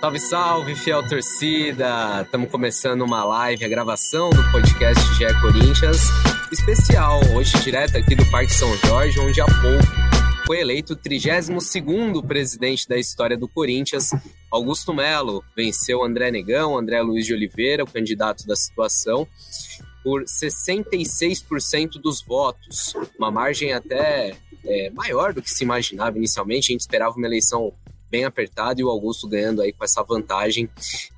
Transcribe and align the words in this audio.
Salve, 0.00 0.18
salve, 0.18 0.74
fiel 0.74 1.06
torcida! 1.06 2.22
Estamos 2.22 2.50
começando 2.50 3.02
uma 3.02 3.22
live, 3.22 3.66
a 3.66 3.68
gravação 3.68 4.30
do 4.30 4.42
podcast 4.50 5.04
GE 5.14 5.40
Corinthians, 5.42 6.00
especial, 6.50 7.20
hoje 7.34 7.52
direto 7.62 7.98
aqui 7.98 8.14
do 8.14 8.24
Parque 8.30 8.50
São 8.50 8.74
Jorge, 8.78 9.20
onde 9.20 9.42
há 9.42 9.44
pouco 9.44 10.10
foi 10.46 10.60
eleito 10.60 10.94
o 10.94 10.96
32º 10.96 12.26
presidente 12.26 12.88
da 12.88 12.98
história 12.98 13.36
do 13.36 13.46
Corinthians, 13.46 14.10
Augusto 14.50 14.94
Melo. 14.94 15.44
Venceu 15.54 16.02
André 16.02 16.30
Negão, 16.30 16.78
André 16.78 17.02
Luiz 17.02 17.26
de 17.26 17.34
Oliveira, 17.34 17.84
o 17.84 17.86
candidato 17.86 18.46
da 18.46 18.56
situação, 18.56 19.28
por 20.02 20.24
66% 20.24 22.00
dos 22.02 22.22
votos, 22.22 22.94
uma 23.18 23.30
margem 23.30 23.74
até 23.74 24.34
é, 24.64 24.90
maior 24.90 25.34
do 25.34 25.42
que 25.42 25.50
se 25.50 25.62
imaginava 25.62 26.16
inicialmente. 26.16 26.70
A 26.70 26.72
gente 26.72 26.80
esperava 26.80 27.14
uma 27.16 27.26
eleição 27.26 27.72
bem 28.10 28.24
apertada 28.24 28.80
e 28.80 28.84
o 28.84 28.90
Augusto 28.90 29.28
ganhando 29.28 29.62
aí 29.62 29.72
com 29.72 29.84
essa 29.84 30.02
vantagem. 30.02 30.68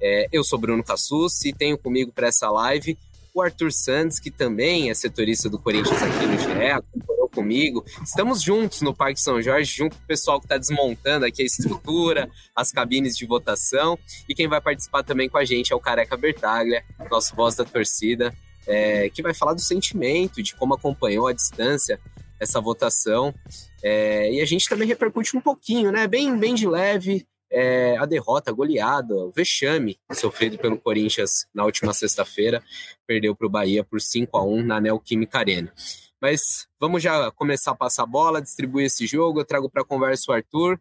É, 0.01 0.29
eu 0.33 0.45
sou 0.45 0.59
Bruno 0.59 0.85
Cassus 0.85 1.45
e 1.45 1.53
tenho 1.53 1.79
comigo 1.79 2.13
para 2.13 2.29
essa 2.29 2.51
live 2.51 2.97
o 3.35 3.41
Arthur 3.41 3.73
Santos, 3.73 4.19
que 4.19 4.31
também 4.31 4.91
é 4.91 4.95
setorista 4.95 5.49
do 5.49 5.59
Corinthians 5.59 6.03
aqui 6.03 6.27
no 6.27 6.39
GE, 6.39 6.71
acompanhou 6.71 7.29
comigo. 7.29 7.85
Estamos 8.05 8.43
juntos 8.43 8.83
no 8.83 8.95
Parque 8.95 9.21
São 9.21 9.41
Jorge, 9.41 9.75
junto 9.75 9.97
com 9.97 10.03
o 10.03 10.07
pessoal 10.07 10.39
que 10.39 10.45
está 10.45 10.59
desmontando 10.59 11.25
aqui 11.25 11.43
a 11.43 11.47
estrutura, 11.47 12.29
as 12.55 12.71
cabines 12.71 13.17
de 13.17 13.27
votação. 13.27 13.99
E 14.29 14.35
quem 14.35 14.49
vai 14.49 14.61
participar 14.61 15.03
também 15.03 15.29
com 15.29 15.39
a 15.39 15.45
gente 15.45 15.73
é 15.73 15.77
o 15.77 15.81
Careca 15.81 16.17
Bertaglia, 16.17 16.85
nosso 17.11 17.35
voz 17.35 17.55
da 17.55 17.65
torcida, 17.65 18.35
é, 18.67 19.09
que 19.09 19.23
vai 19.23 19.33
falar 19.33 19.55
do 19.55 19.63
sentimento, 19.63 20.43
de 20.43 20.55
como 20.55 20.75
acompanhou 20.75 21.27
à 21.27 21.33
distância 21.33 21.99
essa 22.43 22.61
votação. 22.61 23.35
É, 23.83 24.33
e 24.33 24.41
a 24.41 24.45
gente 24.45 24.69
também 24.69 24.87
repercute 24.89 25.37
um 25.37 25.41
pouquinho, 25.41 25.93
né? 25.93 26.07
Bem, 26.07 26.37
bem 26.37 26.55
de 26.55 26.67
leve, 26.67 27.27
é, 27.51 27.97
a 27.99 28.05
derrota, 28.07 28.51
a 28.51 28.55
goleada, 28.55 29.15
o 29.15 29.31
vexame 29.31 29.99
sofrido 30.13 30.59
pelo 30.59 30.79
Corinthians 30.79 31.47
na 31.55 31.65
última 31.65 31.93
sexta-feira, 31.93 32.63
perdeu 33.07 33.37
para 33.37 33.47
o 33.47 33.51
Bahia 33.51 33.85
por 33.85 34.01
5 34.01 34.37
a 34.37 34.45
1 34.45 34.63
na 34.63 34.81
Neoquímica 34.81 35.39
Arena. 35.39 35.73
Mas 36.21 36.67
vamos 36.81 37.03
já 37.03 37.31
começar 37.33 37.73
a 37.73 37.77
passar 37.77 38.05
a 38.05 38.07
bola, 38.07 38.41
distribuir 38.41 38.87
esse 38.87 39.07
jogo. 39.07 39.41
Eu 39.41 39.45
trago 39.45 39.69
para 39.69 39.85
conversa 39.85 40.31
o 40.31 40.35
Arthur. 40.35 40.81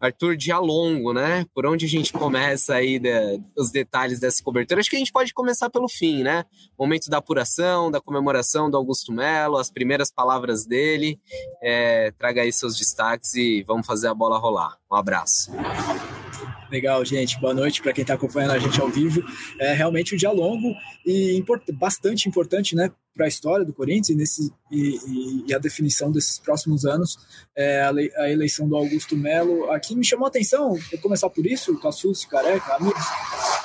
Arthur, 0.00 0.34
dia 0.34 0.58
longo, 0.58 1.12
né? 1.12 1.44
Por 1.54 1.66
onde 1.66 1.84
a 1.84 1.88
gente 1.88 2.10
começa 2.12 2.74
aí 2.74 2.98
de, 2.98 3.40
os 3.56 3.70
detalhes 3.70 4.18
dessa 4.18 4.42
cobertura? 4.42 4.80
Acho 4.80 4.88
que 4.88 4.96
a 4.96 4.98
gente 4.98 5.12
pode 5.12 5.34
começar 5.34 5.68
pelo 5.68 5.88
fim, 5.88 6.22
né? 6.22 6.44
Momento 6.78 7.10
da 7.10 7.18
apuração, 7.18 7.90
da 7.90 8.00
comemoração 8.00 8.70
do 8.70 8.78
Augusto 8.78 9.12
Melo, 9.12 9.58
as 9.58 9.70
primeiras 9.70 10.10
palavras 10.10 10.64
dele. 10.64 11.20
É, 11.62 12.12
traga 12.12 12.40
aí 12.40 12.52
seus 12.52 12.78
destaques 12.78 13.34
e 13.34 13.62
vamos 13.62 13.86
fazer 13.86 14.08
a 14.08 14.14
bola 14.14 14.38
rolar. 14.38 14.78
Um 14.90 14.96
abraço. 14.96 15.52
Legal, 16.70 17.04
gente. 17.04 17.38
Boa 17.40 17.52
noite 17.52 17.82
para 17.82 17.92
quem 17.92 18.02
está 18.02 18.14
acompanhando 18.14 18.52
a 18.52 18.58
gente 18.58 18.80
ao 18.80 18.88
vivo. 18.88 19.22
É 19.58 19.74
realmente 19.74 20.14
um 20.14 20.18
dia 20.18 20.30
longo 20.30 20.72
e 21.04 21.36
import 21.36 21.62
bastante 21.72 22.28
importante, 22.28 22.76
né, 22.76 22.90
para 23.14 23.26
a 23.26 23.28
história 23.28 23.64
do 23.64 23.72
Corinthians 23.72 24.08
e, 24.08 24.14
nesse, 24.14 24.52
e, 24.70 25.44
e, 25.48 25.54
a 25.54 25.58
definição 25.58 26.10
desses 26.10 26.38
próximos 26.38 26.84
anos. 26.84 27.18
É, 27.56 27.82
a, 27.82 27.90
lei, 27.90 28.10
a, 28.16 28.30
eleição 28.30 28.68
do 28.68 28.76
Augusto 28.76 29.16
Melo 29.16 29.70
aqui 29.70 29.94
me 29.94 30.04
chamou 30.04 30.26
a 30.26 30.28
atenção, 30.28 30.74
vou 30.74 31.00
começar 31.00 31.28
por 31.28 31.46
isso, 31.46 31.76
Cassus, 31.78 32.24
Careca, 32.24 32.76
amigos, 32.76 33.04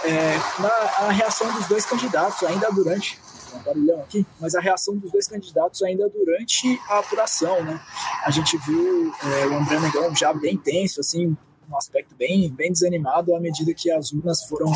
é, 0.04 0.62
na 0.62 1.06
a 1.08 1.12
reação 1.12 1.54
dos 1.54 1.68
dois 1.68 1.86
candidatos 1.86 2.44
ainda 2.44 2.70
durante 2.72 3.20
barulhão 3.64 4.02
aqui, 4.02 4.26
mas 4.40 4.56
a 4.56 4.62
reação 4.62 4.98
dos 4.98 5.12
dois 5.12 5.28
candidatos 5.28 5.82
ainda 5.84 6.10
durante 6.10 6.80
a 6.90 7.00
apuração, 7.00 7.64
né? 7.64 7.82
A 8.26 8.32
gente 8.32 8.58
viu 8.58 9.12
é, 9.24 9.48
o 9.48 9.56
André 9.56 9.80
Negão 9.80 10.16
já 10.16 10.34
bem 10.34 10.58
tenso, 10.58 11.00
assim, 11.00 11.38
um 11.70 11.78
aspecto 11.78 12.16
bem, 12.16 12.50
bem 12.50 12.72
desanimado 12.72 13.36
à 13.36 13.40
medida 13.40 13.74
que 13.74 13.92
as 13.92 14.12
urnas 14.12 14.46
foram, 14.46 14.72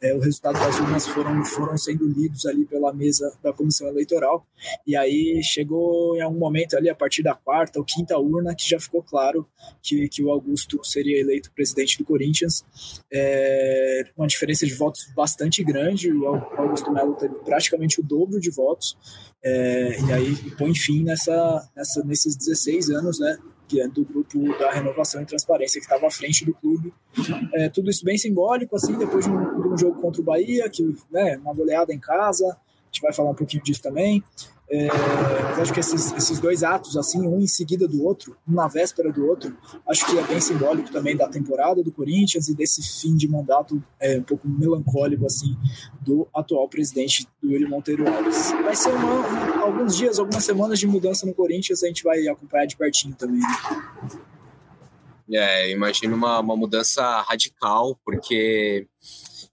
é, 0.00 0.14
o 0.14 0.20
resultado 0.20 0.58
das 0.58 0.78
urnas 0.78 1.06
foram, 1.08 1.44
foram 1.44 1.76
sendo 1.76 2.06
lidos 2.06 2.46
ali 2.46 2.64
pela 2.64 2.92
mesa 2.92 3.36
da 3.42 3.52
comissão 3.52 3.88
eleitoral. 3.88 4.46
E 4.86 4.96
aí 4.96 5.42
chegou 5.42 6.16
em 6.16 6.20
algum 6.20 6.38
momento 6.38 6.76
ali, 6.76 6.88
a 6.88 6.94
partir 6.94 7.22
da 7.22 7.34
quarta 7.34 7.78
ou 7.78 7.84
quinta 7.84 8.16
urna, 8.18 8.54
que 8.54 8.68
já 8.68 8.78
ficou 8.78 9.02
claro 9.02 9.46
que, 9.82 10.08
que 10.08 10.22
o 10.22 10.30
Augusto 10.30 10.80
seria 10.84 11.18
eleito 11.18 11.50
presidente 11.52 11.98
do 11.98 12.04
Corinthians. 12.04 12.64
É, 13.12 14.04
uma 14.16 14.26
diferença 14.26 14.64
de 14.64 14.74
votos 14.74 15.08
bastante 15.16 15.64
grande, 15.64 16.12
o 16.12 16.26
Augusto 16.26 16.92
Melo 16.92 17.14
teve 17.14 17.34
praticamente 17.36 18.00
o 18.00 18.04
dobro 18.04 18.38
de 18.38 18.50
votos. 18.50 18.96
É, 19.42 20.00
e 20.00 20.12
aí 20.12 20.50
põe 20.56 20.74
fim 20.74 21.02
nessa, 21.02 21.68
nessa, 21.74 22.04
nesses 22.04 22.36
16 22.36 22.90
anos, 22.90 23.18
né? 23.18 23.36
É 23.76 23.88
do 23.88 24.04
grupo 24.04 24.56
da 24.58 24.70
Renovação 24.70 25.20
e 25.20 25.26
Transparência, 25.26 25.80
que 25.80 25.86
estava 25.86 26.06
à 26.06 26.10
frente 26.10 26.44
do 26.44 26.54
clube. 26.54 26.92
É, 27.54 27.68
tudo 27.68 27.90
isso 27.90 28.04
bem 28.04 28.16
simbólico, 28.16 28.76
assim, 28.76 28.96
depois 28.96 29.24
de 29.24 29.30
um, 29.30 29.60
de 29.60 29.68
um 29.68 29.78
jogo 29.78 30.00
contra 30.00 30.20
o 30.20 30.24
Bahia, 30.24 30.68
que, 30.70 30.96
né, 31.10 31.36
uma 31.38 31.52
goleada 31.52 31.92
em 31.92 31.98
casa, 31.98 32.46
a 32.46 32.86
gente 32.86 33.02
vai 33.02 33.12
falar 33.12 33.30
um 33.30 33.34
pouquinho 33.34 33.62
disso 33.62 33.82
também. 33.82 34.22
É, 34.70 34.86
acho 35.62 35.72
que 35.72 35.80
esses, 35.80 36.12
esses 36.12 36.38
dois 36.38 36.62
atos, 36.62 36.94
assim, 36.96 37.26
um 37.26 37.40
em 37.40 37.46
seguida 37.46 37.88
do 37.88 38.04
outro, 38.04 38.36
um 38.46 38.52
na 38.52 38.68
véspera 38.68 39.10
do 39.10 39.26
outro, 39.26 39.56
acho 39.88 40.04
que 40.04 40.18
é 40.18 40.22
bem 40.22 40.40
simbólico 40.40 40.90
também 40.92 41.16
da 41.16 41.26
temporada 41.26 41.82
do 41.82 41.90
Corinthians 41.90 42.48
e 42.48 42.54
desse 42.54 42.82
fim 43.00 43.16
de 43.16 43.26
mandato 43.26 43.82
é, 43.98 44.18
um 44.18 44.22
pouco 44.22 44.46
melancólico, 44.46 45.24
assim, 45.24 45.56
do 46.02 46.28
atual 46.34 46.68
presidente 46.68 47.26
do 47.42 47.48
William 47.48 47.68
Monteiro 47.68 48.06
Alves. 48.06 48.52
Vai 48.62 48.76
ser 48.76 48.90
uma, 48.90 49.62
alguns 49.62 49.96
dias, 49.96 50.18
algumas 50.18 50.44
semanas 50.44 50.78
de 50.78 50.86
mudança 50.86 51.24
no 51.24 51.32
Corinthians, 51.32 51.82
a 51.82 51.86
gente 51.86 52.04
vai 52.04 52.28
acompanhar 52.28 52.66
de 52.66 52.76
pertinho 52.76 53.14
também. 53.14 53.40
Né? 53.40 54.20
É, 55.32 55.70
imagino 55.70 56.14
uma, 56.14 56.40
uma 56.40 56.56
mudança 56.56 57.22
radical, 57.22 57.98
porque 58.04 58.86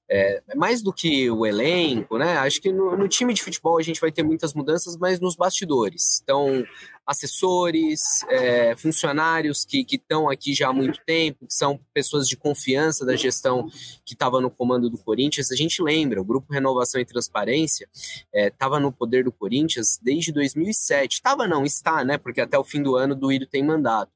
é, 0.10 0.42
mais 0.56 0.82
do 0.82 0.94
que 0.94 1.30
o 1.32 1.46
elenco, 1.46 2.18
né? 2.18 2.38
Acho 2.38 2.62
que 2.62 2.72
no, 2.72 2.96
no, 2.96 3.08
time 3.08 3.34
de 3.34 3.42
futebol 3.42 3.78
a 3.78 3.82
gente 3.82 4.00
vai 4.00 4.12
ter 4.12 4.24
muitas 4.24 4.54
mudanças, 4.54 4.96
mas 4.98 5.20
nos 5.20 5.36
bastidores. 5.36 6.22
Então, 6.24 6.64
assessores, 7.06 8.02
é, 8.30 8.76
funcionários 8.76 9.66
que 9.66 9.86
estão 9.90 10.30
aqui 10.30 10.54
já 10.54 10.70
há 10.70 10.74
muito 10.74 11.00
tempo, 11.06 11.46
que 11.46 11.54
são 11.54 11.80
pessoas 11.94 12.28
de 12.28 12.36
confiança 12.36 13.06
da 13.06 13.16
gestão 13.16 13.70
que 14.06 14.14
estava 14.14 14.42
no 14.42 14.50
comando 14.50 14.90
do 14.90 14.98
Corinthians. 14.98 15.52
A 15.52 15.56
gente 15.56 15.82
lembra, 15.82 16.22
o 16.22 16.26
Grupo 16.26 16.52
Renovação 16.52 17.02
e 17.02 17.06
Transparência 17.06 17.88
estava 18.34 18.78
é, 18.78 18.80
no 18.80 18.92
poder 18.92 19.24
do 19.24 19.32
Corinthians 19.32 20.00
desde 20.02 20.32
2007. 20.32 21.14
Estava 21.14 21.48
não, 21.48 21.64
está, 21.64 22.04
né? 22.04 22.18
Porque 22.18 22.42
até 22.42 22.58
o 22.58 22.64
fim 22.64 22.82
do 22.82 22.96
ano 22.96 23.16
do 23.16 23.26
Duílio 23.26 23.48
tem 23.48 23.64
mandato. 23.64 24.12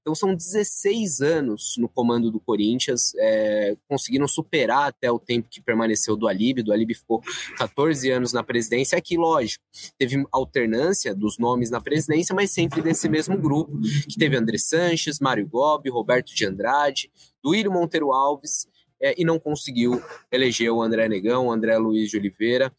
Então 0.00 0.14
são 0.14 0.34
16 0.34 1.20
anos 1.20 1.74
no 1.78 1.88
comando 1.88 2.30
do 2.30 2.40
Corinthians, 2.40 3.12
é, 3.16 3.76
conseguiram 3.88 4.26
superar 4.26 4.88
até 4.88 5.10
o 5.10 5.18
tempo 5.18 5.48
que 5.48 5.60
permaneceu 5.60 6.16
do 6.16 6.28
Alib. 6.28 6.62
Do 6.62 6.72
Alib 6.72 6.94
ficou 6.94 7.22
14 7.56 8.10
anos 8.10 8.32
na 8.32 8.42
presidência. 8.42 8.98
Aqui, 8.98 9.16
lógico, 9.16 9.64
teve 9.96 10.24
alternância 10.32 11.14
dos 11.14 11.38
nomes 11.38 11.70
na 11.70 11.80
presidência, 11.80 12.27
mas 12.34 12.50
sempre 12.50 12.80
desse 12.82 13.08
mesmo 13.08 13.36
grupo, 13.36 13.78
que 14.08 14.18
teve 14.18 14.36
André 14.36 14.58
Sanches, 14.58 15.18
Mário 15.20 15.46
Gobi, 15.46 15.90
Roberto 15.90 16.34
de 16.34 16.44
Andrade, 16.44 17.10
Duílio 17.42 17.72
Monteiro 17.72 18.12
Alves, 18.12 18.66
é, 19.00 19.14
e 19.20 19.24
não 19.24 19.38
conseguiu 19.38 20.02
eleger 20.30 20.70
o 20.70 20.82
André 20.82 21.08
Negão, 21.08 21.46
o 21.46 21.52
André 21.52 21.76
Luiz 21.78 22.10
de 22.10 22.16
Oliveira, 22.16 22.72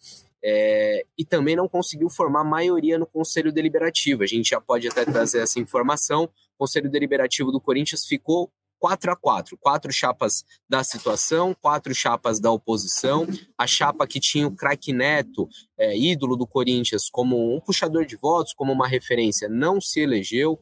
é, 0.44 1.06
e 1.18 1.26
também 1.26 1.56
não 1.56 1.68
conseguiu 1.68 2.10
formar 2.10 2.44
maioria 2.44 2.98
no 2.98 3.06
Conselho 3.06 3.52
Deliberativo. 3.52 4.24
A 4.24 4.28
gente 4.28 4.50
já 4.50 4.62
pode 4.62 4.88
até 4.88 5.04
trazer 5.06 5.40
essa 5.42 5.60
informação. 5.60 6.24
O 6.56 6.60
Conselho 6.60 6.90
Deliberativo 6.90 7.52
do 7.52 7.60
Corinthians 7.60 8.06
ficou 8.06 8.52
4 8.80 9.12
a 9.12 9.16
4 9.16 9.58
quatro 9.58 9.92
chapas 9.92 10.44
da 10.68 10.84
situação, 10.84 11.56
quatro 11.60 11.94
chapas 11.94 12.40
da 12.40 12.52
oposição. 12.52 13.28
A 13.58 13.68
chapa 13.68 14.08
que 14.08 14.20
tinha 14.20 14.48
o 14.48 14.56
craque 14.56 14.94
Neto, 14.94 15.48
é, 15.78 15.98
ídolo 15.98 16.36
do 16.36 16.48
Corinthians, 16.48 17.10
como 17.10 17.56
um 17.56 17.60
puxador 17.60 18.06
de 18.06 18.16
votos, 18.16 18.54
como 18.54 18.72
uma 18.72 18.88
referência, 18.88 19.50
não 19.50 19.82
se 19.82 20.00
elegeu. 20.00 20.60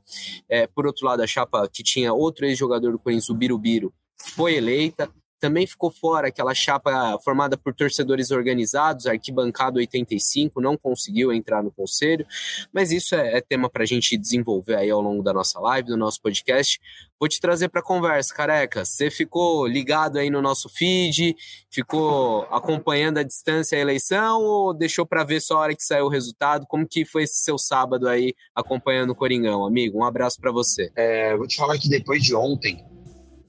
É, 0.50 0.67
por 0.67 0.85
outro 0.85 1.06
lado, 1.06 1.22
a 1.22 1.27
chapa 1.27 1.69
que 1.72 1.83
tinha 1.83 2.13
outro 2.13 2.45
ex-jogador 2.45 2.91
do 2.91 3.00
Corinthians, 3.00 3.29
o 3.29 3.35
Birubiru, 3.35 3.94
foi 4.17 4.56
eleita. 4.56 5.09
Também 5.40 5.68
ficou 5.68 5.92
fora 5.92 6.28
aquela 6.28 6.54
chapa 6.54 7.18
formada 7.24 7.57
por 7.57 7.74
torcedores 7.74 8.31
organizados, 8.31 9.06
arquibancada 9.06 9.78
85, 9.78 10.60
não 10.60 10.78
conseguiu 10.78 11.31
entrar 11.31 11.63
no 11.63 11.72
conselho, 11.72 12.25
mas 12.74 12.92
isso 12.92 13.16
é, 13.16 13.38
é 13.38 13.42
tema 13.42 13.69
para 13.69 13.84
a 13.84 13.86
gente 13.86 14.18
desenvolver 14.18 14.75
aí 14.75 14.89
ao 14.89 15.01
longo 15.01 15.22
da 15.22 15.34
nossa 15.34 15.60
live, 15.60 15.89
do 15.89 15.98
nosso 15.98 16.22
podcast. 16.22 16.80
Vou 17.19 17.28
te 17.28 17.39
trazer 17.39 17.69
para 17.69 17.81
conversa, 17.81 18.34
careca. 18.34 18.86
Você 18.86 19.10
ficou 19.10 19.66
ligado 19.66 20.18
aí 20.18 20.30
no 20.30 20.39
nosso 20.42 20.69
feed, 20.69 21.36
ficou 21.69 22.44
acompanhando 22.51 23.18
a 23.18 23.24
distância 23.24 23.78
a 23.78 23.81
eleição 23.81 24.44
ou 24.44 24.74
deixou 24.74 25.06
para 25.06 25.24
ver 25.24 25.42
só 25.42 25.57
a 25.57 25.60
hora 25.62 25.75
que 25.75 25.83
saiu 25.83 26.06
o 26.06 26.10
resultado? 26.10 26.68
Como 26.68 26.88
que 26.88 27.06
foi 27.06 27.24
esse 27.24 27.44
seu 27.44 27.57
sábado 27.57 28.07
aí 28.07 28.36
acompanhando 28.56 29.12
o 29.12 29.16
Coringão, 29.16 29.66
amigo? 29.66 30.00
Um 30.00 30.04
abraço 30.04 30.40
para 30.40 30.51
você. 30.51 30.92
É, 30.95 31.36
vou 31.36 31.48
te 31.48 31.56
falar 31.56 31.80
que 31.80 31.90
depois 31.90 32.24
de 32.24 32.36
ontem, 32.36 32.86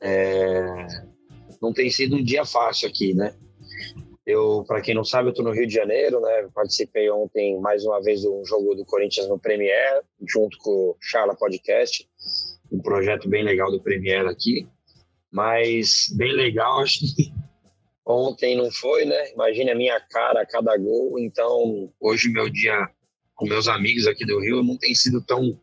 é, 0.00 0.86
não 1.60 1.72
tem 1.72 1.90
sido 1.90 2.16
um 2.16 2.22
dia 2.22 2.44
fácil 2.44 2.88
aqui, 2.88 3.14
né? 3.14 3.34
Eu, 4.26 4.62
para 4.66 4.82
quem 4.82 4.94
não 4.94 5.04
sabe, 5.04 5.28
eu 5.28 5.30
estou 5.30 5.44
no 5.44 5.52
Rio 5.52 5.66
de 5.66 5.72
Janeiro, 5.72 6.20
né? 6.20 6.48
Participei 6.54 7.10
ontem 7.10 7.58
mais 7.60 7.84
uma 7.84 8.02
vez 8.02 8.20
de 8.20 8.28
um 8.28 8.44
jogo 8.44 8.74
do 8.74 8.84
Corinthians 8.84 9.28
no 9.28 9.38
Premier, 9.38 10.02
junto 10.26 10.58
com 10.58 10.70
o 10.70 10.96
Charla 11.00 11.34
Podcast, 11.34 12.06
um 12.70 12.80
projeto 12.80 13.28
bem 13.28 13.42
legal 13.42 13.70
do 13.70 13.82
Premier 13.82 14.26
aqui. 14.26 14.68
Mas 15.30 16.06
bem 16.16 16.32
legal, 16.32 16.80
acho 16.82 17.00
que 17.00 17.32
Ontem 18.08 18.56
não 18.56 18.70
foi, 18.70 19.04
né? 19.04 19.32
Imagine 19.34 19.70
a 19.70 19.74
minha 19.74 20.00
cara 20.00 20.40
a 20.40 20.46
cada 20.46 20.74
gol. 20.78 21.18
Então, 21.18 21.92
hoje 22.00 22.30
meu 22.30 22.48
dia 22.48 22.88
com 23.34 23.46
meus 23.46 23.68
amigos 23.68 24.06
aqui 24.06 24.24
do 24.24 24.40
Rio 24.40 24.64
não 24.64 24.78
tem 24.78 24.94
sido 24.94 25.22
tão 25.22 25.60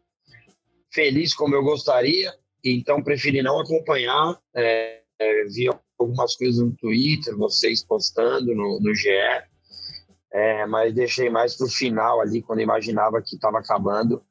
feliz 0.94 1.34
como 1.34 1.56
eu 1.56 1.64
gostaria. 1.64 2.32
Então, 2.64 3.04
preferi 3.04 3.42
não 3.42 3.60
acompanhar. 3.60 4.40
É, 4.56 5.02
é, 5.18 5.44
algumas 5.98 6.36
coisas 6.36 6.64
no 6.64 6.76
Twitter, 6.76 7.36
vocês 7.38 7.84
postando 7.84 8.54
no, 8.54 8.80
no 8.80 8.94
GE. 8.94 9.10
É, 10.32 10.66
mas 10.66 10.94
deixei 10.94 11.30
mais 11.30 11.56
para 11.56 11.68
o 11.68 11.70
final 11.70 12.20
ali, 12.20 12.42
quando 12.42 12.62
imaginava 12.62 13.22
que 13.22 13.36
estava 13.36 13.60
acabando, 13.60 14.22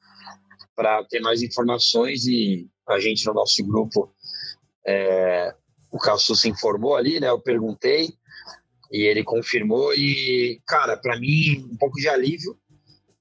para 0.77 1.03
ter 1.05 1.21
mais 1.21 1.43
informações 1.43 2.27
e 2.27 2.69
a 2.87 2.99
gente 2.99 3.25
no 3.27 3.33
nosso 3.33 3.65
grupo 3.65 4.13
é, 4.87 5.55
o 5.91 5.99
Cassu 5.99 6.35
se 6.35 6.49
informou 6.49 6.97
ali, 6.97 7.21
né? 7.21 7.29
Eu 7.31 7.41
perguntei 7.41 8.13
e 8.93 9.03
ele 9.03 9.25
confirmou 9.25 9.95
e, 9.95 10.61
cara, 10.67 10.97
para 10.97 11.19
mim 11.19 11.69
um 11.73 11.77
pouco 11.77 11.97
de 11.99 12.09
alívio, 12.09 12.59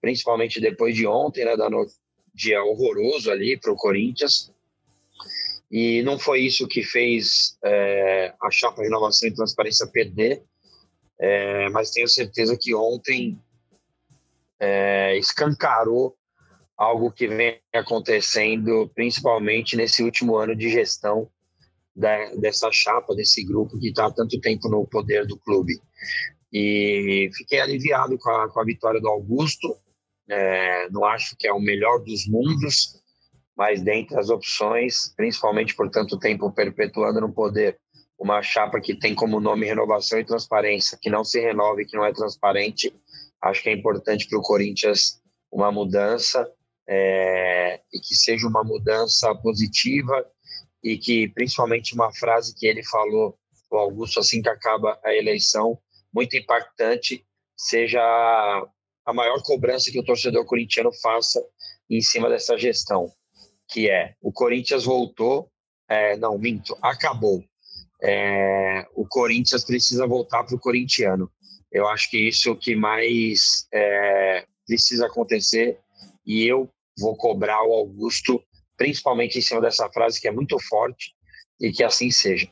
principalmente 0.01 0.59
depois 0.59 0.95
de 0.95 1.07
ontem, 1.07 1.45
né? 1.45 1.55
Dando 1.55 1.85
dia 2.33 2.63
horroroso 2.63 3.31
ali 3.31 3.57
para 3.57 3.71
o 3.71 3.77
Corinthians. 3.77 4.52
E 5.73 6.03
não 6.03 6.19
foi 6.19 6.41
isso 6.41 6.67
que 6.67 6.83
fez 6.83 7.57
é, 7.65 8.31
a 8.39 8.51
chapa 8.51 8.83
Renovação 8.83 9.27
e 9.27 9.33
Transparência 9.33 9.87
perder, 9.87 10.43
é, 11.19 11.67
mas 11.69 11.89
tenho 11.89 12.07
certeza 12.07 12.55
que 12.55 12.75
ontem 12.75 13.41
é, 14.59 15.17
escancarou 15.17 16.15
algo 16.77 17.11
que 17.11 17.27
vem 17.27 17.59
acontecendo, 17.73 18.87
principalmente 18.93 19.75
nesse 19.75 20.03
último 20.03 20.35
ano 20.35 20.55
de 20.55 20.69
gestão 20.69 21.27
da, 21.95 22.35
dessa 22.35 22.71
chapa, 22.71 23.15
desse 23.15 23.43
grupo 23.43 23.79
que 23.79 23.87
está 23.87 24.05
há 24.05 24.13
tanto 24.13 24.39
tempo 24.39 24.69
no 24.69 24.85
poder 24.85 25.25
do 25.25 25.39
clube. 25.39 25.81
E 26.53 27.31
fiquei 27.33 27.59
aliviado 27.59 28.15
com 28.19 28.29
a, 28.29 28.47
com 28.47 28.59
a 28.59 28.63
vitória 28.63 29.01
do 29.01 29.09
Augusto. 29.09 29.75
É, 30.29 30.87
não 30.91 31.03
acho 31.03 31.35
que 31.35 31.47
é 31.47 31.51
o 31.51 31.59
melhor 31.59 31.97
dos 31.97 32.27
mundos, 32.27 33.01
mas 33.55 33.81
dentre 33.81 34.17
as 34.17 34.29
opções, 34.29 35.13
principalmente 35.15 35.75
por 35.75 35.89
tanto 35.89 36.17
tempo 36.17 36.51
perpetuando 36.51 37.21
no 37.21 37.31
poder 37.31 37.79
uma 38.17 38.41
chapa 38.41 38.79
que 38.79 38.95
tem 38.95 39.13
como 39.13 39.39
nome 39.39 39.65
renovação 39.65 40.19
e 40.19 40.25
transparência, 40.25 40.97
que 41.01 41.09
não 41.09 41.23
se 41.23 41.39
renove, 41.39 41.85
que 41.85 41.97
não 41.97 42.05
é 42.05 42.13
transparente, 42.13 42.93
acho 43.41 43.61
que 43.61 43.69
é 43.69 43.73
importante 43.73 44.27
para 44.27 44.39
o 44.39 44.41
Corinthians 44.41 45.21
uma 45.51 45.71
mudança 45.71 46.49
é, 46.87 47.81
e 47.93 47.99
que 47.99 48.15
seja 48.15 48.47
uma 48.47 48.63
mudança 48.63 49.33
positiva 49.35 50.25
e 50.83 50.97
que 50.97 51.27
principalmente 51.29 51.93
uma 51.93 52.13
frase 52.13 52.55
que 52.55 52.65
ele 52.65 52.83
falou, 52.83 53.37
o 53.71 53.77
Augusto, 53.77 54.19
assim 54.19 54.41
que 54.41 54.49
acaba 54.49 54.99
a 55.03 55.13
eleição, 55.13 55.77
muito 56.13 56.37
impactante, 56.37 57.25
seja 57.57 58.01
a 59.05 59.13
maior 59.13 59.41
cobrança 59.43 59.91
que 59.91 59.99
o 59.99 60.05
torcedor 60.05 60.45
corintiano 60.45 60.91
faça 61.01 61.43
em 61.89 62.01
cima 62.01 62.29
dessa 62.29 62.57
gestão, 62.57 63.11
que 63.73 63.89
é 63.89 64.13
o 64.21 64.31
Corinthians 64.31 64.83
voltou, 64.83 65.49
é, 65.89 66.15
não, 66.15 66.37
minto, 66.37 66.77
acabou. 66.79 67.43
É, 68.01 68.85
o 68.93 69.07
Corinthians 69.07 69.65
precisa 69.65 70.05
voltar 70.05 70.43
para 70.43 70.55
o 70.55 70.59
corintiano. 70.59 71.31
Eu 71.71 71.87
acho 71.87 72.09
que 72.09 72.17
isso 72.17 72.49
é 72.49 72.51
o 72.51 72.55
que 72.55 72.75
mais 72.75 73.67
é, 73.73 74.45
precisa 74.67 75.07
acontecer 75.07 75.79
e 76.25 76.45
eu 76.45 76.69
vou 76.99 77.17
cobrar 77.17 77.63
o 77.63 77.73
Augusto 77.73 78.41
principalmente 78.77 79.39
em 79.39 79.41
cima 79.41 79.61
dessa 79.61 79.89
frase 79.89 80.21
que 80.21 80.27
é 80.27 80.31
muito 80.31 80.57
forte 80.59 81.13
e 81.59 81.71
que 81.71 81.83
assim 81.83 82.11
seja. 82.11 82.47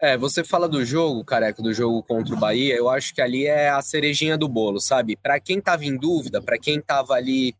É, 0.00 0.16
você 0.16 0.42
fala 0.42 0.66
do 0.66 0.82
jogo, 0.82 1.22
careca, 1.22 1.62
do 1.62 1.74
jogo 1.74 2.02
contra 2.02 2.34
o 2.34 2.38
Bahia, 2.38 2.74
eu 2.74 2.88
acho 2.88 3.14
que 3.14 3.20
ali 3.20 3.46
é 3.46 3.68
a 3.68 3.82
cerejinha 3.82 4.38
do 4.38 4.48
bolo, 4.48 4.80
sabe? 4.80 5.14
Para 5.14 5.38
quem 5.38 5.60
tava 5.60 5.84
em 5.84 5.94
dúvida, 5.94 6.40
para 6.40 6.58
quem 6.58 6.80
tava 6.80 7.12
ali, 7.12 7.54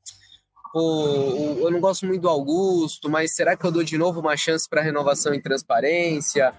pô, 0.73 1.59
eu 1.61 1.71
não 1.71 1.81
gosto 1.81 2.07
muito 2.07 2.23
do 2.23 2.29
Augusto, 2.29 3.09
mas 3.09 3.35
será 3.35 3.57
que 3.57 3.65
eu 3.65 3.71
dou 3.71 3.83
de 3.83 3.99
novo 3.99 4.21
uma 4.21 4.37
chance 4.37 4.69
para 4.69 4.83
renovação 4.83 5.35
e 5.35 5.41
transparência? 5.41 6.55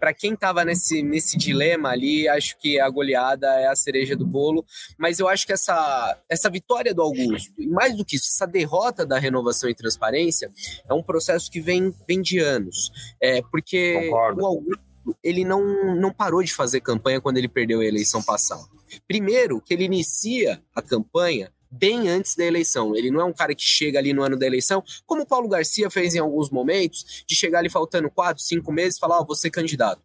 para 0.00 0.14
quem 0.14 0.32
estava 0.32 0.64
nesse, 0.64 1.02
nesse 1.02 1.36
dilema 1.36 1.90
ali, 1.90 2.26
acho 2.26 2.56
que 2.58 2.80
a 2.80 2.88
goleada 2.88 3.46
é 3.60 3.66
a 3.66 3.76
cereja 3.76 4.16
do 4.16 4.26
bolo. 4.26 4.64
Mas 4.98 5.18
eu 5.18 5.28
acho 5.28 5.46
que 5.46 5.52
essa, 5.52 6.18
essa 6.26 6.48
vitória 6.48 6.94
do 6.94 7.02
Augusto, 7.02 7.52
e 7.58 7.66
mais 7.66 7.94
do 7.94 8.04
que 8.04 8.16
isso, 8.16 8.28
essa 8.34 8.46
derrota 8.46 9.04
da 9.04 9.18
renovação 9.18 9.68
e 9.68 9.74
transparência, 9.74 10.50
é 10.88 10.94
um 10.94 11.02
processo 11.02 11.50
que 11.50 11.60
vem, 11.60 11.94
vem 12.08 12.22
de 12.22 12.38
anos. 12.38 12.90
É, 13.22 13.42
porque 13.42 14.06
Concordo. 14.06 14.42
o 14.42 14.46
Augusto 14.46 14.80
ele 15.22 15.44
não, 15.44 15.94
não 15.96 16.12
parou 16.12 16.42
de 16.42 16.54
fazer 16.54 16.80
campanha 16.80 17.20
quando 17.20 17.36
ele 17.36 17.48
perdeu 17.48 17.80
a 17.80 17.84
eleição 17.84 18.22
passada. 18.22 18.64
Primeiro, 19.06 19.60
que 19.60 19.74
ele 19.74 19.84
inicia 19.84 20.62
a 20.74 20.80
campanha 20.80 21.52
bem 21.70 22.08
antes 22.08 22.34
da 22.34 22.44
eleição. 22.44 22.96
Ele 22.96 23.10
não 23.10 23.20
é 23.20 23.24
um 23.24 23.32
cara 23.32 23.54
que 23.54 23.62
chega 23.62 23.98
ali 23.98 24.12
no 24.12 24.22
ano 24.22 24.36
da 24.36 24.46
eleição, 24.46 24.82
como 25.06 25.22
o 25.22 25.26
Paulo 25.26 25.48
Garcia 25.48 25.90
fez 25.90 26.14
em 26.14 26.18
alguns 26.18 26.50
momentos, 26.50 27.24
de 27.26 27.34
chegar 27.34 27.60
ali 27.60 27.70
faltando 27.70 28.10
quatro, 28.10 28.42
cinco 28.42 28.72
meses 28.72 28.96
e 28.96 29.00
falar: 29.00 29.20
oh, 29.20 29.24
você 29.24 29.50
candidato. 29.50 30.02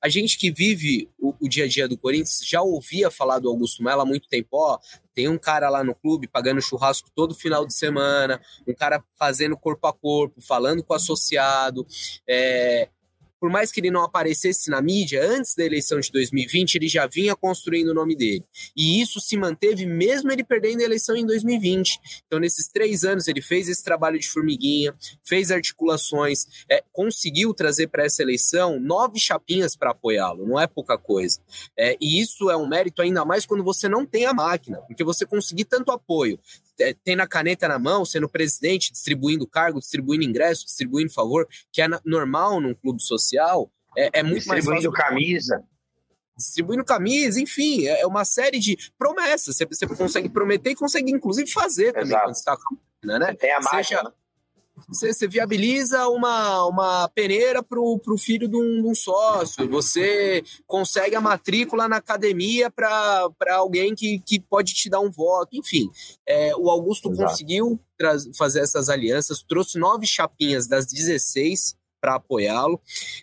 A 0.00 0.08
gente 0.08 0.38
que 0.38 0.50
vive 0.52 1.10
o, 1.18 1.34
o, 1.40 1.48
dia 1.48 1.64
a 1.64 1.68
dia 1.68 1.88
do 1.88 1.98
Corinthians 1.98 2.40
já 2.44 2.62
ouvia 2.62 3.10
falar 3.10 3.40
do 3.40 3.48
Augusto 3.48 3.82
Melo 3.82 4.02
há 4.02 4.06
muito 4.06 4.28
tempo, 4.28 4.48
ó, 4.52 4.78
tem 5.12 5.28
um 5.28 5.36
cara 5.36 5.68
lá 5.68 5.82
no 5.82 5.92
clube 5.92 6.28
pagando 6.28 6.62
churrasco 6.62 7.10
todo 7.16 7.34
final 7.34 7.66
de 7.66 7.74
semana, 7.74 8.40
um 8.66 8.72
cara 8.72 9.02
fazendo 9.18 9.56
corpo 9.56 9.88
a 9.88 9.92
corpo, 9.92 10.40
falando 10.40 10.84
com 10.84 10.92
o 10.92 10.96
associado, 10.96 11.84
é, 12.28 12.88
por 13.40 13.50
mais 13.50 13.70
que 13.70 13.80
ele 13.80 13.90
não 13.90 14.02
aparecesse 14.02 14.70
na 14.70 14.80
mídia, 14.82 15.24
antes 15.24 15.54
da 15.54 15.64
eleição 15.64 16.00
de 16.00 16.10
2020, 16.10 16.74
ele 16.74 16.88
já 16.88 17.06
vinha 17.06 17.34
construindo 17.36 17.88
o 17.88 17.94
nome 17.94 18.16
dele. 18.16 18.44
E 18.76 19.00
isso 19.00 19.20
se 19.20 19.36
manteve 19.36 19.86
mesmo 19.86 20.30
ele 20.30 20.44
perdendo 20.44 20.80
a 20.80 20.84
eleição 20.84 21.16
em 21.16 21.24
2020. 21.24 22.00
Então, 22.26 22.38
nesses 22.38 22.68
três 22.68 23.04
anos, 23.04 23.28
ele 23.28 23.40
fez 23.40 23.68
esse 23.68 23.82
trabalho 23.82 24.18
de 24.18 24.28
formiguinha, 24.28 24.94
fez 25.24 25.50
articulações, 25.50 26.46
é, 26.70 26.82
conseguiu 26.92 27.54
trazer 27.54 27.88
para 27.88 28.04
essa 28.04 28.22
eleição 28.22 28.80
nove 28.80 29.18
chapinhas 29.18 29.76
para 29.76 29.90
apoiá-lo, 29.90 30.46
não 30.46 30.58
é 30.58 30.66
pouca 30.66 30.98
coisa. 30.98 31.40
É, 31.76 31.96
e 32.00 32.20
isso 32.20 32.50
é 32.50 32.56
um 32.56 32.68
mérito 32.68 33.02
ainda 33.02 33.24
mais 33.24 33.46
quando 33.46 33.64
você 33.64 33.88
não 33.88 34.04
tem 34.04 34.26
a 34.26 34.34
máquina, 34.34 34.78
porque 34.82 35.04
você 35.04 35.24
conseguir 35.24 35.64
tanto 35.64 35.90
apoio, 35.90 36.38
é, 36.80 36.94
tem 36.94 37.18
a 37.20 37.26
caneta 37.26 37.68
na 37.68 37.78
mão, 37.78 38.04
sendo 38.04 38.28
presidente, 38.28 38.92
distribuindo 38.92 39.46
cargo, 39.46 39.80
distribuindo 39.80 40.24
ingresso, 40.24 40.64
distribuindo 40.64 41.12
favor, 41.12 41.46
que 41.72 41.82
é 41.82 41.88
normal 42.04 42.60
num 42.60 42.74
clube 42.74 43.02
social, 43.02 43.70
é, 43.96 44.20
é 44.20 44.22
muito 44.22 44.46
mais 44.46 44.64
fácil. 44.64 44.74
Distribuindo 44.74 44.92
camisa. 44.92 45.64
Distribuindo 46.36 46.84
camisa, 46.84 47.40
enfim, 47.40 47.86
é, 47.86 48.02
é 48.02 48.06
uma 48.06 48.24
série 48.24 48.58
de 48.58 48.76
promessas. 48.96 49.56
Você, 49.56 49.66
você 49.66 49.86
consegue 49.86 50.28
prometer 50.28 50.70
e 50.70 50.76
consegue, 50.76 51.10
inclusive, 51.10 51.50
fazer 51.50 51.92
também 51.92 52.08
Exato. 52.08 52.24
quando 52.24 52.36
está 52.36 52.56
né? 53.04 53.34
Tem 53.34 53.52
a 53.52 53.60
máquina. 53.60 53.82
Seja, 53.82 54.14
você, 54.86 55.12
você 55.12 55.26
viabiliza 55.26 56.06
uma, 56.08 56.64
uma 56.66 57.08
peneira 57.08 57.62
para 57.62 57.80
o 57.80 58.18
filho 58.18 58.48
de 58.48 58.56
um, 58.56 58.82
de 58.82 58.88
um, 58.88 58.94
sócio, 58.94 59.68
você 59.68 60.42
consegue 60.66 61.14
a 61.16 61.20
matrícula 61.20 61.88
na 61.88 61.96
academia 61.96 62.70
para 62.70 63.30
alguém 63.52 63.94
que, 63.94 64.20
que 64.20 64.38
pode 64.38 64.74
te 64.74 64.88
dar 64.88 65.00
um 65.00 65.10
voto, 65.10 65.56
enfim. 65.56 65.90
É, 66.26 66.54
o 66.56 66.70
Augusto 66.70 67.10
Exato. 67.10 67.30
conseguiu 67.30 67.80
fazer 68.36 68.60
essas 68.60 68.88
alianças, 68.88 69.42
trouxe 69.42 69.78
nove 69.78 70.06
chapinhas 70.06 70.68
das 70.68 70.86
16 70.86 71.76
para 72.00 72.14
apoiá-lo 72.14 72.80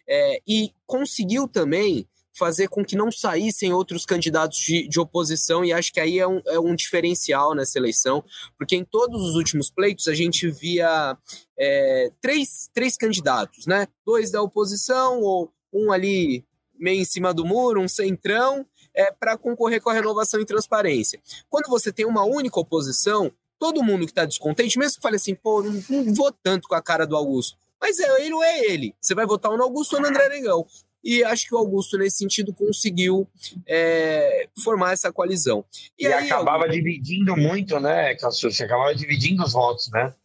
é, 0.08 0.42
e 0.46 0.74
conseguiu 0.86 1.48
também 1.48 2.08
fazer 2.38 2.68
com 2.68 2.84
que 2.84 2.96
não 2.96 3.12
saíssem 3.12 3.74
outros 3.74 4.06
candidatos 4.06 4.58
de, 4.60 4.88
de 4.88 5.00
oposição, 5.00 5.64
e 5.64 5.72
acho 5.72 5.92
que 5.92 6.00
aí 6.00 6.20
é 6.20 6.28
um, 6.28 6.42
é 6.46 6.60
um, 6.60 6.76
diferencial 6.76 7.56
nessa 7.56 7.80
eleição, 7.80 8.24
porque 8.58 8.76
em 8.76 8.84
todos 8.84 9.22
os 9.22 9.36
últimos 9.36 9.70
pleitos 9.70 10.08
a 10.08 10.14
gente 10.14 10.50
via 10.50 11.18
é, 11.58 12.12
três, 12.22 12.70
três 12.74 12.98
candidatos, 12.98 13.66
né? 13.66 13.88
Dois 14.06 14.32
da 14.32 14.42
oposição, 14.42 15.22
ou 15.22 15.52
um 15.74 15.92
ali 15.92 16.46
meio 16.78 17.02
em 17.02 17.06
cima 17.06 17.34
do 17.34 17.46
muro, 17.46 17.82
um 17.82 17.88
centrão, 17.88 18.66
é, 18.94 19.12
para 19.12 19.38
concorrer 19.38 19.82
com 19.82 19.90
a 19.90 19.94
renovação 19.94 20.40
e 20.40 20.46
transparência. 20.46 21.22
Quando 21.50 21.70
você 21.70 21.92
tem 21.92 22.06
uma 22.06 22.24
única 22.24 22.60
oposição, 22.60 23.32
todo 23.58 23.84
mundo 23.84 24.06
que 24.06 24.12
está 24.12 24.26
descontente, 24.26 24.78
mesmo 24.78 24.96
que 24.98 25.02
fale 25.02 25.16
assim, 25.16 25.36
pô, 25.36 25.64
não, 25.64 25.84
não 25.90 26.14
vou 26.14 26.32
tanto 26.32 26.68
com 26.68 26.76
a 26.76 26.82
cara 26.82 27.06
do 27.06 27.16
Augusto, 27.16 27.58
mas 27.80 28.00
é 28.00 28.26
ele 28.26 28.34
ou 28.34 28.44
é 28.44 28.66
ele. 28.66 28.96
Você 29.00 29.14
vai 29.14 29.26
votar 29.26 29.52
no 29.56 29.64
Augusto 29.64 29.96
ou 29.96 30.02
no 30.02 30.08
André 30.08 30.30
Negão. 30.30 30.66
E 31.06 31.24
acho 31.24 31.48
que 31.48 31.54
o 31.54 31.58
Augusto, 31.60 32.00
nesse 32.00 32.18
sentido, 32.18 32.52
conseguiu 32.52 33.28
é, 33.68 34.50
formar 34.64 34.94
essa 34.94 35.14
coalizão. 35.14 35.64
E, 36.00 36.06
e 36.06 36.08
aí, 36.08 36.26
acabava 36.26 36.64
Augusto... 36.64 36.74
dividindo 36.74 37.38
muito, 37.38 37.80
né? 37.80 38.16
Você 38.18 38.64
acabava 38.64 38.96
dividindo 38.96 39.44
os 39.44 39.54
votos, 39.54 39.88
né? 39.92 40.16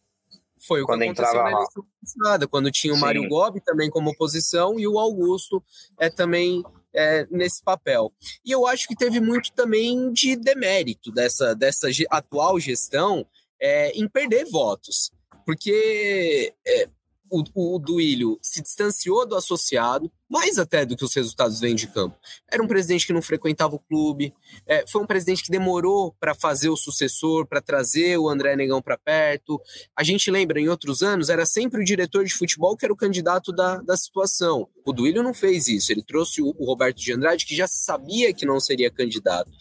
Foi 0.67 0.81
o 0.81 0.85
quando 0.87 1.01
que 1.01 1.05
aconteceu 1.05 1.43
na 1.43 1.51
eleição 1.51 1.85
passada, 2.01 2.47
quando 2.47 2.71
tinha 2.71 2.93
o 2.93 2.95
Sim. 2.95 3.01
Mário 3.01 3.27
Gobi 3.29 3.61
também 3.61 3.91
como 3.91 4.09
oposição 4.09 4.79
e 4.79 4.87
o 4.87 4.97
Augusto 4.97 5.63
é, 5.99 6.09
também 6.09 6.63
é, 6.93 7.27
nesse 7.29 7.63
papel. 7.63 8.11
E 8.43 8.51
eu 8.51 8.65
acho 8.65 8.87
que 8.87 8.95
teve 8.95 9.19
muito 9.19 9.51
também 9.53 10.11
de 10.11 10.35
demérito 10.35 11.11
dessa, 11.11 11.55
dessa 11.55 11.87
atual 12.09 12.59
gestão 12.59 13.25
é, 13.59 13.91
em 13.91 14.07
perder 14.07 14.45
votos. 14.45 15.11
Porque 15.45 16.53
é, 16.65 16.87
o, 17.31 17.75
o 17.75 17.79
Duílio 17.79 18.37
se 18.41 18.61
distanciou 18.61 19.25
do 19.25 19.35
associado, 19.35 20.11
mais 20.29 20.57
até 20.57 20.85
do 20.85 20.95
que 20.95 21.03
os 21.03 21.13
resultados 21.13 21.59
vêm 21.59 21.73
de 21.73 21.87
campo. 21.87 22.17
Era 22.49 22.61
um 22.61 22.67
presidente 22.67 23.07
que 23.07 23.13
não 23.13 23.21
frequentava 23.21 23.75
o 23.75 23.79
clube, 23.79 24.33
é, 24.67 24.85
foi 24.85 25.01
um 25.01 25.05
presidente 25.05 25.43
que 25.43 25.49
demorou 25.49 26.13
para 26.19 26.35
fazer 26.35 26.69
o 26.69 26.75
sucessor, 26.75 27.47
para 27.47 27.61
trazer 27.61 28.17
o 28.17 28.29
André 28.29 28.55
Negão 28.55 28.81
para 28.81 28.97
perto. 28.97 29.59
A 29.95 30.03
gente 30.03 30.29
lembra, 30.29 30.59
em 30.59 30.67
outros 30.67 31.01
anos, 31.01 31.29
era 31.29 31.45
sempre 31.45 31.81
o 31.81 31.85
diretor 31.85 32.25
de 32.25 32.33
futebol 32.33 32.75
que 32.75 32.85
era 32.85 32.93
o 32.93 32.97
candidato 32.97 33.51
da, 33.51 33.77
da 33.77 33.95
situação. 33.95 34.67
O 34.85 34.91
Duílio 34.91 35.23
não 35.23 35.33
fez 35.33 35.67
isso, 35.67 35.91
ele 35.91 36.03
trouxe 36.03 36.41
o, 36.41 36.53
o 36.57 36.65
Roberto 36.65 36.97
de 36.97 37.13
Andrade, 37.13 37.45
que 37.45 37.55
já 37.55 37.67
sabia 37.67 38.33
que 38.33 38.45
não 38.45 38.59
seria 38.59 38.91
candidato. 38.91 39.51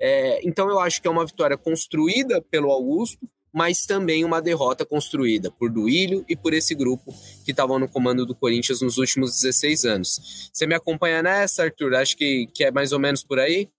É, 0.00 0.46
então 0.46 0.68
eu 0.68 0.78
acho 0.78 1.02
que 1.02 1.08
é 1.08 1.10
uma 1.10 1.26
vitória 1.26 1.56
construída 1.56 2.40
pelo 2.42 2.70
Augusto, 2.70 3.28
mas 3.56 3.86
também 3.86 4.22
uma 4.22 4.42
derrota 4.42 4.84
construída 4.84 5.50
por 5.50 5.70
Duílio 5.70 6.22
e 6.28 6.36
por 6.36 6.52
esse 6.52 6.74
grupo 6.74 7.14
que 7.42 7.52
estavam 7.52 7.78
no 7.78 7.88
comando 7.88 8.26
do 8.26 8.34
Corinthians 8.34 8.82
nos 8.82 8.98
últimos 8.98 9.40
16 9.40 9.86
anos. 9.86 10.50
Você 10.52 10.66
me 10.66 10.74
acompanha 10.74 11.22
nessa, 11.22 11.62
Arthur? 11.62 11.94
Acho 11.94 12.18
que, 12.18 12.48
que 12.52 12.64
é 12.64 12.70
mais 12.70 12.92
ou 12.92 12.98
menos 12.98 13.24
por 13.24 13.38
aí? 13.38 13.70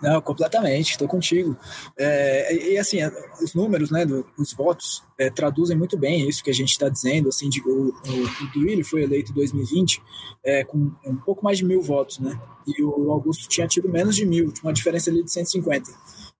Não, 0.00 0.22
completamente, 0.22 0.92
estou 0.92 1.08
contigo. 1.08 1.56
É, 1.98 2.72
e 2.72 2.78
assim, 2.78 2.98
os 3.42 3.54
números, 3.54 3.90
né, 3.90 4.06
os 4.38 4.52
votos 4.52 5.02
é, 5.18 5.28
traduzem 5.28 5.76
muito 5.76 5.98
bem 5.98 6.28
isso 6.28 6.42
que 6.42 6.50
a 6.50 6.54
gente 6.54 6.70
está 6.70 6.88
dizendo. 6.88 7.28
Assim, 7.28 7.48
de, 7.48 7.60
o, 7.62 7.88
o, 7.88 8.44
o 8.44 8.52
Duílio 8.54 8.84
foi 8.84 9.02
eleito 9.02 9.32
em 9.32 9.34
2020 9.34 10.00
é, 10.44 10.62
com 10.62 10.92
um 11.04 11.16
pouco 11.16 11.44
mais 11.44 11.58
de 11.58 11.64
mil 11.64 11.82
votos, 11.82 12.20
né? 12.20 12.40
E 12.68 12.82
o 12.84 13.10
Augusto 13.10 13.48
tinha 13.48 13.66
tido 13.66 13.88
menos 13.88 14.14
de 14.14 14.24
mil, 14.24 14.54
uma 14.62 14.72
diferença 14.72 15.10
ali 15.10 15.24
de 15.24 15.32
150. 15.32 15.90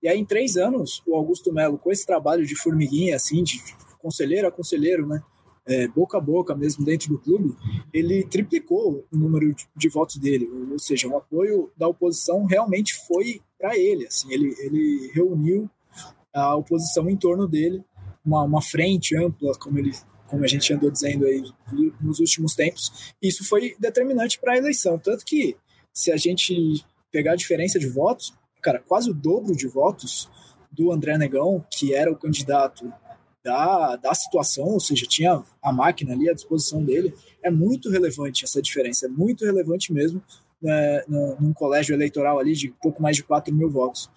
E 0.02 0.08
aí, 0.08 0.18
em 0.18 0.24
três 0.24 0.56
anos, 0.56 1.02
o 1.06 1.14
Augusto 1.14 1.52
Melo, 1.52 1.78
com 1.78 1.92
esse 1.92 2.06
trabalho 2.06 2.46
de 2.46 2.56
formiguinha, 2.56 3.16
assim, 3.16 3.42
de 3.42 3.60
conselheiro 3.98 4.48
a 4.48 4.52
conselheiro, 4.52 5.06
né? 5.06 5.22
É, 5.66 5.86
boca 5.86 6.16
a 6.16 6.20
boca 6.20 6.54
mesmo 6.54 6.84
dentro 6.84 7.10
do 7.10 7.18
clube, 7.18 7.54
ele 7.92 8.24
triplicou 8.24 9.06
o 9.12 9.16
número 9.16 9.54
de, 9.54 9.68
de 9.76 9.88
votos 9.88 10.16
dele, 10.16 10.48
ou 10.70 10.78
seja, 10.78 11.06
o 11.06 11.16
apoio 11.16 11.70
da 11.76 11.86
oposição 11.86 12.44
realmente 12.44 12.94
foi 13.06 13.42
para 13.58 13.76
ele. 13.76 14.06
Assim, 14.06 14.32
ele, 14.32 14.54
ele 14.58 15.10
reuniu 15.12 15.70
a 16.34 16.56
oposição 16.56 17.08
em 17.08 17.16
torno 17.16 17.46
dele, 17.46 17.84
uma, 18.24 18.42
uma 18.42 18.62
frente 18.62 19.14
ampla, 19.16 19.52
como 19.58 19.78
ele 19.78 19.92
como 20.30 20.44
a 20.44 20.46
gente 20.46 20.72
andou 20.72 20.90
dizendo 20.90 21.26
aí 21.26 21.42
nos 22.00 22.20
últimos 22.20 22.54
tempos, 22.54 23.12
isso 23.20 23.44
foi 23.44 23.74
determinante 23.80 24.38
para 24.38 24.52
a 24.52 24.56
eleição. 24.56 24.96
Tanto 24.96 25.24
que, 25.24 25.56
se 25.92 26.12
a 26.12 26.16
gente 26.16 26.84
pegar 27.10 27.32
a 27.32 27.36
diferença 27.36 27.80
de 27.80 27.88
votos, 27.88 28.32
cara, 28.60 28.82
quase 28.86 29.10
o 29.10 29.14
dobro 29.14 29.54
de 29.54 29.66
votos 29.66 30.28
do 30.70 30.92
André 30.92 31.18
Negão, 31.18 31.64
que 31.70 31.94
era 31.94 32.10
o 32.10 32.16
candidato 32.16 32.92
da, 33.42 33.96
da 33.96 34.14
situação, 34.14 34.66
ou 34.66 34.80
seja, 34.80 35.06
tinha 35.06 35.42
a 35.62 35.72
máquina 35.72 36.12
ali 36.12 36.28
à 36.28 36.34
disposição 36.34 36.84
dele, 36.84 37.14
é 37.42 37.50
muito 37.50 37.90
relevante 37.90 38.44
essa 38.44 38.60
diferença, 38.60 39.06
é 39.06 39.08
muito 39.08 39.44
relevante 39.44 39.92
mesmo 39.92 40.22
né, 40.62 41.02
num 41.08 41.52
colégio 41.52 41.94
eleitoral 41.94 42.38
ali 42.38 42.52
de 42.52 42.68
pouco 42.82 43.02
mais 43.02 43.16
de 43.16 43.22
4 43.22 43.54
mil 43.54 43.70
votos. 43.70 44.10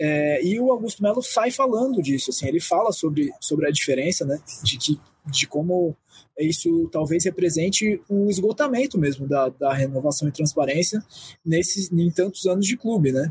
É, 0.00 0.44
e 0.44 0.60
o 0.60 0.70
Augusto 0.70 1.02
Melo 1.02 1.22
sai 1.22 1.50
falando 1.50 2.00
disso, 2.02 2.30
assim, 2.30 2.46
ele 2.46 2.60
fala 2.60 2.92
sobre, 2.92 3.32
sobre 3.40 3.66
a 3.66 3.70
diferença, 3.70 4.24
né, 4.24 4.38
de, 4.62 4.78
que, 4.78 5.00
de 5.30 5.46
como 5.46 5.96
isso 6.38 6.88
talvez 6.92 7.24
represente 7.24 8.00
o 8.08 8.30
esgotamento 8.30 8.98
mesmo 8.98 9.26
da, 9.26 9.48
da 9.48 9.72
renovação 9.72 10.28
e 10.28 10.32
transparência 10.32 11.02
nesses 11.44 11.90
em 11.90 12.10
tantos 12.10 12.46
anos 12.46 12.66
de 12.66 12.76
clube, 12.76 13.12
né? 13.12 13.30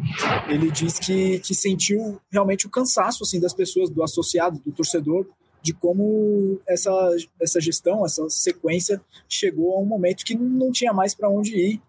Ele 0.50 0.70
diz 0.72 1.00
que, 1.00 1.40
que 1.40 1.56
sentiu 1.56 2.20
realmente 2.30 2.68
o 2.68 2.70
cansaço 2.70 3.24
assim 3.24 3.40
das 3.40 3.54
pessoas, 3.54 3.90
do 3.90 4.04
associado, 4.04 4.62
do 4.66 4.72
torcedor, 4.72 5.26
de 5.62 5.74
como 5.74 6.60
essa, 6.68 6.92
essa 7.42 7.60
gestão, 7.60 8.06
essa 8.06 8.30
sequência 8.30 9.02
chegou 9.28 9.76
a 9.76 9.80
um 9.80 9.86
momento 9.86 10.24
que 10.24 10.36
não 10.36 10.72
tinha 10.72 10.94
mais 10.94 11.16
para 11.16 11.30
onde 11.30 11.56
ir 11.56 11.82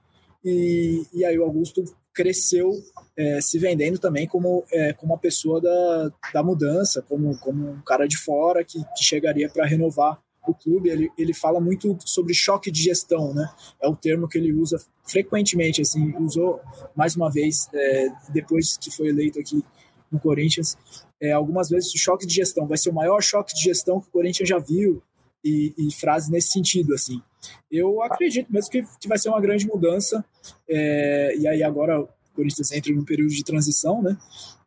e, 0.45 1.05
e 1.13 1.25
aí 1.25 1.39
o 1.39 1.45
Augusto 1.45 1.85
cresceu 2.19 2.73
é, 3.17 3.41
se 3.41 3.61
vendendo 3.61 3.97
também 3.97 4.27
como, 4.27 4.65
é, 4.73 4.93
como 4.93 5.13
uma 5.13 5.19
pessoa 5.19 5.61
da, 5.61 6.13
da 6.35 6.43
mudança, 6.43 7.01
como, 7.01 7.39
como 7.39 7.71
um 7.71 7.81
cara 7.83 8.09
de 8.09 8.17
fora 8.19 8.65
que, 8.65 8.83
que 8.97 9.05
chegaria 9.05 9.49
para 9.49 9.65
renovar 9.65 10.21
o 10.45 10.53
clube, 10.53 10.89
ele, 10.89 11.09
ele 11.17 11.33
fala 11.33 11.61
muito 11.61 11.97
sobre 12.05 12.35
choque 12.35 12.73
de 12.73 12.83
gestão, 12.83 13.33
né? 13.33 13.49
É 13.81 13.87
o 13.87 13.95
termo 13.95 14.27
que 14.27 14.37
ele 14.37 14.53
usa 14.53 14.83
frequentemente, 15.07 15.81
assim, 15.81 16.13
usou 16.17 16.61
mais 16.97 17.15
uma 17.15 17.31
vez, 17.31 17.69
é, 17.73 18.09
depois 18.31 18.77
que 18.77 18.91
foi 18.91 19.09
eleito 19.09 19.39
aqui 19.39 19.63
no 20.11 20.19
Corinthians, 20.19 20.77
é, 21.21 21.33
algumas 21.33 21.69
vezes 21.69 21.95
o 21.95 21.99
choque 21.99 22.27
de 22.27 22.35
gestão 22.35 22.67
vai 22.67 22.79
ser 22.79 22.91
o 22.91 22.95
maior 22.95 23.21
choque 23.23 23.55
de 23.55 23.63
gestão 23.63 24.01
que 24.01 24.09
o 24.09 24.11
Corinthians 24.11 24.49
já 24.49 24.59
viu, 24.59 25.03
e, 25.45 25.73
e 25.79 25.95
frases 25.95 26.29
nesse 26.29 26.51
sentido, 26.51 26.95
assim. 26.95 27.23
Eu 27.71 28.03
acredito 28.03 28.53
mesmo 28.53 28.71
que, 28.71 28.85
vai 29.07 29.19
ser 29.19 29.29
uma 29.29 29.41
grande 29.41 29.67
mudança, 29.67 30.25
é, 30.69 31.37
e 31.37 31.47
aí 31.47 31.63
agora 31.63 32.01
o 32.01 32.09
Corinthians 32.35 32.73
entra 32.73 32.93
num 32.93 33.05
período 33.05 33.31
de 33.31 33.45
transição, 33.45 34.03
né? 34.03 34.17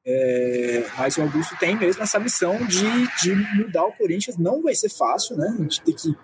É, 0.06 0.84
mas 0.98 1.18
o 1.18 1.22
Augusto 1.22 1.56
tem 1.60 1.78
mesmo 1.78 2.02
essa 2.02 2.20
missão 2.20 2.58
de, 2.66 2.86
de 3.22 3.36
mudar 3.56 3.86
o 3.86 3.94
Corinthians. 3.94 4.38
Não 4.38 4.62
vai 4.62 4.74
ser 4.74 4.90
fácil, 4.90 5.38
né? 5.38 5.56
A 5.58 5.62
gente 5.62 5.82
tem 5.82 5.94
que 5.94 6.16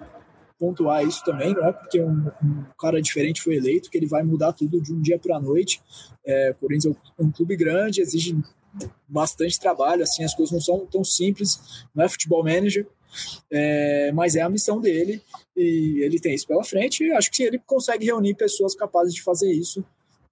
pontuar 0.60 1.06
isso 1.06 1.24
também, 1.24 1.54
não 1.54 1.66
é 1.68 1.72
porque 1.72 2.02
um, 2.02 2.32
um 2.44 2.66
cara 2.80 3.00
diferente 3.00 3.44
foi 3.44 3.56
eleito 3.56 3.92
que 3.92 3.98
ele 3.98 4.08
vai 4.08 4.24
mudar 4.24 4.54
tudo 4.54 4.82
de 4.82 4.92
um 4.92 5.00
dia 5.00 5.20
para 5.20 5.38
a 5.38 5.40
noite. 5.40 5.82
É, 6.26 6.52
o 6.52 6.56
Corinthians 6.56 6.96
é 7.18 7.24
um 7.24 7.32
clube 7.32 7.56
grande, 7.56 8.02
exige 8.02 8.36
bastante 9.08 9.60
trabalho, 9.60 10.04
assim, 10.04 10.24
as 10.24 10.36
coisas 10.36 10.52
não 10.52 10.62
são 10.62 10.86
tão 10.86 11.04
simples, 11.04 11.86
não 11.94 12.04
é 12.04 12.10
futebol 12.10 12.44
manager, 12.44 12.88
é, 13.52 14.12
mas 14.14 14.36
é 14.36 14.42
a 14.42 14.50
missão 14.50 14.80
dele 14.80 15.22
e 15.56 16.04
ele 16.04 16.20
tem 16.20 16.34
isso 16.34 16.48
pela 16.48 16.64
frente. 16.64 17.04
E 17.04 17.12
acho 17.12 17.32
que 17.32 17.44
ele 17.44 17.60
consegue 17.66 18.06
reunir 18.06 18.36
pessoas 18.36 18.76
capazes 18.76 19.14
de 19.14 19.22
fazer 19.22 19.52
isso 19.52 19.86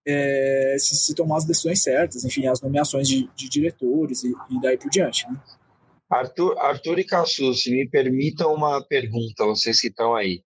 é, 0.05 0.75
se, 0.77 0.95
se, 0.95 1.15
tomar 1.15 1.37
as 1.37 1.45
decisões 1.45 1.81
certas, 1.81 2.23
enfim, 2.23 2.45
as 2.47 2.61
nomeações 2.61 3.07
de, 3.07 3.27
de 3.35 3.49
diretores 3.49 4.23
e, 4.23 4.33
e, 4.49 4.61
daí 4.61 4.77
por 4.77 4.89
diante. 4.89 5.27
Né? 5.27 5.35
Arthur, 6.09 6.57
Arthur 6.59 6.99
e 6.99 7.03
Cassu, 7.03 7.53
se 7.55 7.71
me 7.71 7.89
permitam 7.89 8.53
uma 8.53 8.83
pergunta, 8.85 9.45
vocês 9.45 9.81
que 9.81 9.87
estão 9.87 10.15
aí. 10.15 10.43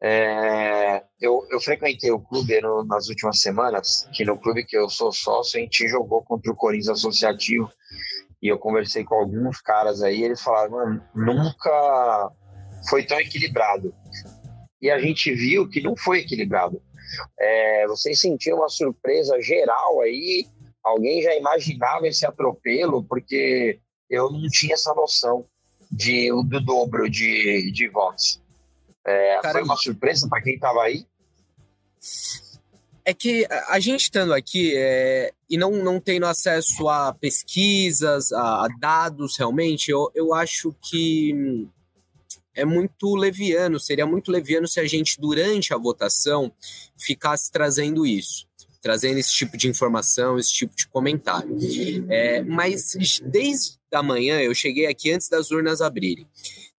É, 0.00 1.02
eu, 1.20 1.46
eu, 1.50 1.60
frequentei 1.60 2.10
o 2.10 2.20
clube 2.20 2.60
no, 2.60 2.84
nas 2.84 3.08
últimas 3.08 3.40
semanas, 3.40 4.06
que 4.12 4.24
no 4.24 4.38
clube 4.38 4.64
que 4.64 4.76
eu 4.76 4.88
sou 4.88 5.10
sócio, 5.10 5.58
a 5.58 5.62
gente 5.62 5.88
jogou 5.88 6.22
contra 6.22 6.52
o 6.52 6.56
Corinthians 6.56 6.98
Associativo 6.98 7.70
e 8.44 8.48
eu 8.48 8.58
conversei 8.58 9.04
com 9.04 9.14
alguns 9.14 9.58
caras 9.62 10.02
aí, 10.02 10.22
eles 10.22 10.42
falaram, 10.42 10.72
mano, 10.72 11.02
nunca 11.14 12.30
foi 12.90 13.02
tão 13.02 13.18
equilibrado. 13.18 13.94
E 14.82 14.90
a 14.90 14.98
gente 14.98 15.32
viu 15.32 15.66
que 15.66 15.80
não 15.80 15.96
foi 15.96 16.18
equilibrado. 16.18 16.82
É, 17.40 17.86
vocês 17.86 18.20
sentiram 18.20 18.58
uma 18.58 18.68
surpresa 18.68 19.40
geral 19.40 20.02
aí? 20.02 20.46
Alguém 20.84 21.22
já 21.22 21.34
imaginava 21.34 22.06
esse 22.06 22.26
atropelo? 22.26 23.02
Porque 23.02 23.80
eu 24.10 24.30
não 24.30 24.46
tinha 24.50 24.74
essa 24.74 24.92
noção 24.92 25.46
de, 25.90 26.28
do 26.28 26.60
dobro 26.60 27.08
de, 27.08 27.72
de 27.72 27.88
votos. 27.88 28.42
É, 29.06 29.40
foi 29.50 29.62
uma 29.62 29.76
surpresa 29.76 30.28
para 30.28 30.42
quem 30.42 30.56
estava 30.56 30.82
aí? 30.82 31.06
É 33.04 33.12
que 33.12 33.46
a 33.68 33.78
gente 33.78 34.02
estando 34.02 34.32
aqui 34.32 34.72
é, 34.74 35.32
e 35.48 35.58
não, 35.58 35.72
não 35.72 36.00
tendo 36.00 36.24
acesso 36.24 36.88
a 36.88 37.12
pesquisas, 37.12 38.32
a, 38.32 38.64
a 38.64 38.68
dados 38.80 39.36
realmente, 39.36 39.90
eu, 39.90 40.10
eu 40.14 40.32
acho 40.32 40.74
que 40.82 41.66
é 42.54 42.64
muito 42.64 43.14
leviano, 43.14 43.80
seria 43.80 44.06
muito 44.06 44.30
leviano 44.30 44.66
se 44.68 44.80
a 44.80 44.86
gente, 44.86 45.20
durante 45.20 45.74
a 45.74 45.76
votação, 45.76 46.52
ficasse 46.96 47.50
trazendo 47.50 48.06
isso, 48.06 48.46
trazendo 48.80 49.18
esse 49.18 49.32
tipo 49.32 49.56
de 49.56 49.68
informação, 49.68 50.38
esse 50.38 50.52
tipo 50.52 50.74
de 50.74 50.86
comentário. 50.88 51.56
É, 52.08 52.42
mas 52.42 52.94
desde 53.24 53.72
a 53.92 54.02
manhã, 54.02 54.40
eu 54.40 54.54
cheguei 54.54 54.86
aqui 54.86 55.10
antes 55.10 55.28
das 55.28 55.50
urnas 55.50 55.80
abrirem. 55.80 56.26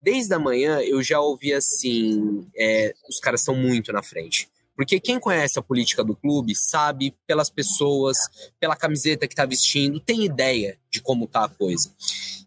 Desde 0.02 0.34
a 0.34 0.40
manhã 0.40 0.80
eu 0.82 1.02
já 1.02 1.20
ouvi 1.20 1.54
assim: 1.54 2.48
é, 2.56 2.94
os 3.10 3.20
caras 3.20 3.42
estão 3.42 3.56
muito 3.56 3.92
na 3.92 4.04
frente. 4.04 4.48
Porque 4.76 5.00
quem 5.00 5.20
conhece 5.20 5.58
a 5.58 5.62
política 5.62 6.04
do 6.04 6.16
clube 6.16 6.54
sabe 6.56 7.16
pelas 7.26 7.50
pessoas, 7.50 8.18
pela 8.60 8.76
camiseta 8.76 9.28
que 9.28 9.34
está 9.34 9.46
vestindo, 9.46 10.00
tem 10.00 10.26
ideia 10.26 10.78
de 10.92 11.02
como 11.02 11.28
tá 11.28 11.46
a 11.46 11.50
coisa. 11.50 11.94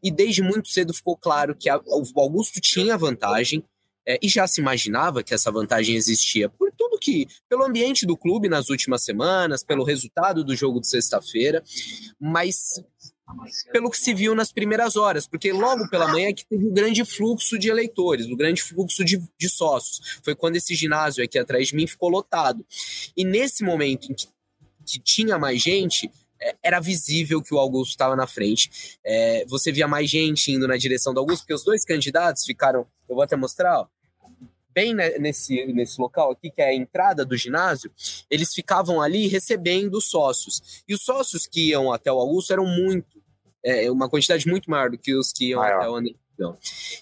E 0.02 0.10
desde 0.10 0.42
muito 0.42 0.68
cedo 0.68 0.92
ficou 0.92 1.16
claro 1.16 1.54
que 1.54 1.68
a, 1.68 1.78
o 1.78 2.20
Augusto 2.20 2.60
tinha 2.60 2.98
vantagem 2.98 3.64
é, 4.06 4.18
e 4.22 4.28
já 4.28 4.46
se 4.46 4.60
imaginava 4.60 5.22
que 5.22 5.34
essa 5.34 5.52
vantagem 5.52 5.94
existia 5.94 6.48
por 6.48 6.72
tudo 6.72 6.98
que, 6.98 7.28
pelo 7.48 7.64
ambiente 7.64 8.06
do 8.06 8.16
clube 8.16 8.48
nas 8.48 8.70
últimas 8.70 9.04
semanas, 9.04 9.62
pelo 9.62 9.84
resultado 9.84 10.42
do 10.42 10.56
jogo 10.56 10.80
de 10.80 10.88
sexta-feira, 10.88 11.62
mas 12.18 12.82
pelo 13.72 13.90
que 13.90 13.98
se 13.98 14.14
viu 14.14 14.34
nas 14.34 14.52
primeiras 14.52 14.96
horas, 14.96 15.26
porque 15.26 15.52
logo 15.52 15.88
pela 15.88 16.08
manhã 16.08 16.32
que 16.32 16.46
teve 16.46 16.66
um 16.66 16.72
grande 16.72 17.04
fluxo 17.04 17.58
de 17.58 17.68
eleitores, 17.68 18.26
um 18.26 18.36
grande 18.36 18.62
fluxo 18.62 19.04
de, 19.04 19.22
de 19.38 19.48
sócios. 19.48 20.18
Foi 20.22 20.34
quando 20.34 20.56
esse 20.56 20.74
ginásio 20.74 21.24
aqui 21.24 21.38
atrás 21.38 21.68
de 21.68 21.76
mim 21.76 21.86
ficou 21.86 22.08
lotado. 22.08 22.64
E 23.16 23.24
nesse 23.24 23.62
momento 23.62 24.10
em 24.10 24.14
que, 24.14 24.26
que 24.84 24.98
tinha 24.98 25.38
mais 25.38 25.60
gente, 25.60 26.10
é, 26.40 26.56
era 26.62 26.80
visível 26.80 27.42
que 27.42 27.54
o 27.54 27.58
Augusto 27.58 27.90
estava 27.90 28.14
na 28.16 28.26
frente. 28.26 28.98
É, 29.04 29.44
você 29.46 29.72
via 29.72 29.88
mais 29.88 30.08
gente 30.08 30.52
indo 30.52 30.66
na 30.68 30.76
direção 30.76 31.12
do 31.12 31.20
Augusto, 31.20 31.42
porque 31.42 31.54
os 31.54 31.64
dois 31.64 31.84
candidatos 31.84 32.44
ficaram, 32.44 32.86
eu 33.08 33.14
vou 33.14 33.22
até 33.22 33.36
mostrar, 33.36 33.80
ó, 33.80 33.86
bem 34.78 34.94
nesse, 34.94 35.66
nesse 35.72 36.00
local 36.00 36.30
aqui, 36.30 36.50
que 36.50 36.62
é 36.62 36.68
a 36.68 36.74
entrada 36.74 37.24
do 37.24 37.36
ginásio, 37.36 37.90
eles 38.30 38.54
ficavam 38.54 39.00
ali 39.00 39.26
recebendo 39.26 40.00
sócios. 40.00 40.84
E 40.86 40.94
os 40.94 41.02
sócios 41.02 41.46
que 41.46 41.70
iam 41.70 41.92
até 41.92 42.12
o 42.12 42.18
Augusto 42.18 42.52
eram 42.52 42.64
muito, 42.64 43.20
é, 43.64 43.90
uma 43.90 44.08
quantidade 44.08 44.46
muito 44.46 44.70
maior 44.70 44.90
do 44.90 44.96
que 44.96 45.14
os 45.14 45.32
que 45.32 45.50
iam 45.50 45.60
até 45.60 45.88
o 45.88 45.96
André 45.96 46.14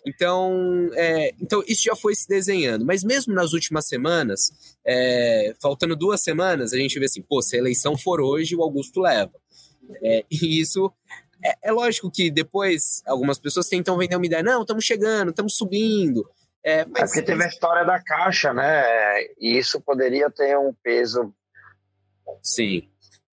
então, 0.06 0.88
é, 0.94 1.34
então, 1.38 1.62
isso 1.66 1.84
já 1.84 1.94
foi 1.94 2.14
se 2.14 2.26
desenhando. 2.26 2.86
Mas 2.86 3.04
mesmo 3.04 3.34
nas 3.34 3.52
últimas 3.52 3.86
semanas, 3.86 4.50
é, 4.82 5.54
faltando 5.60 5.94
duas 5.94 6.22
semanas, 6.22 6.72
a 6.72 6.78
gente 6.78 6.98
vê 6.98 7.04
assim, 7.04 7.20
pô, 7.20 7.42
se 7.42 7.56
a 7.56 7.58
eleição 7.58 7.98
for 7.98 8.18
hoje, 8.18 8.56
o 8.56 8.62
Augusto 8.62 9.00
leva. 9.00 9.34
É, 10.02 10.24
e 10.30 10.58
isso 10.58 10.90
é, 11.44 11.68
é, 11.68 11.72
lógico 11.72 12.10
que 12.10 12.30
depois 12.30 13.02
algumas 13.06 13.38
pessoas 13.38 13.68
tentam 13.68 13.98
vender 13.98 14.16
uma 14.16 14.26
ideia, 14.26 14.42
não, 14.42 14.62
estamos 14.62 14.84
chegando, 14.84 15.30
estamos 15.30 15.54
subindo. 15.54 16.26
É, 16.66 16.84
mas... 16.84 17.02
é 17.02 17.06
porque 17.06 17.22
teve 17.22 17.44
a 17.44 17.46
história 17.46 17.84
da 17.84 18.02
Caixa, 18.02 18.52
né? 18.52 18.82
E 19.38 19.56
isso 19.56 19.80
poderia 19.80 20.28
ter 20.28 20.58
um 20.58 20.74
peso. 20.82 21.32
Sim. 22.42 22.88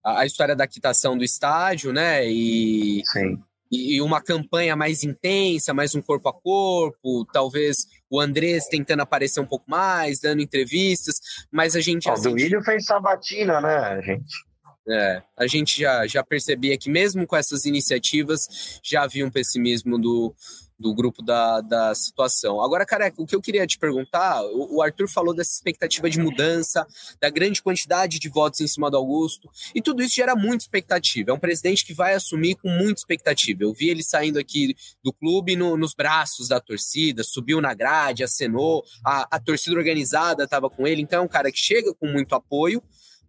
A, 0.05 0.19
a 0.19 0.25
história 0.27 0.55
da 0.55 0.67
quitação 0.67 1.17
do 1.17 1.23
estádio, 1.23 1.91
né? 1.91 2.23
E, 2.27 3.01
Sim. 3.05 3.43
e 3.71 3.99
uma 4.03 4.21
campanha 4.21 4.75
mais 4.75 5.03
intensa, 5.03 5.73
mais 5.73 5.95
um 5.95 6.01
corpo 6.01 6.29
a 6.29 6.33
corpo, 6.33 7.25
talvez 7.33 7.87
o 8.07 8.21
Andrés 8.21 8.67
tentando 8.67 9.01
aparecer 9.01 9.39
um 9.39 9.47
pouco 9.47 9.65
mais, 9.67 10.19
dando 10.19 10.43
entrevistas, 10.43 11.15
mas 11.51 11.75
a 11.75 11.81
gente. 11.81 12.07
O 12.07 12.13
Duílio 12.13 12.61
fez 12.61 12.85
sabatina, 12.85 13.59
né, 13.59 13.99
gente? 14.03 14.53
É, 14.87 15.23
a 15.37 15.47
gente 15.47 15.79
já, 15.79 16.05
já 16.05 16.23
percebia 16.23 16.77
que 16.77 16.91
mesmo 16.91 17.25
com 17.25 17.37
essas 17.37 17.65
iniciativas 17.65 18.79
já 18.83 19.03
havia 19.03 19.25
um 19.25 19.31
pessimismo 19.31 19.97
do, 19.97 20.35
do 20.79 20.93
grupo 20.93 21.21
da, 21.21 21.61
da 21.61 21.95
situação. 21.95 22.61
Agora, 22.61 22.85
Careca, 22.85 23.21
o 23.21 23.25
que 23.25 23.35
eu 23.35 23.41
queria 23.41 23.65
te 23.65 23.77
perguntar, 23.77 24.43
o, 24.43 24.77
o, 24.77 24.81
Arthur 24.81 25.07
falou 25.07 25.33
dessa 25.33 25.51
expectativa 25.51 26.09
de 26.09 26.19
mudança, 26.19 26.85
da 27.21 27.29
grande 27.29 27.61
quantidade 27.61 28.19
de 28.19 28.29
votos 28.29 28.61
em 28.61 28.67
cima 28.67 28.89
do 28.89 28.97
Augusto, 28.97 29.49
e 29.73 29.81
tudo 29.81 30.01
isso 30.01 30.15
gera 30.15 30.35
muita 30.35 30.63
expectativa. 30.63 31.31
É 31.31 31.33
um 31.33 31.39
presidente 31.39 31.85
que 31.85 31.93
vai 31.93 32.13
assumir 32.13 32.55
com 32.55 32.69
muita 32.69 33.01
expectativa. 33.01 33.63
Eu 33.63 33.73
vi 33.73 33.89
ele 33.89 34.03
saindo 34.03 34.39
aqui 34.39 34.75
do 35.03 35.13
clube 35.13 35.55
no, 35.55 35.77
nos 35.77 35.93
braços 35.93 36.47
da 36.47 36.59
torcida, 36.59 37.23
subiu 37.23 37.61
na 37.61 37.73
grade, 37.73 38.23
acenou, 38.23 38.83
a, 39.05 39.35
a 39.35 39.39
torcida 39.39 39.77
organizada 39.77 40.43
estava 40.43 40.69
com 40.69 40.87
ele, 40.87 41.01
então 41.01 41.19
é 41.19 41.21
um 41.21 41.27
cara 41.27 41.51
que 41.51 41.59
chega 41.59 41.93
com 41.93 42.07
muito 42.07 42.35
apoio, 42.35 42.81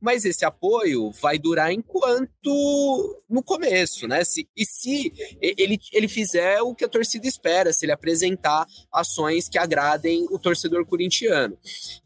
mas 0.04 0.26
esse 0.26 0.44
apoio 0.44 1.10
vai 1.12 1.38
durar 1.38 1.72
enquanto 1.72 3.22
no 3.26 3.42
começo, 3.42 4.06
né? 4.06 4.22
Se, 4.22 4.46
e 4.54 4.66
se 4.66 5.10
ele, 5.40 5.80
ele 5.90 6.08
fizer 6.08 6.60
o 6.60 6.74
que 6.74 6.84
a 6.84 6.88
torcida 6.88 7.26
espera, 7.26 7.72
se 7.72 7.86
ele 7.86 7.92
apresentar 7.92 8.66
ações 8.92 9.48
que 9.48 9.56
agradem 9.56 10.26
o 10.30 10.38
torcedor 10.38 10.84
corintiano. 10.84 11.56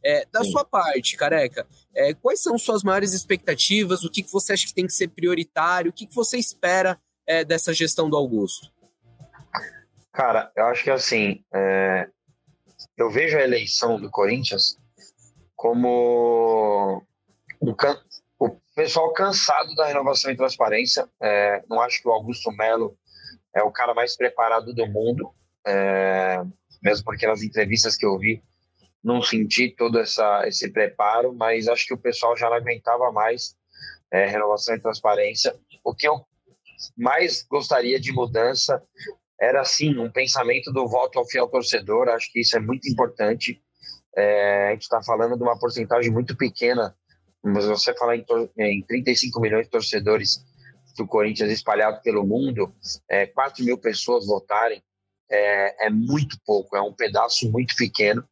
É, 0.01 0.25
da 0.31 0.45
Sim. 0.45 0.53
sua 0.53 0.65
parte, 0.65 1.17
careca, 1.17 1.67
é, 1.93 2.15
quais 2.15 2.41
são 2.41 2.57
suas 2.57 2.85
maiores 2.85 3.13
expectativas? 3.13 4.05
O 4.05 4.11
que, 4.11 4.23
que 4.23 4.33
você 4.33 4.53
acha 4.53 4.69
que 4.69 4.75
tem 4.75 4.87
que 4.87 4.93
ser 4.93 5.09
prioritário? 5.09 5.91
O 5.91 5.93
que, 5.93 6.07
que 6.07 6.15
você 6.15 6.39
espera 6.39 7.01
é, 7.27 7.45
dessa 7.45 7.75
gestão 7.75 8.09
do 8.09 8.17
Augusto? 8.17 8.71
Cara, 10.13 10.53
eu 10.57 10.67
acho 10.67 10.85
que 10.85 10.91
assim, 10.91 11.45
é, 11.53 12.09
eu 12.97 13.11
vejo 13.11 13.37
a 13.37 13.43
eleição 13.43 14.01
do 14.01 14.09
Corinthians 14.09 14.79
como 15.57 17.05
o, 17.61 17.75
can, 17.75 18.01
o 18.39 18.51
pessoal 18.75 19.13
cansado 19.13 19.75
da 19.75 19.87
renovação 19.87 20.31
e 20.31 20.37
transparência. 20.37 21.09
É, 21.21 21.63
não 21.69 21.81
acho 21.81 22.01
que 22.01 22.09
o 22.09 22.13
Augusto 22.13 22.51
Melo 22.53 22.97
é 23.55 23.63
o 23.63 23.73
cara 23.73 23.95
mais 23.95 24.17
preparado 24.17 24.73
do 24.75 24.87
mundo, 24.87 25.33
é, 25.67 26.43
mesmo 26.83 27.05
porque 27.05 27.27
nas 27.27 27.43
entrevistas 27.43 27.97
que 27.97 28.07
eu 28.07 28.19
vi 28.19 28.43
não 29.03 29.23
senti 29.23 29.71
todo 29.71 29.99
essa, 29.99 30.47
esse 30.47 30.71
preparo, 30.71 31.33
mas 31.33 31.69
acho 31.69 31.87
que 31.87 31.95
o 31.95 31.99
pessoal 31.99 32.37
já 32.37 32.49
não 32.49 32.57
aguentava 32.57 33.13
mais 33.13 33.57
é, 34.11 34.27
renovação 34.27 34.75
e 34.75 34.81
transparência. 34.81 35.55
O 35.85 35.95
que 35.95 36.09
eu 36.09 36.25
mais 36.97 37.43
gostaria 37.43 37.99
de 37.99 38.13
mudança 38.13 38.83
era, 39.41 39.65
sim, 39.65 39.97
um 39.99 40.11
pensamento 40.11 40.73
do 40.73 40.87
voto 40.89 41.19
ao 41.19 41.27
fiel 41.27 41.49
torcedor. 41.49 42.09
Acho 42.09 42.31
que 42.33 42.41
isso 42.41 42.57
é 42.57 42.61
muito 42.61 42.89
importante. 42.89 43.63
É, 44.17 44.69
a 44.69 44.73
gente 44.73 44.83
está 44.83 45.03
falando 45.03 45.37
de 45.37 45.43
uma 45.43 45.59
porcentagem 45.59 46.11
muito 46.11 46.37
pequena 46.37 46.95
mas 47.43 47.67
você 47.67 47.95
falar 47.95 48.17
em, 48.17 48.25
em 48.59 48.83
35 48.83 49.41
milhões 49.41 49.67
de 49.67 49.71
torcedores 49.71 50.45
do 50.97 51.07
Corinthians 51.07 51.51
espalhados 51.51 52.03
pelo 52.03 52.27
mundo, 52.27 52.75
é, 53.09 53.27
4 53.27 53.65
mil 53.65 53.79
pessoas 53.79 54.27
votarem, 54.27 54.83
é, 55.31 55.87
é, 55.87 55.91
muito 55.91 56.37
pouco, 56.45 56.77
é 56.77 56.83
um 56.83 56.93
pedaço 56.93 57.51
muito 57.51 57.75
pequeno. 57.77 58.27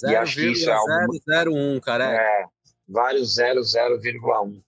0, 0.00 0.12
e 0.12 0.16
acho 0.16 0.34
que 0.34 0.50
isso 0.50 0.70
é 0.70 0.72
algo. 0.72 1.12
001, 1.26 1.80
cara. 1.80 2.04
É, 2.14 2.44
vários 2.88 3.36
00,1. 3.36 4.62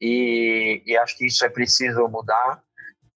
E, 0.00 0.82
e 0.84 0.96
acho 0.96 1.16
que 1.16 1.26
isso 1.26 1.44
é 1.44 1.48
preciso 1.48 2.06
mudar. 2.08 2.62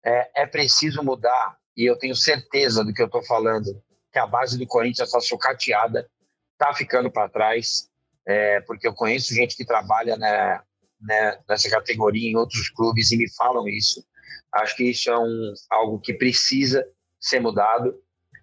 É, 0.04 0.42
é 0.42 0.46
preciso 0.46 1.02
mudar, 1.02 1.58
e 1.76 1.84
eu 1.84 1.98
tenho 1.98 2.14
certeza 2.14 2.84
do 2.84 2.94
que 2.94 3.02
eu 3.02 3.06
estou 3.06 3.24
falando, 3.24 3.82
que 4.12 4.18
a 4.20 4.26
base 4.26 4.56
do 4.56 4.64
Corinthians 4.64 5.08
está 5.08 5.20
sucateada, 5.20 6.08
está 6.52 6.72
ficando 6.72 7.10
para 7.10 7.28
trás 7.28 7.90
é, 8.26 8.60
porque 8.62 8.88
eu 8.88 8.94
conheço 8.94 9.34
gente 9.34 9.56
que 9.56 9.64
trabalha 9.64 10.16
né, 10.16 10.60
né, 11.00 11.38
nessa 11.48 11.70
categoria 11.70 12.30
em 12.30 12.36
outros 12.36 12.68
clubes 12.70 13.12
e 13.12 13.16
me 13.16 13.32
falam 13.34 13.68
isso. 13.68 14.04
Acho 14.52 14.76
que 14.76 14.90
isso 14.90 15.10
é 15.10 15.18
um, 15.18 15.54
algo 15.70 16.00
que 16.00 16.12
precisa 16.12 16.84
ser 17.20 17.40
mudado 17.40 17.94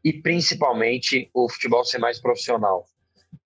e 0.03 0.13
principalmente 0.13 1.29
o 1.33 1.49
futebol 1.49 1.83
ser 1.83 1.97
mais 1.97 2.19
profissional. 2.19 2.85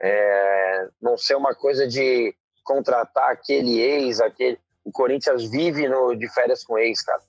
É, 0.02 0.88
não 1.02 1.18
ser 1.18 1.36
uma 1.36 1.56
coisa 1.56 1.88
de 1.88 2.36
contratar 2.64 3.32
aquele 3.32 3.80
ex, 3.80 4.20
aquele. 4.20 4.60
O 4.84 4.92
Corinthians 4.92 5.50
vive 5.50 5.88
no, 5.88 6.16
de 6.16 6.32
férias 6.34 6.64
com 6.64 6.78
ex, 6.78 7.02
cara. 7.02 7.22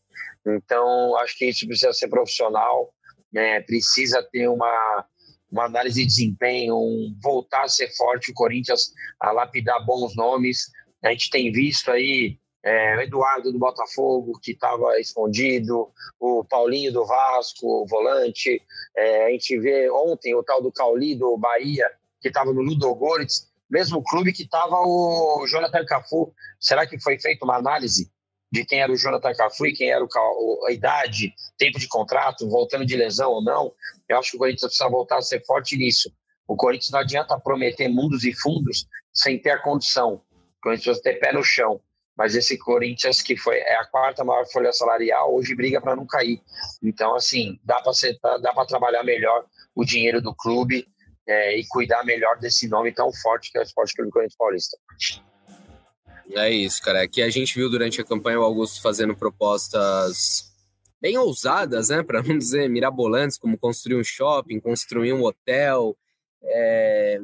Então, 0.47 1.17
acho 1.17 1.37
que 1.37 1.47
isso 1.47 1.67
precisa 1.67 1.93
ser 1.93 2.09
profissional, 2.09 2.93
né? 3.33 3.61
precisa 3.61 4.23
ter 4.23 4.49
uma, 4.49 5.07
uma 5.51 5.65
análise 5.65 6.01
de 6.01 6.07
desempenho, 6.07 6.77
um 6.77 7.17
voltar 7.23 7.65
a 7.65 7.69
ser 7.69 7.89
forte, 7.97 8.31
o 8.31 8.35
Corinthians 8.35 8.93
a 9.21 9.33
lapidar 9.33 9.85
bons 9.85 10.15
nomes. 10.15 10.71
A 11.03 11.11
gente 11.11 11.31
tem 11.31 11.51
visto 11.51 11.91
aí 11.91 12.39
é, 12.63 12.97
o 12.97 13.01
Eduardo 13.01 13.53
do 13.53 13.59
Botafogo, 13.59 14.39
que 14.43 14.53
estava 14.53 14.99
escondido, 15.01 15.91
o 16.21 16.45
Paulinho 16.45 16.93
do 16.93 17.07
Vasco, 17.07 17.67
o 17.67 17.87
volante. 17.87 18.61
É, 18.97 19.27
a 19.27 19.31
gente 19.31 19.59
vê 19.59 19.91
ontem 19.91 20.35
o 20.35 20.43
tal 20.43 20.63
do 20.63 20.73
Cauli 20.73 21.15
do 21.15 21.37
Bahia, 21.39 21.91
que 22.21 22.29
estava 22.29 22.53
no 22.53 22.61
Ludogorets, 22.61 23.49
mesmo 23.71 24.03
clube 24.03 24.33
que 24.33 24.43
estava 24.43 24.77
o 24.77 25.47
Jonathan 25.47 25.85
Cafu. 25.87 26.33
Será 26.61 26.87
que 26.87 27.01
foi 27.01 27.19
feita 27.19 27.45
uma 27.45 27.57
análise 27.57 28.11
de 28.51 28.65
quem 28.65 28.81
era 28.81 28.91
o 28.91 28.97
Jonathan 28.97 29.33
Cafu 29.35 29.67
e 29.67 29.75
quem 29.75 29.91
era 29.91 30.05
o, 30.05 30.67
a 30.67 30.73
idade, 30.73 31.33
tempo 31.57 31.79
de 31.79 31.87
contrato, 31.87 32.49
voltando 32.49 32.85
de 32.85 32.97
lesão 32.97 33.31
ou 33.33 33.45
não. 33.45 33.73
Eu 34.09 34.19
acho 34.19 34.31
que 34.31 34.37
o 34.37 34.41
Corinthians 34.41 34.71
precisa 34.71 34.89
voltar 34.89 35.19
a 35.19 35.23
ser 35.23 35.45
forte 35.45 35.77
nisso. 35.77 36.11
O 36.47 36.57
Corinthians 36.57 36.91
não 36.91 37.01
adianta 37.01 37.39
prometer 37.39 37.89
mundos 37.89 38.25
e 38.25 38.33
fundos 38.33 38.87
sem 39.13 39.39
ter 39.39 39.51
a 39.51 39.63
condição. 39.63 40.15
O 40.15 40.61
Corinthians 40.63 40.99
precisa 40.99 41.03
ter 41.03 41.21
pé 41.21 41.33
no 41.33 41.45
chão. 41.45 41.81
Mas 42.17 42.35
esse 42.35 42.59
Corinthians, 42.59 43.23
que 43.23 43.37
foi 43.37 43.59
é 43.59 43.77
a 43.77 43.85
quarta 43.85 44.25
maior 44.25 44.45
folha 44.51 44.73
salarial, 44.73 45.33
hoje 45.37 45.55
briga 45.55 45.81
para 45.81 45.95
não 45.95 46.05
cair. 46.05 46.43
Então, 46.83 47.15
assim, 47.15 47.61
dá 47.63 47.81
para 47.81 48.67
trabalhar 48.67 49.05
melhor 49.05 49.45
o 49.73 49.85
dinheiro 49.85 50.21
do 50.21 50.35
clube 50.35 50.89
é, 51.29 51.57
e 51.57 51.65
cuidar 51.69 52.05
melhor 52.05 52.37
desse 52.39 52.67
nome 52.67 52.91
tão 52.91 53.13
forte 53.13 53.53
que 53.53 53.59
é 53.59 53.61
o 53.61 53.63
Esporte 53.63 53.95
Clube 53.95 54.11
Corinthians 54.11 54.37
Paulista. 54.37 54.77
É 56.35 56.51
isso, 56.51 56.83
cara. 56.83 57.03
Aqui 57.03 57.23
a 57.23 57.31
gente 57.31 57.55
viu 57.55 57.71
durante 57.71 58.01
a 58.01 58.05
campanha 58.05 58.41
o 58.41 58.45
Augusto 58.45 58.83
fazendo 58.83 59.17
propostas 59.17 60.53
bem 61.01 61.17
ousadas, 61.17 61.89
né? 61.89 62.03
Para 62.05 62.23
não 62.23 62.37
dizer 62.37 62.69
mirabolantes, 62.69 63.39
como 63.39 63.59
construir 63.59 63.97
um 63.97 64.05
shopping, 64.05 64.61
construir 64.61 65.13
um 65.13 65.23
hotel. 65.23 65.97
É... 66.43 67.21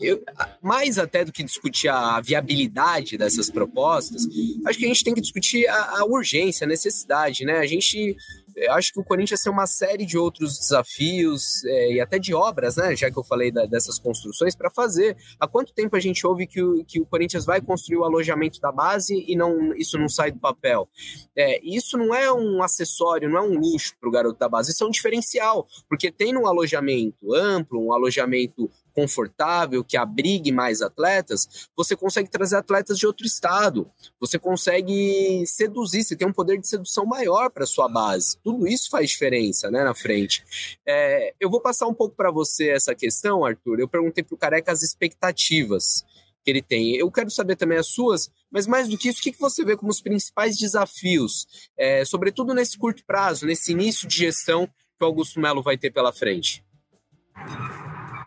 Eu, 0.00 0.22
mais 0.62 0.98
até 0.98 1.26
do 1.26 1.32
que 1.32 1.44
discutir 1.44 1.88
a 1.88 2.18
viabilidade 2.22 3.18
dessas 3.18 3.50
propostas, 3.50 4.22
acho 4.64 4.78
que 4.78 4.86
a 4.86 4.88
gente 4.88 5.04
tem 5.04 5.12
que 5.12 5.20
discutir 5.20 5.66
a, 5.68 5.98
a 5.98 6.04
urgência, 6.06 6.64
a 6.64 6.68
necessidade, 6.68 7.44
né? 7.44 7.58
A 7.58 7.66
gente 7.66 8.16
eu 8.60 8.72
acho 8.74 8.92
que 8.92 9.00
o 9.00 9.04
Corinthians 9.04 9.40
tem 9.40 9.52
uma 9.52 9.66
série 9.66 10.04
de 10.04 10.18
outros 10.18 10.58
desafios 10.58 11.64
é, 11.64 11.94
e 11.94 12.00
até 12.00 12.18
de 12.18 12.34
obras, 12.34 12.76
né? 12.76 12.94
Já 12.94 13.10
que 13.10 13.18
eu 13.18 13.24
falei 13.24 13.50
da, 13.50 13.66
dessas 13.66 13.98
construções, 13.98 14.54
para 14.54 14.70
fazer. 14.70 15.16
Há 15.38 15.48
quanto 15.48 15.72
tempo 15.72 15.96
a 15.96 16.00
gente 16.00 16.26
ouve 16.26 16.46
que 16.46 16.62
o, 16.62 16.84
que 16.84 17.00
o 17.00 17.06
Corinthians 17.06 17.44
vai 17.44 17.60
construir 17.60 17.98
o 17.98 18.04
alojamento 18.04 18.60
da 18.60 18.70
base 18.70 19.24
e 19.26 19.34
não 19.34 19.74
isso 19.74 19.98
não 19.98 20.08
sai 20.08 20.30
do 20.30 20.38
papel? 20.38 20.88
É, 21.36 21.60
isso 21.64 21.96
não 21.96 22.14
é 22.14 22.32
um 22.32 22.62
acessório, 22.62 23.28
não 23.28 23.38
é 23.38 23.42
um 23.42 23.58
luxo 23.58 23.94
para 23.98 24.08
o 24.08 24.12
garoto 24.12 24.38
da 24.38 24.48
base, 24.48 24.72
isso 24.72 24.84
é 24.84 24.86
um 24.86 24.90
diferencial, 24.90 25.66
porque 25.88 26.10
tem 26.10 26.36
um 26.36 26.46
alojamento 26.46 27.34
amplo, 27.34 27.86
um 27.86 27.92
alojamento 27.92 28.70
confortável, 28.94 29.84
que 29.84 29.96
abrigue 29.96 30.52
mais 30.52 30.82
atletas, 30.82 31.68
você 31.76 31.96
consegue 31.96 32.28
trazer 32.28 32.56
atletas 32.56 32.98
de 32.98 33.06
outro 33.06 33.26
estado, 33.26 33.90
você 34.18 34.38
consegue 34.38 35.44
seduzir, 35.46 36.04
você 36.04 36.16
tem 36.16 36.26
um 36.26 36.32
poder 36.32 36.58
de 36.58 36.68
sedução 36.68 37.06
maior 37.06 37.50
para 37.50 37.66
sua 37.66 37.88
base. 37.88 38.36
Tudo 38.42 38.66
isso 38.66 38.90
faz 38.90 39.10
diferença, 39.10 39.70
né, 39.70 39.82
na 39.84 39.94
frente. 39.94 40.44
É, 40.86 41.34
eu 41.40 41.50
vou 41.50 41.60
passar 41.60 41.86
um 41.86 41.94
pouco 41.94 42.14
para 42.14 42.30
você 42.30 42.70
essa 42.70 42.94
questão, 42.94 43.44
Arthur. 43.44 43.80
Eu 43.80 43.88
perguntei 43.88 44.22
para 44.22 44.34
o 44.34 44.38
Careca 44.38 44.72
as 44.72 44.82
expectativas 44.82 46.04
que 46.42 46.50
ele 46.50 46.62
tem. 46.62 46.96
Eu 46.96 47.10
quero 47.10 47.30
saber 47.30 47.56
também 47.56 47.78
as 47.78 47.88
suas, 47.88 48.30
mas 48.50 48.66
mais 48.66 48.88
do 48.88 48.96
que 48.96 49.08
isso, 49.08 49.20
o 49.20 49.22
que 49.22 49.38
você 49.38 49.64
vê 49.64 49.76
como 49.76 49.90
os 49.90 50.00
principais 50.00 50.56
desafios, 50.56 51.46
é, 51.76 52.04
sobretudo 52.04 52.54
nesse 52.54 52.78
curto 52.78 53.04
prazo, 53.04 53.46
nesse 53.46 53.72
início 53.72 54.08
de 54.08 54.16
gestão 54.16 54.66
que 54.66 55.04
o 55.04 55.06
Augusto 55.06 55.40
Melo 55.40 55.62
vai 55.62 55.76
ter 55.76 55.90
pela 55.90 56.12
frente? 56.12 56.64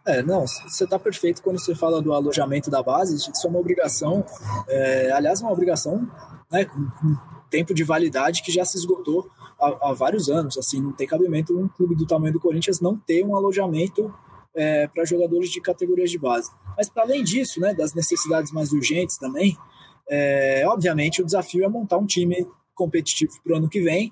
É, 0.06 0.22
não, 0.22 0.46
você 0.46 0.84
está 0.84 1.00
perfeito 1.00 1.42
quando 1.42 1.60
você 1.60 1.74
fala 1.74 2.02
do 2.02 2.14
alojamento 2.14 2.70
da 2.70 2.84
base, 2.84 3.16
isso 3.16 3.32
é 3.32 3.50
uma 3.50 3.60
obrigação, 3.60 4.26
é, 4.68 5.12
aliás, 5.12 5.40
uma 5.42 5.52
obrigação 5.52 6.10
né, 6.52 6.66
com, 6.66 6.90
com, 7.00 7.16
tempo 7.50 7.74
de 7.74 7.84
validade 7.84 8.42
que 8.42 8.52
já 8.52 8.66
se 8.66 8.78
esgotou 8.78 9.30
há, 9.60 9.90
há, 9.90 9.94
vários 9.94 10.28
anos. 10.28 10.58
Assim, 10.58 10.82
não 10.82 10.92
tem 10.92 11.08
cabimento 11.08 11.58
um 11.58 11.68
clube 11.68 11.96
do 11.96 12.06
tamanho 12.06 12.34
do 12.34 12.40
Corinthians 12.40 12.82
não 12.82 12.98
ter 12.98 13.24
um 13.24 13.36
alojamento 13.36 14.14
é, 14.56 14.88
para 14.88 15.06
jogadores 15.06 15.50
de 15.50 15.62
categorias 15.62 16.10
de 16.10 16.18
base. 16.18 16.50
Mas 16.76 16.90
para 16.90 17.04
além 17.04 17.24
disso, 17.24 17.60
né, 17.60 17.74
das 17.74 17.94
necessidades 17.94 18.52
mais 18.52 18.72
urgentes 18.72 19.18
também, 19.18 19.56
é, 20.10 20.64
obviamente 20.68 21.22
o 21.22 21.26
desafio 21.26 21.64
é 21.64 21.70
montar 21.70 21.98
um 21.98 22.06
time 22.06 22.48
competitivo 22.74 23.34
para 23.44 23.54
o 23.54 23.58
ano 23.58 23.70
que 23.70 23.82
vem. 23.82 24.12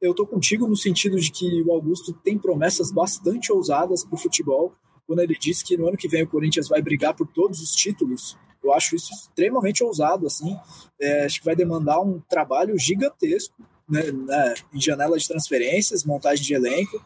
Eu 0.00 0.10
estou 0.10 0.26
contigo 0.26 0.66
no 0.66 0.76
sentido 0.76 1.18
de 1.18 1.30
que 1.30 1.62
o 1.62 1.72
Augusto 1.72 2.12
tem 2.12 2.36
promessas 2.36 2.90
bastante 2.90 3.52
ousadas 3.52 4.04
para 4.04 4.16
o 4.16 4.18
futebol. 4.18 4.72
Quando 5.10 5.22
ele 5.22 5.36
disse 5.36 5.64
que 5.64 5.76
no 5.76 5.88
ano 5.88 5.96
que 5.96 6.06
vem 6.06 6.22
o 6.22 6.26
Corinthians 6.28 6.68
vai 6.68 6.80
brigar 6.80 7.14
por 7.14 7.26
todos 7.26 7.60
os 7.60 7.72
títulos, 7.72 8.36
eu 8.62 8.72
acho 8.72 8.94
isso 8.94 9.12
extremamente 9.12 9.82
ousado. 9.82 10.24
Assim, 10.24 10.56
é, 11.00 11.24
acho 11.24 11.40
que 11.40 11.44
vai 11.44 11.56
demandar 11.56 12.00
um 12.00 12.20
trabalho 12.28 12.78
gigantesco 12.78 13.52
né, 13.88 14.02
né, 14.12 14.54
em 14.72 14.80
janela 14.80 15.18
de 15.18 15.26
transferências, 15.26 16.04
montagem 16.04 16.44
de 16.44 16.54
elenco, 16.54 17.04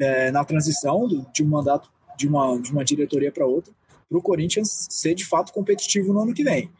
é, 0.00 0.30
na 0.30 0.42
transição 0.46 1.06
do, 1.06 1.26
de 1.30 1.42
um 1.42 1.46
mandato 1.46 1.90
de 2.16 2.26
uma, 2.26 2.58
de 2.58 2.72
uma 2.72 2.82
diretoria 2.82 3.30
para 3.30 3.44
outra, 3.44 3.70
para 4.08 4.16
o 4.16 4.22
Corinthians 4.22 4.86
ser 4.88 5.14
de 5.14 5.26
fato 5.26 5.52
competitivo 5.52 6.10
no 6.10 6.20
ano 6.20 6.32
que 6.32 6.42
vem. 6.42 6.70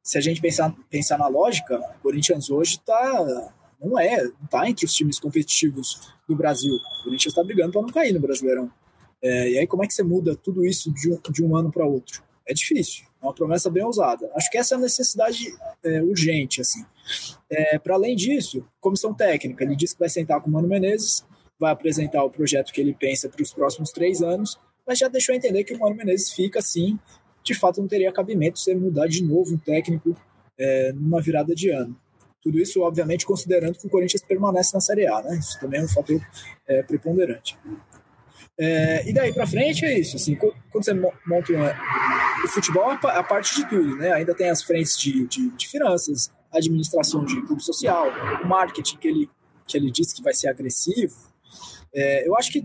Se 0.00 0.16
a 0.16 0.20
gente 0.20 0.40
pensar, 0.40 0.72
pensar 0.88 1.18
na 1.18 1.26
lógica, 1.26 1.76
o 1.76 2.02
Corinthians 2.02 2.50
hoje 2.50 2.76
está 2.76 3.52
não 3.82 3.98
é, 3.98 4.22
não 4.22 4.44
está 4.44 4.70
entre 4.70 4.86
os 4.86 4.94
times 4.94 5.18
competitivos 5.18 6.12
do 6.28 6.36
Brasil. 6.36 6.72
O 6.72 7.02
Corinthians 7.02 7.32
está 7.32 7.42
brigando 7.42 7.72
para 7.72 7.82
não 7.82 7.88
cair 7.88 8.12
no 8.12 8.20
Brasileirão. 8.20 8.70
É, 9.22 9.50
e 9.50 9.58
aí, 9.58 9.66
como 9.66 9.84
é 9.84 9.86
que 9.86 9.94
você 9.94 10.02
muda 10.02 10.34
tudo 10.34 10.64
isso 10.64 10.92
de 10.92 11.12
um, 11.12 11.18
de 11.30 11.44
um 11.44 11.56
ano 11.56 11.70
para 11.70 11.84
outro? 11.84 12.22
É 12.46 12.54
difícil, 12.54 13.04
é 13.22 13.26
uma 13.26 13.34
promessa 13.34 13.70
bem 13.70 13.84
ousada. 13.84 14.30
Acho 14.34 14.50
que 14.50 14.58
essa 14.58 14.74
é 14.74 14.78
a 14.78 14.80
necessidade 14.80 15.54
é, 15.84 16.02
urgente. 16.02 16.60
assim. 16.60 16.84
É, 17.48 17.78
para 17.78 17.94
além 17.94 18.16
disso, 18.16 18.66
comissão 18.80 19.12
técnica, 19.14 19.64
ele 19.64 19.76
disse 19.76 19.94
que 19.94 20.00
vai 20.00 20.08
sentar 20.08 20.40
com 20.40 20.48
o 20.48 20.52
Mano 20.52 20.68
Menezes, 20.68 21.24
vai 21.58 21.72
apresentar 21.72 22.24
o 22.24 22.30
projeto 22.30 22.72
que 22.72 22.80
ele 22.80 22.94
pensa 22.94 23.28
para 23.28 23.42
os 23.42 23.52
próximos 23.52 23.90
três 23.90 24.22
anos 24.22 24.58
mas 24.90 24.98
já 24.98 25.06
deixou 25.06 25.32
entender 25.32 25.62
que 25.62 25.72
o 25.72 25.78
Mano 25.78 25.94
Menezes 25.94 26.32
fica 26.32 26.58
assim, 26.58 26.98
de 27.44 27.54
fato 27.54 27.80
não 27.80 27.86
teria 27.86 28.10
cabimento 28.10 28.58
se 28.58 28.72
ele 28.72 28.80
mudar 28.80 29.06
de 29.06 29.22
novo 29.22 29.54
um 29.54 29.58
técnico 29.58 30.16
é, 30.58 30.92
numa 30.92 31.20
virada 31.20 31.54
de 31.54 31.70
ano. 31.70 31.96
Tudo 32.42 32.58
isso, 32.58 32.80
obviamente, 32.80 33.24
considerando 33.24 33.78
que 33.78 33.86
o 33.86 33.90
Corinthians 33.90 34.22
permanece 34.22 34.74
na 34.74 34.80
Série 34.80 35.06
A, 35.06 35.22
né? 35.22 35.38
Isso 35.38 35.60
também 35.60 35.78
é 35.78 35.84
um 35.84 35.88
fator 35.88 36.20
é, 36.66 36.82
preponderante. 36.82 37.56
É, 38.62 39.08
e 39.08 39.12
daí 39.14 39.32
para 39.32 39.46
frente 39.46 39.86
é 39.86 39.98
isso. 39.98 40.16
Assim, 40.16 40.34
quando 40.34 40.84
você 40.84 40.92
monta 40.92 41.52
uma, 41.52 41.74
o 42.44 42.48
futebol 42.48 42.92
é 42.92 42.98
a 43.16 43.22
parte 43.22 43.56
de 43.56 43.68
tudo, 43.68 43.96
né? 43.96 44.12
Ainda 44.12 44.34
tem 44.34 44.50
as 44.50 44.62
frentes 44.62 44.98
de, 44.98 45.26
de, 45.26 45.48
de 45.50 45.68
finanças, 45.68 46.30
administração 46.52 47.24
de 47.24 47.40
clube 47.46 47.62
social, 47.62 48.08
o 48.44 48.46
marketing 48.46 48.96
que 48.98 49.08
ele 49.08 49.30
que 49.66 49.76
ele 49.76 49.90
disse 49.90 50.16
que 50.16 50.22
vai 50.22 50.34
ser 50.34 50.48
agressivo, 50.48 51.14
é, 51.94 52.26
eu 52.26 52.36
acho 52.36 52.50
que 52.50 52.62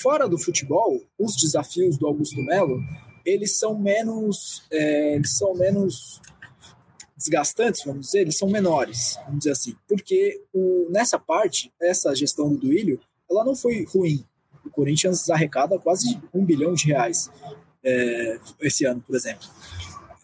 fora 0.00 0.28
do 0.28 0.38
futebol, 0.38 1.00
os 1.18 1.34
desafios 1.36 1.98
do 1.98 2.06
Augusto 2.06 2.40
Melo, 2.42 2.80
eles 3.24 3.58
são 3.58 3.78
menos, 3.78 4.62
é, 4.70 5.16
eles 5.16 5.36
são 5.36 5.54
menos 5.54 6.20
desgastantes, 7.16 7.84
vamos 7.84 8.06
dizer, 8.06 8.20
eles 8.20 8.38
são 8.38 8.48
menores, 8.48 9.16
vamos 9.24 9.38
dizer 9.38 9.52
assim, 9.52 9.76
porque 9.88 10.40
o, 10.52 10.88
nessa 10.90 11.18
parte, 11.18 11.72
essa 11.80 12.14
gestão 12.14 12.48
do 12.48 12.58
Duílio, 12.58 13.00
ela 13.30 13.44
não 13.44 13.56
foi 13.56 13.84
ruim. 13.84 14.24
O 14.64 14.70
Corinthians 14.70 15.28
arrecada 15.30 15.78
quase 15.78 16.20
um 16.32 16.44
bilhão 16.44 16.74
de 16.74 16.86
reais 16.86 17.30
é, 17.84 18.38
esse 18.60 18.84
ano, 18.84 19.00
por 19.00 19.14
exemplo 19.14 19.46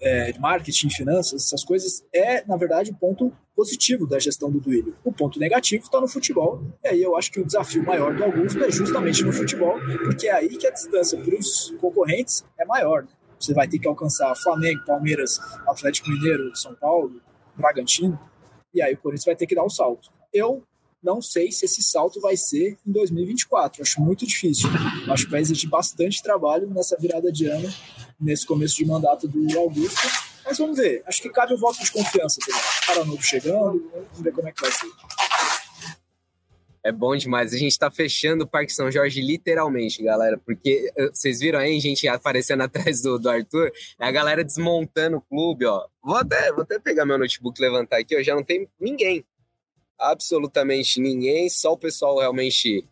é, 0.01 0.33
marketing, 0.39 0.89
finanças, 0.89 1.45
essas 1.47 1.63
coisas, 1.63 2.03
é, 2.13 2.45
na 2.47 2.57
verdade, 2.57 2.91
o 2.91 2.95
ponto 2.95 3.33
positivo 3.55 4.07
da 4.07 4.19
gestão 4.19 4.51
do 4.51 4.59
Duílio. 4.59 4.97
O 5.05 5.13
ponto 5.13 5.39
negativo 5.39 5.85
está 5.85 6.01
no 6.01 6.09
futebol, 6.09 6.63
e 6.83 6.89
aí 6.89 7.03
eu 7.03 7.17
acho 7.17 7.31
que 7.31 7.41
o 7.41 7.45
desafio 7.45 7.85
maior 7.85 8.17
do 8.17 8.25
Augusto 8.25 8.65
é 8.65 8.71
justamente 8.71 9.23
no 9.23 9.33
futebol, 9.33 9.79
porque 10.05 10.29
é 10.29 10.33
aí 10.33 10.49
que 10.49 10.67
a 10.67 10.71
distância 10.71 11.19
para 11.19 11.35
os 11.35 11.75
concorrentes 11.79 12.45
é 12.59 12.65
maior. 12.65 13.03
Né? 13.03 13.11
Você 13.39 13.53
vai 13.53 13.69
ter 13.69 13.79
que 13.79 13.87
alcançar 13.87 14.35
Flamengo, 14.37 14.85
Palmeiras, 14.87 15.39
Atlético 15.67 16.11
Mineiro, 16.11 16.57
São 16.57 16.75
Paulo, 16.75 17.21
Bragantino, 17.55 18.19
e 18.73 18.81
aí 18.81 18.95
o 18.95 18.99
Corinthians 18.99 19.27
vai 19.27 19.37
ter 19.37 19.47
que 19.47 19.55
dar 19.55 19.65
um 19.65 19.71
salto. 19.71 20.09
Eu 20.33 20.63
não 21.03 21.23
sei 21.23 21.51
se 21.51 21.65
esse 21.65 21.83
salto 21.83 22.21
vai 22.21 22.37
ser 22.37 22.79
em 22.87 22.93
2024. 22.93 23.83
Acho 23.83 24.01
muito 24.01 24.27
difícil. 24.27 24.69
Acho 25.09 25.25
que 25.25 25.31
vai 25.31 25.41
exigir 25.41 25.69
bastante 25.69 26.23
trabalho 26.23 26.69
nessa 26.69 26.97
virada 26.99 27.33
de 27.33 27.47
ano, 27.47 27.73
nesse 28.21 28.47
começo 28.47 28.77
de 28.77 28.85
mandato 28.85 29.27
do 29.27 29.59
Augusto. 29.59 30.01
Mas 30.45 30.59
vamos 30.59 30.77
ver. 30.77 31.03
Acho 31.07 31.23
que 31.23 31.31
cabe 31.31 31.55
o 31.55 31.59
voto 31.59 31.83
de 31.83 31.91
confiança 31.91 32.39
também. 32.45 32.61
Cara 32.87 33.05
novo 33.05 33.23
chegando, 33.23 33.91
vamos 33.93 34.21
ver 34.21 34.33
como 34.33 34.49
é 34.49 34.53
que 34.53 34.61
vai 34.61 34.73
ser. 34.73 34.91
É 36.83 36.91
bom 36.91 37.15
demais. 37.15 37.53
A 37.53 37.59
gente 37.59 37.73
está 37.73 37.91
fechando 37.91 38.45
o 38.45 38.47
Parque 38.47 38.73
São 38.73 38.91
Jorge 38.91 39.21
literalmente, 39.21 40.03
galera, 40.03 40.39
porque 40.39 40.91
eh, 40.97 41.11
vocês 41.13 41.41
viram 41.41 41.59
aí 41.59 41.79
gente 41.79 42.09
aparecendo 42.09 42.63
atrás 42.65 43.03
do, 43.03 43.19
do 43.19 43.29
Arthur, 43.29 43.71
é 43.99 44.07
a 44.07 44.11
galera 44.11 44.43
desmontando 44.43 45.19
o 45.19 45.21
clube, 45.21 45.67
ó. 45.67 45.87
Vou 46.03 46.17
até, 46.17 46.51
vou 46.53 46.63
até 46.63 46.79
pegar 46.79 47.05
meu 47.05 47.19
notebook 47.19 47.61
e 47.61 47.63
levantar 47.63 47.99
aqui, 47.99 48.17
ó, 48.17 48.23
já 48.23 48.35
não 48.35 48.43
tem 48.43 48.67
ninguém 48.81 49.25
absolutamente 50.01 51.01
ninguém, 51.01 51.49
só 51.49 51.73
o 51.73 51.79
pessoal 51.79 52.19
realmente 52.19 52.85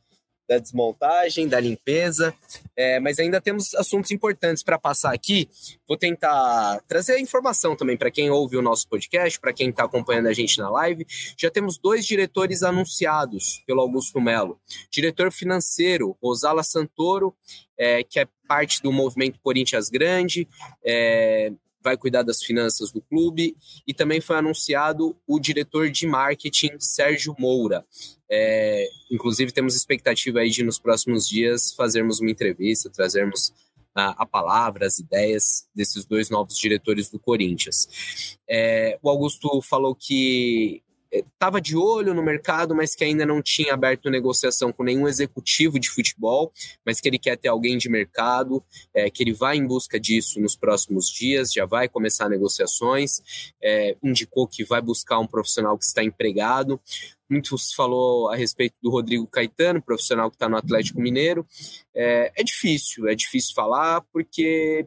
da 0.49 0.59
desmontagem, 0.59 1.47
da 1.47 1.61
limpeza, 1.61 2.35
é, 2.75 2.99
mas 2.99 3.19
ainda 3.19 3.39
temos 3.39 3.75
assuntos 3.75 4.11
importantes 4.11 4.63
para 4.63 4.79
passar 4.79 5.13
aqui. 5.13 5.47
Vou 5.87 5.97
tentar 5.97 6.81
trazer 6.89 7.19
informação 7.21 7.77
também 7.77 7.99
para 7.99 8.11
quem 8.11 8.31
ouve 8.31 8.57
o 8.57 8.63
nosso 8.63 8.89
podcast, 8.89 9.39
para 9.39 9.53
quem 9.53 9.69
está 9.69 9.85
acompanhando 9.85 10.29
a 10.29 10.33
gente 10.33 10.59
na 10.59 10.71
live. 10.71 11.07
Já 11.37 11.51
temos 11.51 11.77
dois 11.77 12.07
diretores 12.07 12.63
anunciados 12.63 13.63
pelo 13.67 13.83
Augusto 13.83 14.21
Melo: 14.21 14.59
diretor 14.91 15.31
financeiro, 15.31 16.17
Rosala 16.23 16.63
Santoro, 16.63 17.35
é, 17.77 18.03
que 18.03 18.19
é 18.19 18.27
parte 18.49 18.83
do 18.83 18.91
movimento 18.91 19.39
Corinthians 19.43 19.91
Grande, 19.91 20.49
é, 20.83 21.53
vai 21.89 21.97
cuidar 21.97 22.23
das 22.23 22.43
finanças 22.43 22.93
do 22.93 23.01
clube, 23.01 23.57
e 23.87 23.95
também 23.95 24.21
foi 24.21 24.37
anunciado 24.37 25.17
o 25.27 25.41
diretor 25.41 25.91
de 25.91 26.07
marketing, 26.07 26.73
Sérgio 26.79 27.35
Moura. 27.39 27.85
É, 28.31 28.87
inclusive, 29.11 29.53
temos 29.53 29.75
expectativa 29.75 30.41
aí 30.41 30.51
de 30.51 30.63
nos 30.63 30.79
próximos 30.79 31.27
dias 31.27 31.73
fazermos 31.73 32.21
uma 32.21 32.31
entrevista, 32.31 32.91
trazermos 32.91 33.53
a, 33.95 34.27
palavra, 34.27 34.87
as 34.87 34.99
ideias 34.99 35.67
desses 35.75 36.05
dois 36.05 36.31
novos 36.31 36.57
diretores 36.57 37.11
do 37.11 37.19
Corinthians. 37.19 38.39
É, 38.49 38.99
o 39.03 39.09
Augusto 39.09 39.61
falou 39.63 39.95
que 39.95 40.83
estava 41.11 41.61
de 41.61 41.77
olho 41.77 42.15
no 42.15 42.23
mercado, 42.23 42.75
mas 42.75 42.95
que 42.95 43.05
ainda 43.05 43.25
não 43.25 43.41
tinha 43.41 43.75
aberto 43.75 44.11
negociação 44.11 44.73
com 44.73 44.83
nenhum 44.83 45.09
executivo 45.09 45.79
de 45.79 45.89
futebol, 45.89 46.53
mas 46.85 47.01
que 47.01 47.09
ele 47.09 47.19
quer 47.19 47.37
ter 47.37 47.49
alguém 47.49 47.79
de 47.79 47.89
mercado, 47.89 48.63
é, 48.95 49.11
que 49.11 49.23
ele 49.23 49.33
vai 49.33 49.57
em 49.57 49.67
busca 49.67 49.99
disso 49.99 50.41
nos 50.41 50.57
próximos 50.57 51.11
dias, 51.11 51.53
já 51.53 51.65
vai 51.65 51.89
começar 51.89 52.29
negociações, 52.29 53.21
é, 53.63 53.97
indicou 54.03 54.47
que 54.47 54.65
vai 54.65 54.81
buscar 54.81 55.19
um 55.19 55.27
profissional 55.27 55.77
que 55.79 55.85
está 55.85 56.03
empregado. 56.03 56.81
Muito 57.29 57.59
se 57.59 57.75
falou 57.75 58.31
a 58.31 58.37
respeito 58.37 58.77
do 58.83 58.91
Rodrigo 58.91 59.27
Caetano, 59.27 59.83
profissional 59.83 60.31
que 60.31 60.37
está 60.37 60.49
no 60.49 60.57
Atlético 60.57 61.01
Mineiro. 61.01 61.47
É, 61.95 62.33
é 62.35 62.43
difícil, 62.43 63.07
é 63.07 63.15
difícil 63.15 63.55
falar, 63.55 64.03
porque 64.13 64.87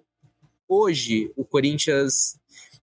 hoje 0.67 1.31
o 1.36 1.45
Corinthians 1.45 2.39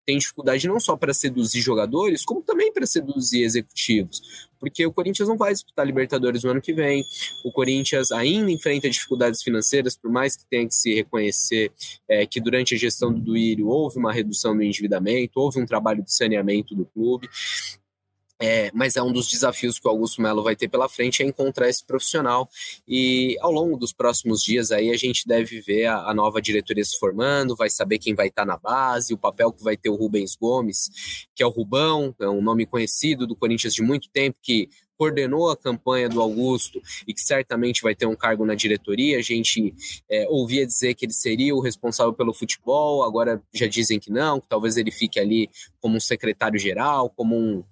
tem 0.09 0.17
dificuldade 0.17 0.67
não 0.67 0.81
só 0.81 0.97
para 0.97 1.13
seduzir 1.13 1.61
jogadores, 1.61 2.25
como 2.25 2.41
também 2.41 2.73
para 2.73 2.87
seduzir 2.87 3.43
executivos. 3.43 4.49
Porque 4.59 4.87
o 4.87 4.91
Corinthians 4.91 5.29
não 5.29 5.37
vai 5.37 5.53
disputar 5.53 5.87
Libertadores 5.87 6.43
no 6.43 6.51
ano 6.51 6.63
que 6.63 6.73
vem. 6.73 7.05
O 7.45 7.53
Corinthians 7.53 8.11
ainda 8.11 8.51
enfrenta 8.51 8.89
dificuldades 8.89 9.43
financeiras, 9.43 9.99
por 9.99 10.11
mais 10.11 10.35
que 10.35 10.47
tenha 10.49 10.67
que 10.67 10.75
se 10.75 10.95
reconhecer 10.95 11.71
é, 12.09 12.25
que 12.25 12.41
durante 12.41 12.75
a 12.75 12.79
gestão 12.79 13.13
do 13.13 13.21
Duírio 13.21 13.69
houve 13.69 13.99
uma 13.99 14.11
redução 14.11 14.57
do 14.57 14.63
endividamento, 14.63 15.39
houve 15.39 15.61
um 15.61 15.67
trabalho 15.67 16.03
de 16.03 16.11
saneamento 16.11 16.75
do 16.75 16.87
clube. 16.87 17.29
É, 18.41 18.71
mas 18.73 18.95
é 18.95 19.03
um 19.03 19.13
dos 19.13 19.29
desafios 19.29 19.81
que 19.81 19.89
o 19.89 19.91
Augusto 19.91 20.23
Melo 20.23 20.45
vai 20.45 20.55
ter 20.55 20.69
pela 20.69 20.89
frente 20.89 21.25
é 21.25 21.27
encontrar 21.27 21.69
esse 21.69 21.85
profissional 21.85 22.49
e 22.87 23.37
ao 23.41 23.51
longo 23.51 23.77
dos 23.77 23.93
próximos 23.93 24.45
dias 24.45 24.71
aí 24.71 24.91
a 24.91 24.97
gente 24.97 25.27
deve 25.27 25.61
ver 25.61 25.87
a, 25.87 26.11
a 26.11 26.15
nova 26.15 26.41
diretoria 26.41 26.85
se 26.85 26.97
formando, 27.01 27.57
vai 27.57 27.69
saber 27.69 27.99
quem 27.99 28.15
vai 28.15 28.29
estar 28.29 28.47
na 28.47 28.57
base, 28.57 29.13
o 29.13 29.19
papel 29.19 29.53
que 29.53 29.65
vai 29.65 29.77
ter 29.77 29.91
o 29.91 29.97
Rubens 29.97 30.37
Gomes, 30.37 30.89
que 31.35 31.43
é 31.43 31.47
o 31.47 31.51
Rubão, 31.51 32.15
é 32.21 32.29
um 32.29 32.41
nome 32.41 32.65
conhecido 32.65 33.27
do 33.27 33.35
Corinthians 33.35 33.75
de 33.75 33.83
muito 33.83 34.09
tempo 34.09 34.39
que 34.41 34.69
coordenou 34.99 35.49
a 35.49 35.57
campanha 35.57 36.09
do 36.09 36.21
Augusto 36.21 36.83
e 37.07 37.15
que 37.15 37.21
certamente 37.21 37.83
vai 37.83 37.95
ter 37.95 38.07
um 38.07 38.17
cargo 38.17 38.45
na 38.45 38.57
diretoria. 38.57 39.19
A 39.19 39.23
gente 39.23 39.73
é, 40.11 40.27
ouvia 40.29 40.67
dizer 40.67 40.95
que 40.95 41.07
ele 41.07 41.13
seria 41.13 41.55
o 41.55 41.61
responsável 41.61 42.13
pelo 42.13 42.35
futebol, 42.35 43.05
agora 43.05 43.41
já 43.55 43.69
dizem 43.69 44.01
que 44.01 44.11
não, 44.11 44.41
que 44.41 44.49
talvez 44.49 44.77
ele 44.77 44.91
fique 44.91 45.21
ali 45.21 45.49
como 45.81 45.97
um 45.97 46.01
secretário-geral, 46.01 47.09
como 47.11 47.37
um 47.37 47.65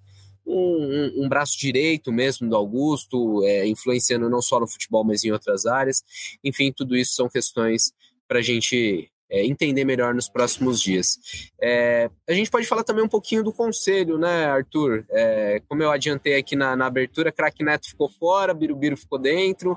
um, 0.46 1.24
um, 1.24 1.28
braço 1.28 1.58
direito 1.58 2.12
mesmo 2.12 2.48
do 2.48 2.56
Augusto, 2.56 3.44
é, 3.44 3.66
influenciando 3.66 4.30
não 4.30 4.40
só 4.40 4.60
no 4.60 4.66
futebol, 4.66 5.04
mas 5.04 5.24
em 5.24 5.32
outras 5.32 5.66
áreas. 5.66 6.02
Enfim, 6.42 6.72
tudo 6.72 6.96
isso 6.96 7.14
são 7.14 7.28
questões 7.28 7.92
para 8.28 8.38
a 8.38 8.42
gente 8.42 9.10
é, 9.30 9.44
entender 9.44 9.84
melhor 9.84 10.14
nos 10.14 10.28
próximos 10.28 10.80
dias. 10.80 11.18
É, 11.60 12.10
a 12.28 12.32
gente 12.32 12.50
pode 12.50 12.66
falar 12.66 12.84
também 12.84 13.04
um 13.04 13.08
pouquinho 13.08 13.42
do 13.42 13.52
conselho, 13.52 14.18
né, 14.18 14.46
Arthur? 14.46 15.04
É, 15.10 15.60
como 15.68 15.82
eu 15.82 15.90
adiantei 15.90 16.36
aqui 16.36 16.54
na, 16.54 16.76
na 16.76 16.86
abertura, 16.86 17.32
Crack 17.32 17.62
Neto 17.64 17.88
ficou 17.88 18.08
fora, 18.08 18.54
Birubiru 18.54 18.96
ficou 18.96 19.18
dentro. 19.18 19.76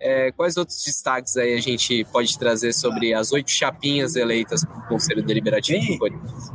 É, 0.00 0.30
quais 0.32 0.56
outros 0.56 0.84
destaques 0.84 1.36
aí 1.36 1.54
a 1.54 1.60
gente 1.60 2.04
pode 2.12 2.38
trazer 2.38 2.72
sobre 2.72 3.12
as 3.12 3.32
oito 3.32 3.50
chapinhas 3.50 4.14
eleitas 4.14 4.64
para 4.64 4.78
o 4.78 4.88
Conselho 4.88 5.22
Deliberativo 5.24 5.80
bem, 5.80 5.92
do 5.92 5.98
Corinthians? 5.98 6.52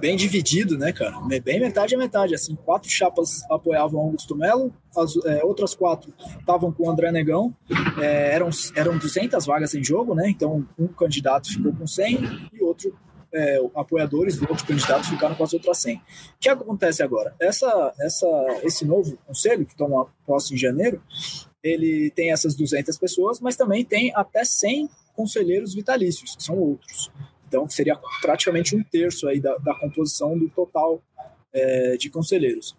Bem 0.00 0.16
dividido, 0.16 0.76
né, 0.76 0.92
cara? 0.92 1.16
Bem 1.42 1.60
metade 1.60 1.94
a 1.94 1.98
metade. 1.98 2.34
Assim, 2.34 2.56
quatro 2.56 2.90
chapas 2.90 3.42
apoiavam 3.50 4.00
Augusto 4.00 4.36
Melo, 4.36 4.72
as 4.96 5.14
é, 5.24 5.44
outras 5.44 5.74
quatro 5.74 6.12
estavam 6.40 6.72
com 6.72 6.88
o 6.88 6.90
André 6.90 7.12
Negão. 7.12 7.54
É, 8.00 8.34
eram, 8.34 8.50
eram 8.74 8.98
200 8.98 9.46
vagas 9.46 9.74
em 9.74 9.84
jogo, 9.84 10.14
né? 10.14 10.28
Então, 10.28 10.66
um 10.76 10.88
candidato 10.88 11.48
ficou 11.48 11.72
com 11.72 11.86
100 11.86 12.50
e 12.52 12.62
outro 12.62 12.92
é, 13.32 13.60
apoiadores 13.74 14.38
do 14.38 14.48
outro 14.48 14.66
candidato 14.66 15.08
ficaram 15.08 15.34
com 15.34 15.44
as 15.44 15.52
outras 15.52 15.78
100. 15.78 15.96
O 15.96 16.00
que 16.40 16.48
acontece 16.48 17.02
agora? 17.02 17.34
Essa, 17.38 17.94
essa, 18.00 18.26
esse 18.62 18.84
novo 18.84 19.16
conselho, 19.26 19.64
que 19.64 19.76
toma 19.76 20.06
posse 20.26 20.54
em 20.54 20.58
janeiro, 20.58 21.00
ele 21.62 22.10
tem 22.10 22.32
essas 22.32 22.54
200 22.54 22.96
pessoas, 22.98 23.40
mas 23.40 23.56
também 23.56 23.84
tem 23.84 24.12
até 24.14 24.44
100 24.44 24.88
conselheiros 25.14 25.74
vitalícios, 25.74 26.36
que 26.36 26.42
são 26.42 26.58
outros. 26.58 27.10
Então, 27.46 27.68
seria 27.68 27.98
praticamente 28.22 28.76
um 28.76 28.82
terço 28.82 29.26
aí 29.28 29.40
da, 29.40 29.56
da 29.58 29.74
composição 29.74 30.38
do 30.38 30.48
total 30.48 31.02
é, 31.52 31.96
de 31.96 32.08
conselheiros. 32.08 32.76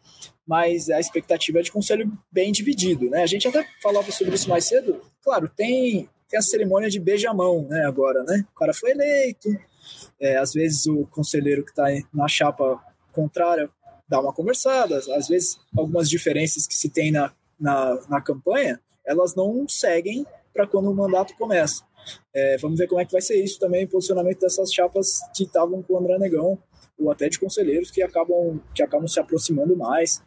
Mas 0.47 0.89
a 0.89 0.99
expectativa 0.99 1.59
é 1.59 1.61
de 1.61 1.71
conselho 1.71 2.11
bem 2.31 2.51
dividido, 2.51 3.09
né? 3.09 3.21
A 3.21 3.27
gente 3.27 3.47
até 3.47 3.65
falava 3.81 4.11
sobre 4.11 4.35
isso 4.35 4.49
mais 4.49 4.65
cedo. 4.65 5.01
Claro, 5.23 5.49
tem, 5.49 6.09
tem 6.29 6.39
a 6.39 6.41
cerimônia 6.41 6.89
de 6.89 6.99
beijamão, 6.99 7.67
né? 7.67 7.85
Agora, 7.85 8.23
né? 8.23 8.45
O 8.53 8.57
cara 8.57 8.73
foi 8.73 8.91
eleito. 8.91 9.49
É, 10.19 10.37
às 10.37 10.53
vezes 10.53 10.85
o 10.87 11.05
conselheiro 11.07 11.63
que 11.63 11.71
está 11.71 11.87
na 12.13 12.27
chapa 12.27 12.81
contrária 13.11 13.69
dá 14.07 14.19
uma 14.19 14.33
conversada. 14.33 14.97
Às 14.97 15.27
vezes 15.27 15.57
algumas 15.77 16.09
diferenças 16.09 16.65
que 16.65 16.75
se 16.75 16.89
tem 16.89 17.11
na 17.11 17.31
na, 17.61 17.97
na 18.09 18.19
campanha, 18.19 18.81
elas 19.05 19.35
não 19.35 19.65
seguem 19.69 20.25
para 20.51 20.67
quando 20.67 20.89
o 20.89 20.95
mandato 20.95 21.35
começa. 21.37 21.83
É, 22.33 22.57
vamos 22.57 22.79
ver 22.79 22.87
como 22.87 22.99
é 22.99 23.05
que 23.05 23.11
vai 23.11 23.21
ser 23.21 23.41
isso 23.41 23.59
também, 23.59 23.85
posicionamento 23.87 24.39
dessas 24.39 24.73
chapas 24.73 25.19
que 25.35 25.43
estavam 25.43 25.83
com 25.83 25.93
o 25.93 25.97
André 25.97 26.17
Negão, 26.17 26.57
ou 26.99 27.11
até 27.11 27.29
de 27.29 27.39
conselheiros 27.39 27.91
que 27.91 28.01
acabam, 28.01 28.59
que 28.73 28.83
acabam 28.83 29.07
se 29.07 29.19
aproximando 29.19 29.77
mais, 29.77 30.21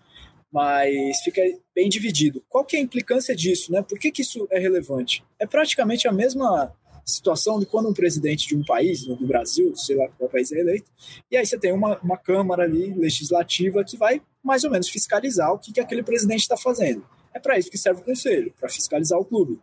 mas 0.53 1.21
fica 1.25 1.43
bem 1.75 1.89
dividido. 1.89 2.43
Qual 2.49 2.65
que 2.65 2.77
é 2.77 2.79
a 2.79 2.83
implicância 2.83 3.35
disso? 3.35 3.73
Né? 3.73 3.83
Por 3.83 3.99
que, 3.99 4.13
que 4.13 4.23
isso 4.23 4.47
é 4.51 4.59
relevante? 4.59 5.25
É 5.39 5.47
praticamente 5.47 6.07
a 6.07 6.13
mesma 6.13 6.73
situação 7.05 7.59
de 7.59 7.67
quando 7.67 7.89
um 7.89 7.95
presidente 7.95 8.49
de 8.49 8.57
um 8.57 8.65
país, 8.65 9.05
do 9.05 9.27
Brasil, 9.27 9.77
sei 9.77 9.97
lá 9.97 10.09
qual 10.17 10.31
país 10.31 10.51
é 10.53 10.61
eleito, 10.61 10.91
e 11.31 11.37
aí 11.37 11.45
você 11.45 11.59
tem 11.59 11.73
uma, 11.73 11.99
uma 11.99 12.17
Câmara 12.17 12.63
ali 12.63 12.95
legislativa 12.95 13.85
que 13.85 13.97
vai 13.97 14.23
mais 14.43 14.65
ou 14.65 14.71
menos 14.71 14.89
fiscalizar 14.89 15.53
o 15.53 15.59
que, 15.59 15.73
que 15.73 15.81
aquele 15.81 16.03
presidente 16.03 16.41
está 16.41 16.57
fazendo. 16.57 17.05
É 17.35 17.41
para 17.41 17.59
isso 17.59 17.71
que 17.71 17.79
serve 17.79 18.01
o 18.01 18.05
conselho, 18.05 18.53
para 18.59 18.69
fiscalizar 18.69 19.19
o 19.19 19.25
clube. 19.25 19.61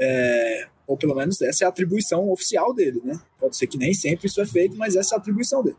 É, 0.00 0.66
ou 0.86 0.96
pelo 0.96 1.14
menos 1.14 1.40
essa 1.42 1.64
é 1.64 1.66
a 1.66 1.68
atribuição 1.68 2.30
oficial 2.30 2.74
dele, 2.74 3.00
né? 3.04 3.20
Pode 3.38 3.56
ser 3.56 3.66
que 3.66 3.78
nem 3.78 3.92
sempre 3.94 4.26
isso 4.26 4.40
é 4.40 4.46
feito, 4.46 4.76
mas 4.76 4.96
essa 4.96 5.14
é 5.14 5.16
a 5.16 5.20
atribuição 5.20 5.62
dele. 5.62 5.76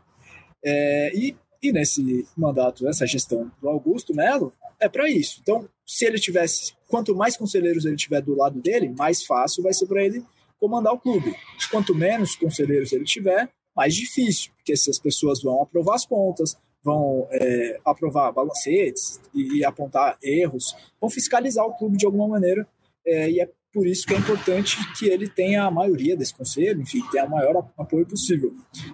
É, 0.64 1.12
e, 1.14 1.36
e 1.62 1.72
nesse 1.72 2.26
mandato, 2.36 2.88
essa 2.88 3.06
gestão 3.06 3.50
do 3.60 3.68
Augusto 3.68 4.14
Melo, 4.14 4.52
é 4.80 4.88
para 4.88 5.08
isso. 5.08 5.40
Então, 5.42 5.68
se 5.86 6.04
ele 6.04 6.18
tivesse, 6.18 6.72
quanto 6.88 7.14
mais 7.14 7.36
conselheiros 7.36 7.84
ele 7.84 7.96
tiver 7.96 8.20
do 8.20 8.36
lado 8.36 8.60
dele, 8.60 8.88
mais 8.88 9.24
fácil 9.24 9.62
vai 9.62 9.74
ser 9.74 9.86
para 9.86 10.02
ele 10.02 10.24
comandar 10.58 10.92
o 10.92 10.98
clube. 10.98 11.34
Quanto 11.70 11.94
menos 11.94 12.36
conselheiros 12.36 12.92
ele 12.92 13.04
tiver, 13.04 13.48
mais 13.76 13.94
difícil, 13.94 14.52
porque 14.56 14.76
se 14.76 14.88
as 14.88 14.98
pessoas 14.98 15.42
vão 15.42 15.62
aprovar 15.62 15.96
as 15.96 16.06
contas, 16.06 16.56
vão 16.84 17.26
é, 17.30 17.80
aprovar 17.84 18.30
balancetes 18.32 19.20
e, 19.34 19.64
apontar 19.64 20.18
erros, 20.22 20.76
vão 21.00 21.08
fiscalizar 21.08 21.64
o 21.64 21.72
clube 21.72 21.96
de 21.96 22.04
alguma 22.04 22.28
maneira, 22.28 22.66
é, 23.06 23.30
e 23.30 23.40
é 23.40 23.48
por 23.72 23.86
isso 23.86 24.06
que 24.06 24.14
é 24.14 24.18
importante 24.18 24.76
que 24.96 25.06
ele 25.06 25.28
tenha 25.28 25.64
a 25.64 25.70
maioria 25.70 26.16
desse 26.16 26.34
conselho, 26.34 26.80
enfim, 26.80 27.02
tenha 27.10 27.24
o 27.24 27.30
maior 27.30 27.68
apoio 27.76 28.06
possível. 28.06 28.52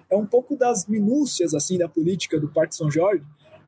É 0.09 0.15
um 0.15 0.25
pouco 0.25 0.57
das 0.57 0.87
minúcias 0.87 1.53
assim 1.53 1.77
da 1.77 1.87
política 1.87 2.39
do 2.39 2.47
Parque 2.47 2.75
São 2.75 2.89
Jorge, 2.89 3.23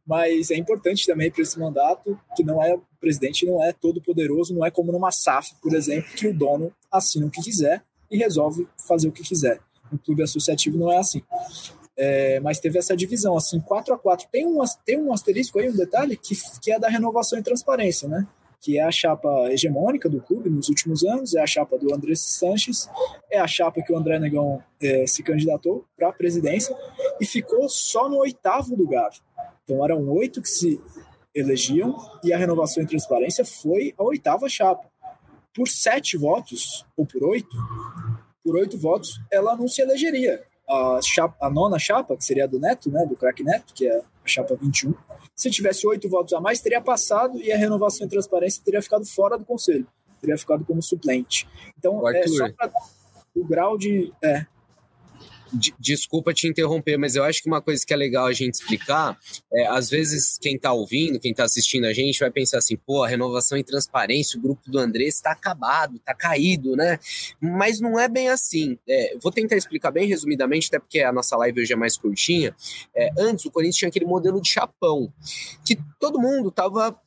mas 0.05 0.49
é 0.49 0.57
importante 0.57 1.05
também 1.05 1.29
para 1.29 1.43
esse 1.43 1.59
mandato 1.59 2.19
que 2.35 2.43
não 2.43 2.61
é 2.63 2.73
o 2.73 2.81
presidente 2.99 3.45
não 3.45 3.63
é 3.63 3.71
todo 3.71 4.01
poderoso, 4.01 4.55
não 4.55 4.65
é 4.65 4.71
como 4.71 4.91
numa 4.91 5.11
SAF, 5.11 5.53
por 5.61 5.75
exemplo, 5.75 6.09
que 6.13 6.27
o 6.27 6.33
dono 6.33 6.73
assina 6.91 7.25
o 7.25 7.29
que 7.29 7.41
quiser 7.41 7.83
e 8.09 8.17
resolve 8.17 8.67
fazer 8.87 9.07
o 9.07 9.11
que 9.11 9.23
quiser. 9.23 9.59
Um 9.91 9.97
clube 9.97 10.23
associativo 10.23 10.77
não 10.77 10.91
é 10.91 10.97
assim. 10.97 11.21
É, 11.95 12.39
mas 12.39 12.59
teve 12.59 12.79
essa 12.79 12.95
divisão, 12.95 13.37
assim, 13.37 13.59
4 13.59 13.93
a 13.93 13.97
4 13.97 14.27
Tem 14.31 14.45
um, 14.45 14.59
tem 14.85 14.97
um 14.97 15.13
asterisco 15.13 15.59
aí, 15.59 15.69
um 15.69 15.75
detalhe, 15.75 16.17
que, 16.17 16.35
que 16.59 16.71
é 16.71 16.79
da 16.79 16.89
renovação 16.89 17.37
e 17.37 17.43
transparência, 17.43 18.07
né? 18.07 18.27
Que 18.59 18.79
é 18.79 18.83
a 18.83 18.91
chapa 18.91 19.29
hegemônica 19.51 20.09
do 20.09 20.21
clube 20.21 20.49
nos 20.49 20.69
últimos 20.69 21.03
anos, 21.03 21.35
é 21.35 21.41
a 21.41 21.47
chapa 21.47 21.77
do 21.77 21.93
André 21.93 22.13
Sanches, 22.15 22.89
é 23.29 23.39
a 23.39 23.47
chapa 23.47 23.81
que 23.81 23.91
o 23.91 23.97
André 23.97 24.17
Negão 24.19 24.63
é, 24.81 25.05
se 25.05 25.21
candidatou 25.21 25.85
para 25.97 26.09
a 26.09 26.13
presidência 26.13 26.75
e 27.19 27.25
ficou 27.25 27.67
só 27.69 28.09
no 28.09 28.17
oitavo 28.17 28.75
lugar. 28.75 29.11
Então 29.63 29.83
eram 29.83 30.09
oito 30.09 30.41
que 30.41 30.49
se 30.49 30.81
elegiam 31.35 31.95
e 32.23 32.31
a 32.31 32.37
renovação 32.37 32.81
e 32.81 32.87
transparência 32.87 33.43
foi 33.43 33.93
a 33.97 34.03
oitava 34.03 34.47
chapa. 34.47 34.89
Por 35.53 35.67
sete 35.67 36.17
votos, 36.17 36.85
ou 36.97 37.05
por 37.05 37.23
oito, 37.23 37.55
por 38.43 38.55
oito 38.55 38.77
votos, 38.77 39.19
ela 39.31 39.55
não 39.55 39.67
se 39.67 39.81
elegeria 39.81 40.41
a, 40.73 41.01
chapa, 41.01 41.35
a 41.39 41.49
nona 41.49 41.77
chapa, 41.77 42.15
que 42.17 42.25
seria 42.25 42.45
a 42.45 42.47
do 42.47 42.59
Neto, 42.59 42.89
né, 42.89 43.05
do 43.05 43.15
craque 43.15 43.43
Neto, 43.43 43.73
que 43.73 43.87
é 43.87 43.97
a 43.97 44.27
chapa 44.27 44.55
21, 44.55 44.93
se 45.35 45.49
tivesse 45.49 45.85
oito 45.87 46.09
votos 46.09 46.33
a 46.33 46.39
mais, 46.39 46.61
teria 46.61 46.81
passado 46.81 47.39
e 47.39 47.51
a 47.51 47.57
renovação 47.57 48.05
e 48.07 48.09
transparência 48.09 48.61
teria 48.63 48.81
ficado 48.81 49.05
fora 49.05 49.37
do 49.37 49.45
conselho, 49.45 49.87
teria 50.21 50.37
ficado 50.37 50.63
como 50.65 50.81
suplente. 50.81 51.47
Então, 51.77 52.07
é 52.09 52.27
só 52.27 52.49
para 52.51 52.71
o 53.35 53.43
grau 53.45 53.77
de. 53.77 54.13
É, 54.23 54.45
desculpa 55.79 56.33
te 56.33 56.47
interromper, 56.47 56.97
mas 56.97 57.15
eu 57.15 57.23
acho 57.23 57.41
que 57.41 57.47
uma 57.47 57.61
coisa 57.61 57.85
que 57.85 57.93
é 57.93 57.97
legal 57.97 58.25
a 58.25 58.33
gente 58.33 58.55
explicar, 58.55 59.17
é, 59.51 59.67
às 59.67 59.89
vezes 59.89 60.37
quem 60.39 60.55
está 60.55 60.71
ouvindo, 60.71 61.19
quem 61.19 61.31
está 61.31 61.43
assistindo 61.43 61.85
a 61.85 61.93
gente 61.93 62.19
vai 62.19 62.31
pensar 62.31 62.57
assim, 62.57 62.75
pô, 62.75 63.03
a 63.03 63.07
renovação 63.07 63.57
e 63.57 63.63
transparência, 63.63 64.39
o 64.39 64.41
grupo 64.41 64.61
do 64.69 64.79
André 64.79 65.05
está 65.05 65.31
acabado, 65.31 65.95
está 65.95 66.13
caído, 66.13 66.75
né? 66.75 66.99
Mas 67.39 67.79
não 67.79 67.99
é 67.99 68.07
bem 68.07 68.29
assim. 68.29 68.77
É, 68.87 69.15
vou 69.21 69.31
tentar 69.31 69.55
explicar 69.55 69.91
bem 69.91 70.07
resumidamente, 70.07 70.67
até 70.67 70.79
porque 70.79 71.01
a 71.01 71.11
nossa 71.11 71.35
live 71.37 71.61
hoje 71.61 71.73
é 71.73 71.75
mais 71.75 71.97
curtinha. 71.97 72.55
É, 72.95 73.11
antes, 73.17 73.45
o 73.45 73.51
Corinthians 73.51 73.77
tinha 73.77 73.89
aquele 73.89 74.05
modelo 74.05 74.41
de 74.41 74.49
chapão, 74.49 75.11
que 75.65 75.77
todo 75.99 76.19
mundo 76.19 76.49
estava 76.49 76.97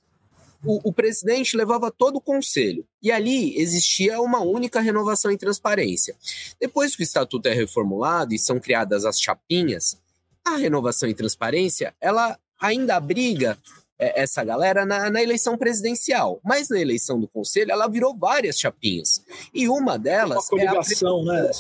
o, 0.65 0.89
o, 0.89 0.93
presidente 0.93 1.57
levava 1.57 1.91
todo 1.91 2.17
o 2.17 2.21
conselho. 2.21 2.87
E 3.03 3.11
ali 3.11 3.59
existia 3.59 4.21
uma 4.21 4.41
única 4.41 4.81
renovação 4.81 5.31
e 5.31 5.37
transparência. 5.37 6.15
Depois 6.61 6.95
que 6.95 7.03
o 7.03 7.05
estatuto 7.05 7.49
é 7.49 7.53
reformulado 7.53 8.35
e 8.35 8.39
são 8.39 8.59
criadas 8.59 9.05
as 9.05 9.21
chapinhas, 9.21 9.97
a 10.45 10.57
renovação 10.57 11.09
e 11.09 11.15
transparência 11.15 11.95
ela 12.01 12.39
ainda 12.61 12.97
abriga 12.97 13.59
é, 13.99 14.23
essa 14.23 14.45
galera 14.45 14.85
na, 14.85 15.11
na, 15.11 15.23
eleição 15.23 15.57
presidencial. 15.57 16.41
Mas 16.45 16.69
na 16.69 16.79
eleição 16.79 17.19
do 17.19 17.27
conselho, 17.27 17.73
ela 17.73 17.89
virou 17.89 18.15
várias 18.15 18.59
chapinhas. 18.59 19.25
E 19.53 19.69
uma 19.69 19.99
delas. 19.99 20.39
Uma 20.39 20.49
coligação, 20.49 21.33
é 21.33 21.39
a... 21.39 21.43
né, 21.43 21.51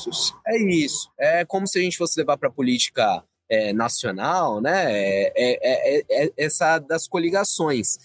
É 0.47 0.59
isso. 0.63 1.11
É 1.19 1.45
como 1.45 1.67
se 1.67 1.79
a 1.79 1.83
gente 1.83 1.97
fosse 1.97 2.19
levar 2.19 2.37
para 2.37 2.49
a 2.49 2.53
política 2.53 3.25
é, 3.49 3.73
nacional, 3.73 4.61
né? 4.61 4.93
É, 4.93 5.33
é, 5.37 5.99
é, 5.99 6.05
é, 6.09 6.33
essa 6.37 6.79
das 6.79 7.07
coligações. 7.07 7.99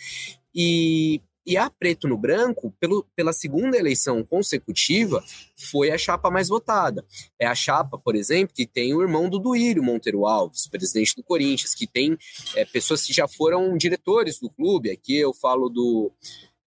E 0.53 1.21
e 1.45 1.57
a 1.57 1.69
Preto 1.69 2.07
no 2.07 2.17
Branco, 2.17 2.73
pelo, 2.79 3.05
pela 3.15 3.33
segunda 3.33 3.77
eleição 3.77 4.23
consecutiva, 4.23 5.23
foi 5.71 5.89
a 5.89 5.97
chapa 5.97 6.29
mais 6.29 6.47
votada. 6.49 7.03
É 7.39 7.47
a 7.47 7.55
chapa, 7.55 7.97
por 7.97 8.15
exemplo, 8.15 8.53
que 8.55 8.67
tem 8.67 8.93
o 8.93 9.01
irmão 9.01 9.27
do 9.27 9.39
Duírio 9.39 9.81
Monteiro 9.81 10.27
Alves, 10.27 10.67
presidente 10.67 11.15
do 11.15 11.23
Corinthians, 11.23 11.73
que 11.73 11.87
tem 11.87 12.15
é, 12.55 12.63
pessoas 12.63 13.03
que 13.03 13.11
já 13.11 13.27
foram 13.27 13.75
diretores 13.75 14.39
do 14.39 14.49
clube. 14.49 14.91
Aqui 14.91 15.17
eu 15.17 15.33
falo 15.33 15.67
do 15.67 16.11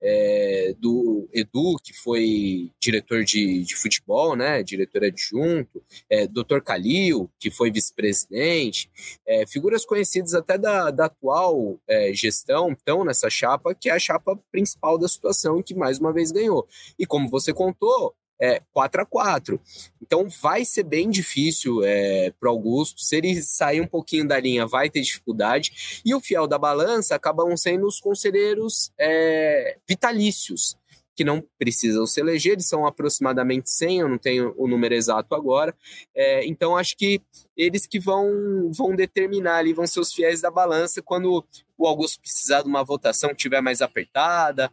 é, 0.07 0.75
do 0.79 1.27
Edu, 1.33 1.77
que 1.83 1.95
foi 1.95 2.71
diretor 2.79 3.25
de, 3.25 3.65
de 3.65 3.75
futebol, 3.75 4.37
né, 4.37 4.63
diretor 4.63 5.03
adjunto, 5.03 5.83
é, 6.11 6.27
Dr. 6.27 6.61
Calil, 6.63 7.31
que 7.39 7.51
foi 7.51 7.71
vice-presidente, 7.71 8.91
é, 9.27 9.47
figuras 9.47 9.87
conhecidas 9.87 10.35
até 10.35 10.59
da, 10.59 10.91
da 10.91 11.07
atual 11.07 11.79
é, 11.89 12.13
gestão 12.13 12.73
estão 12.73 13.03
nessa 13.03 13.31
chapa, 13.31 13.75
que 13.75 13.89
é 13.89 13.93
a 13.93 13.99
chapa 13.99 14.39
principal 14.53 14.99
da 14.99 15.09
situação, 15.09 15.63
que 15.63 15.75
mais 15.75 15.99
uma 15.99 16.13
vez 16.13 16.31
ganhou. 16.31 16.69
E 16.99 17.07
como 17.07 17.31
você 17.31 17.55
contou, 17.55 18.15
é, 18.41 18.61
4 18.73 19.03
a 19.03 19.07
4 19.07 19.61
Então 20.03 20.29
vai 20.43 20.65
ser 20.65 20.83
bem 20.83 21.09
difícil 21.09 21.83
é, 21.85 22.33
para 22.39 22.51
Augusto. 22.51 23.01
Se 23.01 23.17
ele 23.17 23.41
sair 23.43 23.81
um 23.81 23.87
pouquinho 23.87 24.27
da 24.27 24.39
linha, 24.39 24.67
vai 24.67 24.91
ter 24.91 25.01
dificuldade. 25.01 26.01
E 26.05 26.15
o 26.15 26.21
fiel 26.21 26.47
da 26.47 26.59
balança 26.59 27.15
acabam 27.15 27.57
sendo 27.57 27.87
os 27.87 28.01
conselheiros 28.01 28.93
é, 28.99 29.79
vitalícios, 29.89 30.77
que 31.17 31.25
não 31.25 31.43
precisam 31.59 32.07
se 32.07 32.21
eleger, 32.21 32.55
eles 32.55 32.67
são 32.67 32.87
aproximadamente 32.87 33.71
100, 33.71 34.01
eu 34.01 34.09
não 34.09 34.19
tenho 34.19 34.53
o 34.57 34.67
número 34.67 34.95
exato 34.95 35.35
agora. 35.35 35.75
É, 36.15 36.45
então 36.47 36.77
acho 36.77 36.97
que 36.97 37.23
eles 37.57 37.87
que 37.87 38.01
vão, 38.01 38.69
vão 38.71 38.97
determinar 38.97 39.59
ali, 39.59 39.73
vão 39.73 39.87
ser 39.87 40.01
os 40.01 40.13
fiéis 40.13 40.41
da 40.41 40.51
balança 40.51 41.01
quando 41.01 41.45
o 41.79 41.87
Augusto 41.87 42.21
precisar 42.21 42.63
de 42.63 42.69
uma 42.69 42.83
votação 42.83 43.31
que 43.31 43.37
tiver 43.37 43.61
mais 43.61 43.81
apertada, 43.81 44.71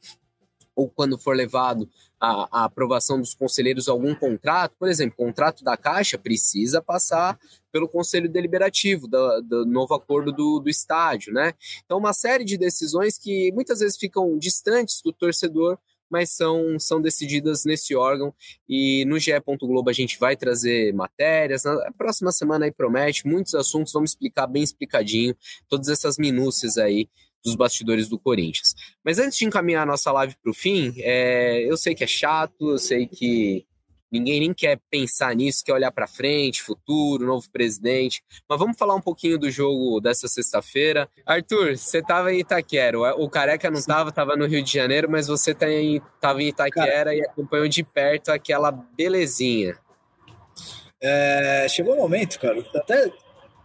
ou 0.75 0.89
quando 0.89 1.17
for 1.17 1.35
levado 1.35 1.89
a, 2.19 2.61
a, 2.61 2.65
aprovação 2.65 3.19
dos 3.19 3.33
conselheiros 3.33 3.87
algum 3.87 4.13
contrato, 4.13 4.75
por 4.77 4.87
exemplo, 4.87 5.17
contrato 5.17 5.63
da 5.63 5.75
Caixa 5.75 6.17
precisa 6.17 6.81
passar 6.81 7.39
pelo 7.71 7.87
Conselho 7.87 8.29
Deliberativo 8.29 9.07
do, 9.07 9.41
do 9.41 9.65
novo 9.65 9.93
acordo 9.93 10.31
do, 10.31 10.59
do 10.59 10.69
estádio, 10.69 11.33
né? 11.33 11.53
Então, 11.85 11.97
uma 11.97 12.13
série 12.13 12.43
de 12.43 12.57
decisões 12.57 13.17
que 13.17 13.51
muitas 13.53 13.79
vezes 13.79 13.97
ficam 13.97 14.37
distantes 14.37 15.01
do 15.01 15.11
torcedor, 15.11 15.77
mas 16.11 16.29
são, 16.31 16.77
são 16.77 17.01
decididas 17.01 17.63
nesse 17.63 17.95
órgão. 17.95 18.33
E 18.67 19.05
no 19.05 19.17
GE. 19.17 19.31
Globo 19.61 19.89
a 19.89 19.93
gente 19.93 20.19
vai 20.19 20.35
trazer 20.35 20.93
matérias. 20.93 21.63
Na 21.63 21.91
próxima 21.97 22.33
semana 22.33 22.65
aí 22.65 22.71
promete 22.71 23.25
muitos 23.25 23.55
assuntos, 23.55 23.93
vamos 23.93 24.11
explicar 24.11 24.45
bem 24.45 24.61
explicadinho 24.61 25.33
todas 25.69 25.87
essas 25.87 26.17
minúcias 26.17 26.77
aí 26.77 27.07
dos 27.43 27.55
bastidores 27.55 28.07
do 28.07 28.19
Corinthians. 28.19 28.75
Mas 29.03 29.19
antes 29.19 29.37
de 29.37 29.45
encaminhar 29.45 29.83
a 29.83 29.85
nossa 29.85 30.11
live 30.11 30.35
para 30.41 30.51
o 30.51 30.53
fim, 30.53 30.93
é, 30.97 31.63
eu 31.69 31.77
sei 31.77 31.95
que 31.95 32.03
é 32.03 32.07
chato, 32.07 32.71
eu 32.71 32.77
sei 32.77 33.07
que 33.07 33.65
ninguém 34.11 34.41
nem 34.41 34.53
quer 34.53 34.77
pensar 34.89 35.33
nisso, 35.33 35.63
quer 35.63 35.73
olhar 35.73 35.91
para 35.91 36.05
frente, 36.05 36.61
futuro, 36.61 37.25
novo 37.25 37.49
presidente. 37.49 38.21
Mas 38.47 38.59
vamos 38.59 38.77
falar 38.77 38.93
um 38.93 39.01
pouquinho 39.01 39.39
do 39.39 39.49
jogo 39.49 40.01
dessa 40.01 40.27
sexta-feira. 40.27 41.07
Arthur, 41.25 41.77
você 41.77 41.99
estava 41.99 42.33
em 42.33 42.39
Itaquera, 42.39 43.15
o 43.15 43.29
Careca 43.29 43.71
não 43.71 43.79
estava, 43.79 44.09
estava 44.09 44.35
no 44.35 44.45
Rio 44.45 44.63
de 44.63 44.73
Janeiro, 44.73 45.09
mas 45.09 45.27
você 45.27 45.51
estava 45.51 45.71
tá 46.19 46.41
em 46.41 46.47
Itaquera 46.47 46.91
Cara, 46.91 47.15
e 47.15 47.21
acompanhou 47.21 47.67
de 47.67 47.83
perto 47.83 48.29
aquela 48.29 48.71
belezinha. 48.71 49.77
É, 51.03 51.65
chegou 51.69 51.95
o 51.95 51.97
um 51.97 52.01
momento, 52.01 52.39
cara, 52.39 52.63
até 52.75 53.11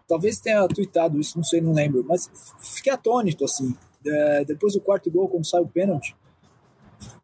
talvez 0.08 0.40
tenha 0.40 0.66
tweetado 0.68 1.20
isso, 1.20 1.36
não 1.36 1.44
sei, 1.44 1.60
não 1.60 1.72
lembro, 1.72 2.04
mas 2.06 2.30
fiquei 2.60 2.92
atônito, 2.92 3.44
assim. 3.44 3.74
É, 4.04 4.44
depois 4.44 4.74
do 4.74 4.80
quarto 4.80 5.10
gol, 5.10 5.28
quando 5.28 5.46
sai 5.46 5.60
o 5.60 5.66
pênalti, 5.66 6.16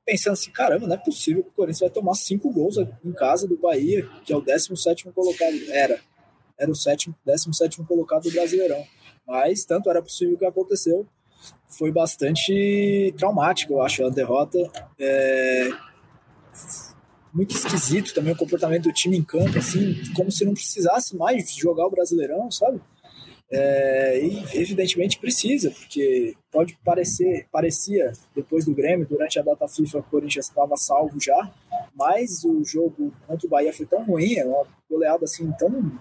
pensando 0.05 0.33
assim, 0.33 0.51
caramba, 0.51 0.87
não 0.87 0.95
é 0.95 0.99
possível 0.99 1.45
que 1.45 1.51
o 1.51 1.53
Corinthians 1.53 1.81
vai 1.81 1.91
tomar 1.91 2.15
cinco 2.15 2.51
gols 2.51 2.77
em 3.05 3.13
casa 3.13 3.47
do 3.47 3.57
Bahia, 3.57 4.09
que 4.25 4.33
é 4.33 4.37
o 4.37 4.41
17 4.41 5.11
colocado, 5.13 5.55
era, 5.71 6.01
era 6.59 6.71
o 6.71 6.75
sétimo, 6.75 7.15
17 7.25 7.83
colocado 7.85 8.25
do 8.25 8.33
Brasileirão. 8.33 8.85
Mas 9.27 9.65
tanto 9.65 9.89
era 9.89 10.03
possível 10.03 10.37
que 10.37 10.45
aconteceu, 10.45 11.07
foi 11.69 11.91
bastante 11.91 13.15
traumático, 13.17 13.75
eu 13.75 13.83
acho, 13.83 14.05
a 14.05 14.11
derrota. 14.11 14.59
É, 14.99 15.71
muito 17.33 17.55
esquisito 17.55 18.13
também 18.13 18.33
o 18.33 18.37
comportamento 18.37 18.85
do 18.85 18.93
time 18.93 19.17
em 19.17 19.23
campo, 19.23 19.59
assim, 19.59 19.95
como 20.15 20.31
se 20.31 20.45
não 20.45 20.53
precisasse 20.53 21.17
mais 21.17 21.55
jogar 21.55 21.87
o 21.87 21.91
Brasileirão, 21.91 22.51
sabe? 22.51 22.81
É, 23.55 24.19
e 24.19 24.39
evidentemente 24.55 25.19
precisa, 25.19 25.71
porque 25.71 26.35
pode 26.51 26.79
parecer, 26.83 27.47
parecia 27.53 28.11
depois 28.35 28.65
do 28.65 28.75
Grêmio, 28.75 29.07
durante 29.07 29.39
a 29.39 29.43
data 29.43 29.69
FIFA, 29.69 29.99
o 29.99 30.03
Corinthians 30.05 30.49
estava 30.49 30.75
salvo 30.77 31.21
já, 31.21 31.53
mas 31.95 32.45
o 32.45 32.65
jogo 32.65 33.13
contra 33.27 33.47
o 33.47 33.51
Bahia 33.51 33.73
foi 33.73 33.85
tão 33.85 34.03
ruim, 34.05 34.37
é 34.37 34.45
uma 34.45 34.67
goleada 34.89 35.27
assim 35.27 35.51
tão 35.59 35.93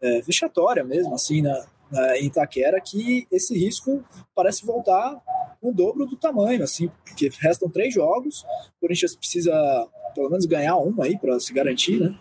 é, 0.00 0.20
vexatória 0.20 0.84
mesmo, 0.84 1.12
assim, 1.14 1.42
na, 1.42 1.66
na, 1.90 2.18
em 2.18 2.26
Itaquera, 2.26 2.80
que 2.80 3.26
esse 3.32 3.52
risco 3.58 4.04
parece 4.32 4.64
voltar 4.64 5.20
o 5.60 5.72
dobro 5.72 6.06
do 6.06 6.16
tamanho, 6.16 6.62
assim, 6.62 6.88
porque 7.04 7.30
restam 7.40 7.68
três 7.68 7.92
jogos, 7.92 8.44
o 8.76 8.80
Corinthians 8.80 9.16
precisa 9.16 9.88
pelo 10.14 10.30
menos 10.30 10.46
ganhar 10.46 10.76
uma 10.76 11.04
aí 11.04 11.18
para 11.18 11.38
se 11.40 11.52
garantir, 11.52 12.00
né? 12.00 12.18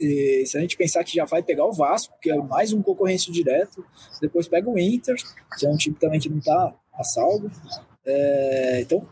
E 0.00 0.44
se 0.46 0.58
a 0.58 0.60
gente 0.60 0.76
pensar 0.76 1.04
que 1.04 1.14
já 1.14 1.24
vai 1.24 1.42
pegar 1.42 1.64
o 1.64 1.72
Vasco, 1.72 2.14
que 2.20 2.30
é 2.30 2.36
mais 2.36 2.72
um 2.72 2.82
concorrência 2.82 3.32
direto, 3.32 3.84
depois 4.20 4.48
pega 4.48 4.68
o 4.68 4.78
Inter, 4.78 5.14
que 5.58 5.64
é 5.64 5.70
um 5.70 5.76
time 5.76 5.94
também 5.94 6.18
que 6.18 6.28
não 6.28 6.38
está 6.38 6.74
a 6.92 7.04
salvo. 7.04 7.50
É, 8.04 8.80
então, 8.80 9.06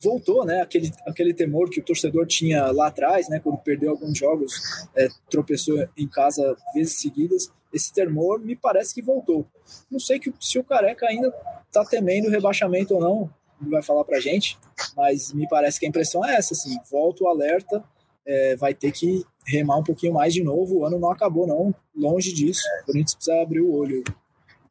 voltou, 0.00 0.44
né? 0.44 0.60
Aquele, 0.60 0.90
aquele 1.06 1.32
temor 1.32 1.70
que 1.70 1.80
o 1.80 1.84
torcedor 1.84 2.26
tinha 2.26 2.70
lá 2.72 2.88
atrás, 2.88 3.28
né? 3.28 3.40
Quando 3.40 3.58
perdeu 3.58 3.90
alguns 3.90 4.18
jogos, 4.18 4.52
é, 4.96 5.08
tropeçou 5.30 5.86
em 5.96 6.08
casa 6.08 6.56
vezes 6.74 7.00
seguidas. 7.00 7.50
Esse 7.72 7.92
temor 7.92 8.40
me 8.40 8.56
parece 8.56 8.94
que 8.94 9.02
voltou. 9.02 9.46
Não 9.90 10.00
sei 10.00 10.18
que, 10.18 10.32
se 10.40 10.58
o 10.58 10.64
Careca 10.64 11.06
ainda 11.06 11.32
está 11.66 11.84
temendo 11.84 12.30
rebaixamento 12.30 12.94
ou 12.94 13.00
não, 13.00 13.30
vai 13.60 13.82
falar 13.82 14.04
pra 14.04 14.20
gente, 14.20 14.58
mas 14.96 15.32
me 15.32 15.48
parece 15.48 15.78
que 15.78 15.86
a 15.86 15.88
impressão 15.88 16.24
é 16.24 16.36
essa, 16.36 16.54
assim, 16.54 16.78
volta 16.90 17.24
o 17.24 17.28
alerta, 17.28 17.84
é, 18.26 18.56
vai 18.56 18.74
ter 18.74 18.92
que 18.92 19.24
remar 19.46 19.78
um 19.78 19.84
pouquinho 19.84 20.12
mais 20.12 20.34
de 20.34 20.42
novo, 20.42 20.78
o 20.78 20.84
ano 20.84 20.98
não 20.98 21.10
acabou 21.10 21.46
não, 21.46 21.74
longe 21.96 22.32
disso, 22.32 22.62
o 22.82 22.86
Corinthians 22.86 23.14
precisa 23.14 23.40
abrir 23.40 23.60
o 23.60 23.72
olho. 23.72 24.04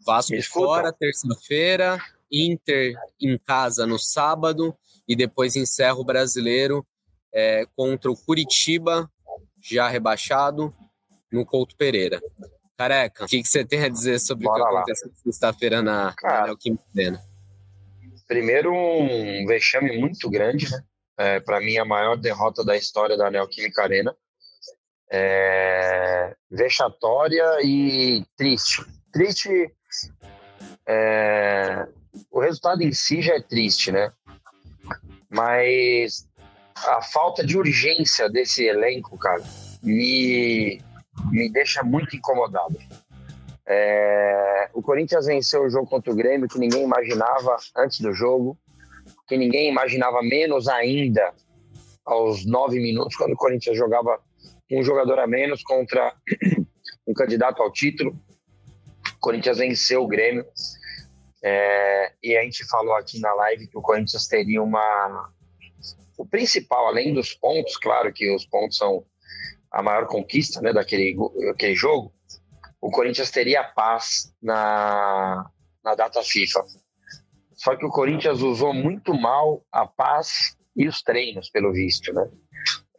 Vasco 0.06 0.42
fora, 0.44 0.94
terça-feira, 0.94 2.00
Inter 2.32 2.94
em 3.22 3.38
casa 3.38 3.86
no 3.88 3.98
sábado, 3.98 4.76
e 5.08 5.16
depois 5.16 5.56
encerra 5.56 5.96
o 5.96 6.04
brasileiro 6.04 6.86
é, 7.34 7.66
contra 7.76 8.12
o 8.12 8.18
Curitiba, 8.18 9.10
já 9.62 9.88
rebaixado, 9.88 10.74
no 11.32 11.46
Couto 11.46 11.76
Pereira. 11.76 12.22
Careca, 12.78 13.26
o 13.26 13.28
que, 13.28 13.42
que 13.42 13.48
você 13.48 13.66
tem 13.66 13.84
a 13.84 13.90
dizer 13.90 14.20
sobre 14.20 14.46
Bora 14.46 14.64
o 14.64 14.68
que 14.68 14.76
aconteceu 14.76 15.12
sexta-feira 15.24 15.82
na, 15.82 16.14
Cara, 16.14 16.42
na 16.42 16.46
Neoquímica 16.46 16.84
Arena? 16.96 17.27
Primeiro, 18.28 18.74
um 18.74 19.46
vexame 19.46 19.98
muito 19.98 20.30
grande, 20.30 20.70
né? 20.70 20.82
É, 21.20 21.40
para 21.40 21.60
mim, 21.60 21.78
a 21.78 21.86
maior 21.86 22.16
derrota 22.16 22.64
da 22.64 22.76
história 22.76 23.18
da 23.18 23.32
Neoquímica 23.32 23.82
Arena. 23.82 24.16
É, 25.12 26.36
vexatória 26.52 27.44
e 27.64 28.24
triste. 28.36 28.86
Triste. 29.12 29.72
É, 30.88 31.88
o 32.30 32.40
resultado 32.40 32.82
em 32.82 32.92
si 32.92 33.22
já 33.22 33.36
é 33.36 33.42
triste, 33.42 33.92
né? 33.92 34.12
Mas 35.30 36.28
a 36.76 37.02
falta 37.02 37.46
de 37.46 37.58
urgência 37.58 38.30
desse 38.30 38.66
elenco, 38.66 39.18
cara, 39.18 39.44
me, 39.82 40.82
me 41.32 41.50
deixa 41.52 41.84
muito 41.84 42.16
incomodado. 42.16 42.78
É, 43.70 44.70
o 44.74 44.82
Corinthians 44.82 45.26
venceu 45.26 45.64
o 45.64 45.70
jogo 45.70 45.88
contra 45.88 46.12
o 46.12 46.16
Grêmio 46.16 46.48
que 46.48 46.58
ninguém 46.58 46.84
imaginava 46.84 47.58
antes 47.76 48.00
do 48.00 48.14
jogo, 48.14 48.58
que 49.28 49.36
ninguém 49.36 49.70
imaginava 49.70 50.22
menos 50.22 50.70
ainda 50.70 51.34
aos 52.06 52.46
nove 52.46 52.80
minutos, 52.80 53.18
quando 53.18 53.34
o 53.34 53.38
Corinthians 53.38 53.78
jogava 53.78 54.20
um 54.72 54.82
jogador 54.82 55.20
a 55.20 55.28
menos 55.28 55.62
contra 55.64 56.14
um 57.06 57.14
candidato 57.14 57.62
ao 57.62 57.72
título. 57.72 58.18
O 59.16 59.20
Corinthians 59.20 59.58
venceu 59.58 60.04
o 60.04 60.08
Grêmio. 60.08 60.46
É, 61.44 62.14
e 62.24 62.36
a 62.38 62.44
gente 62.44 62.66
falou 62.68 62.96
aqui 62.96 63.20
na 63.20 63.34
live 63.34 63.68
que 63.68 63.78
o 63.78 63.82
Corinthians 63.82 64.28
teria 64.28 64.62
uma. 64.62 65.32
O 66.18 66.26
principal, 66.26 66.88
além 66.88 67.14
dos 67.14 67.34
pontos, 67.34 67.78
claro 67.78 68.12
que 68.12 68.34
os 68.34 68.46
pontos 68.46 68.78
são 68.78 69.06
a 69.72 69.84
maior 69.84 70.08
conquista 70.08 70.62
né, 70.62 70.74
daquele, 70.74 71.16
daquele 71.46 71.76
jogo, 71.76 72.12
o 72.82 72.90
Corinthians 72.92 73.32
teria 73.32 73.64
paz 73.64 74.34
na, 74.42 75.50
na 75.84 75.96
data 75.96 76.22
FIFA. 76.22 76.64
Só 77.54 77.76
que 77.76 77.86
o 77.86 77.90
Corinthians 77.90 78.42
usou 78.42 78.74
muito 78.74 79.14
mal 79.14 79.66
a 79.72 79.88
paz 79.88 80.56
e 80.76 80.88
os 80.88 81.02
treinos, 81.02 81.50
pelo 81.50 81.74
visto, 81.74 82.14
né? 82.14 82.30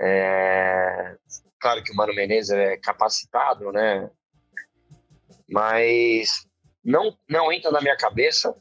É, 0.01 1.17
claro 1.61 1.83
que 1.83 1.93
o 1.93 1.97
Mano 1.97 2.15
Menezes 2.15 2.51
é 2.51 2.77
capacitado, 2.79 3.71
né? 3.71 4.11
Mas 5.49 6.47
não, 6.85 7.17
não 7.29 7.53
entra 7.53 7.71
na 7.71 7.81
minha 7.81 7.97
cabeça 7.97 8.55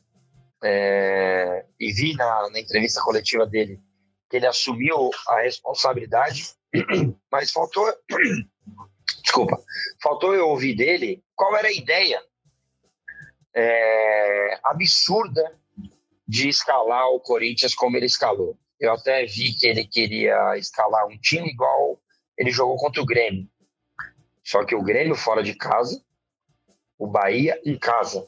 é, 0.63 1.65
e 1.79 1.91
vi 1.91 2.15
na, 2.15 2.49
na 2.51 2.59
entrevista 2.59 3.01
coletiva 3.01 3.45
dele 3.45 3.81
que 4.29 4.37
ele 4.37 4.47
assumiu 4.47 5.09
a 5.27 5.41
responsabilidade, 5.41 6.53
mas 7.31 7.51
faltou, 7.51 7.85
desculpa, 9.21 9.61
faltou 10.01 10.33
eu 10.35 10.47
ouvir 10.49 10.75
dele 10.75 11.23
qual 11.35 11.55
era 11.55 11.67
a 11.67 11.73
ideia 11.73 12.21
é, 13.53 14.59
absurda 14.63 15.57
de 16.27 16.49
escalar 16.49 17.07
o 17.09 17.19
Corinthians 17.19 17.73
como 17.73 17.97
ele 17.97 18.05
escalou. 18.05 18.57
Eu 18.79 18.93
até 18.93 19.25
vi 19.25 19.53
que 19.53 19.65
ele 19.65 19.85
queria 19.85 20.55
escalar 20.57 21.07
um 21.07 21.17
time 21.17 21.49
igual 21.49 21.99
ele 22.37 22.51
jogou 22.51 22.77
contra 22.77 23.01
o 23.01 23.05
Grêmio. 23.05 23.49
Só 24.43 24.63
que 24.63 24.75
o 24.75 24.83
Grêmio 24.83 25.15
fora 25.15 25.41
de 25.41 25.55
casa, 25.55 26.01
o 26.97 27.07
Bahia 27.07 27.59
em 27.65 27.77
casa. 27.77 28.27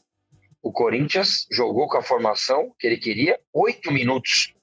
O 0.61 0.71
Corinthians 0.71 1.47
jogou 1.51 1.88
com 1.88 1.97
a 1.97 2.03
formação 2.03 2.73
que 2.77 2.88
ele 2.88 2.97
queria 2.97 3.39
oito 3.53 3.91
minutos. 3.91 4.53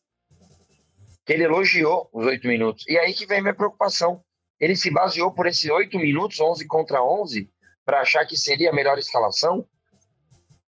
Que 1.24 1.32
ele 1.32 1.44
elogiou 1.44 2.10
os 2.12 2.26
oito 2.26 2.46
minutos. 2.46 2.84
E 2.88 2.98
aí 2.98 3.14
que 3.14 3.26
vem 3.26 3.40
minha 3.40 3.54
preocupação. 3.54 4.22
Ele 4.58 4.74
se 4.74 4.90
baseou 4.90 5.32
por 5.32 5.46
esses 5.46 5.70
oito 5.70 5.98
minutos, 5.98 6.40
11 6.40 6.66
contra 6.66 7.02
11, 7.02 7.50
para 7.84 8.00
achar 8.00 8.26
que 8.26 8.36
seria 8.36 8.70
a 8.70 8.74
melhor 8.74 8.98
escalação? 8.98 9.66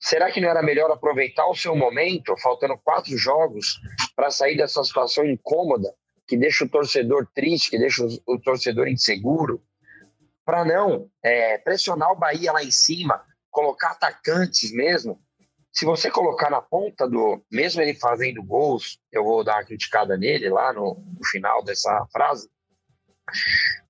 Será 0.01 0.31
que 0.31 0.41
não 0.41 0.49
era 0.49 0.63
melhor 0.63 0.91
aproveitar 0.91 1.47
o 1.49 1.57
seu 1.57 1.75
momento, 1.75 2.37
faltando 2.37 2.79
quatro 2.79 3.17
jogos, 3.17 3.81
para 4.15 4.31
sair 4.31 4.57
dessa 4.57 4.83
situação 4.85 5.27
incômoda, 5.27 5.93
que 6.27 6.37
deixa 6.37 6.65
o 6.65 6.69
torcedor 6.69 7.27
triste, 7.35 7.71
que 7.71 7.79
deixa 7.79 8.07
o, 8.27 8.39
torcedor 8.39 8.87
inseguro, 8.87 9.61
para 10.45 10.65
não 10.65 11.11
é, 11.23 11.59
pressionar 11.59 12.13
o 12.13 12.17
Bahia 12.17 12.53
lá 12.53 12.63
em 12.63 12.71
cima, 12.71 13.25
colocar 13.51 13.91
atacantes 13.91 14.73
mesmo? 14.73 15.21
Se 15.73 15.85
você 15.85 16.11
colocar 16.11 16.51
na 16.51 16.63
ponta 16.63 17.09
do. 17.09 17.45
Mesmo 17.51 17.83
ele 17.83 17.95
fazendo 17.95 18.43
gols, 18.43 18.99
eu 19.13 19.23
vou 19.23 19.45
dar 19.45 19.57
uma 19.57 19.65
criticada 19.65 20.17
nele 20.17 20.49
lá 20.49 20.73
no, 20.73 20.95
no 21.19 21.27
final 21.27 21.63
dessa 21.63 22.07
frase. 22.11 22.49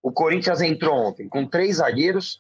O 0.03 0.13
Corinthians 0.13 0.61
entrou 0.61 0.95
ontem 0.95 1.29
com 1.29 1.47
três 1.47 1.77
zagueiros, 1.77 2.39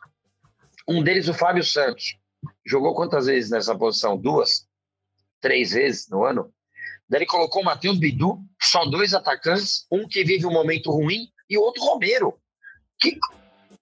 um 0.86 1.02
deles 1.02 1.28
o 1.28 1.34
Fábio 1.34 1.64
Santos 1.64 2.18
Jogou 2.64 2.94
quantas 2.94 3.26
vezes 3.26 3.50
nessa 3.50 3.76
posição? 3.76 4.16
Duas? 4.16 4.66
Três 5.40 5.72
vezes 5.72 6.08
no 6.08 6.24
ano? 6.24 6.52
Daí 7.08 7.20
ele 7.20 7.26
colocou 7.26 7.62
o 7.62 7.64
Matheus 7.64 7.98
Bidu, 7.98 8.38
só 8.60 8.84
dois 8.84 9.14
atacantes, 9.14 9.86
um 9.90 10.06
que 10.06 10.24
vive 10.24 10.46
um 10.46 10.52
momento 10.52 10.90
ruim 10.90 11.28
e 11.48 11.56
o 11.56 11.62
outro 11.62 11.82
Romero, 11.82 12.38
que 13.00 13.18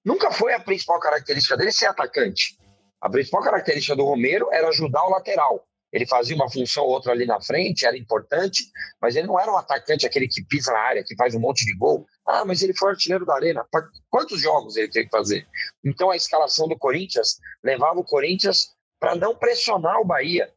nunca 0.04 0.30
foi 0.30 0.54
a 0.54 0.60
principal 0.60 1.00
característica 1.00 1.56
dele 1.56 1.72
ser 1.72 1.86
atacante. 1.86 2.56
A 3.00 3.10
principal 3.10 3.42
característica 3.42 3.96
do 3.96 4.04
Romero 4.04 4.48
era 4.52 4.68
ajudar 4.68 5.04
o 5.04 5.10
lateral. 5.10 5.66
Ele 5.92 6.06
fazia 6.06 6.34
uma 6.34 6.50
função 6.50 6.84
ou 6.84 6.90
outra 6.90 7.12
ali 7.12 7.26
na 7.26 7.40
frente, 7.40 7.86
era 7.86 7.96
importante, 7.96 8.64
mas 9.00 9.16
ele 9.16 9.26
não 9.26 9.38
era 9.38 9.50
um 9.50 9.56
atacante, 9.56 10.06
aquele 10.06 10.28
que 10.28 10.44
pisa 10.44 10.72
na 10.72 10.78
área, 10.78 11.04
que 11.04 11.14
faz 11.16 11.34
um 11.34 11.40
monte 11.40 11.64
de 11.64 11.76
gol. 11.76 12.06
Ah, 12.26 12.44
mas 12.44 12.62
ele 12.62 12.74
foi 12.74 12.90
artilheiro 12.90 13.24
da 13.24 13.34
Arena. 13.34 13.64
Quantos 14.10 14.40
jogos 14.40 14.76
ele 14.76 14.88
teve 14.88 15.06
que 15.06 15.16
fazer? 15.16 15.46
Então 15.84 16.10
a 16.10 16.16
escalação 16.16 16.68
do 16.68 16.76
Corinthians 16.76 17.38
levava 17.62 18.00
o 18.00 18.04
Corinthians 18.04 18.74
para 18.98 19.14
não 19.14 19.36
pressionar 19.36 20.00
o 20.00 20.04
Bahia, 20.04 20.52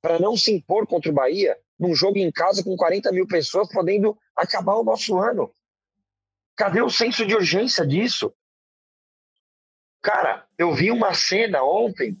para 0.00 0.18
não 0.18 0.36
se 0.36 0.52
impor 0.52 0.86
contra 0.86 1.10
o 1.10 1.14
Bahia 1.14 1.56
num 1.78 1.94
jogo 1.94 2.18
em 2.18 2.30
casa 2.30 2.62
com 2.62 2.76
40 2.76 3.12
mil 3.12 3.26
pessoas 3.26 3.68
podendo 3.68 4.16
acabar 4.36 4.74
o 4.74 4.84
nosso 4.84 5.18
ano. 5.18 5.52
Cadê 6.56 6.80
o 6.80 6.90
senso 6.90 7.26
de 7.26 7.34
urgência 7.34 7.86
disso? 7.86 8.32
Cara, 10.00 10.46
eu 10.56 10.72
vi 10.72 10.90
uma 10.90 11.14
cena 11.14 11.64
ontem, 11.64 12.16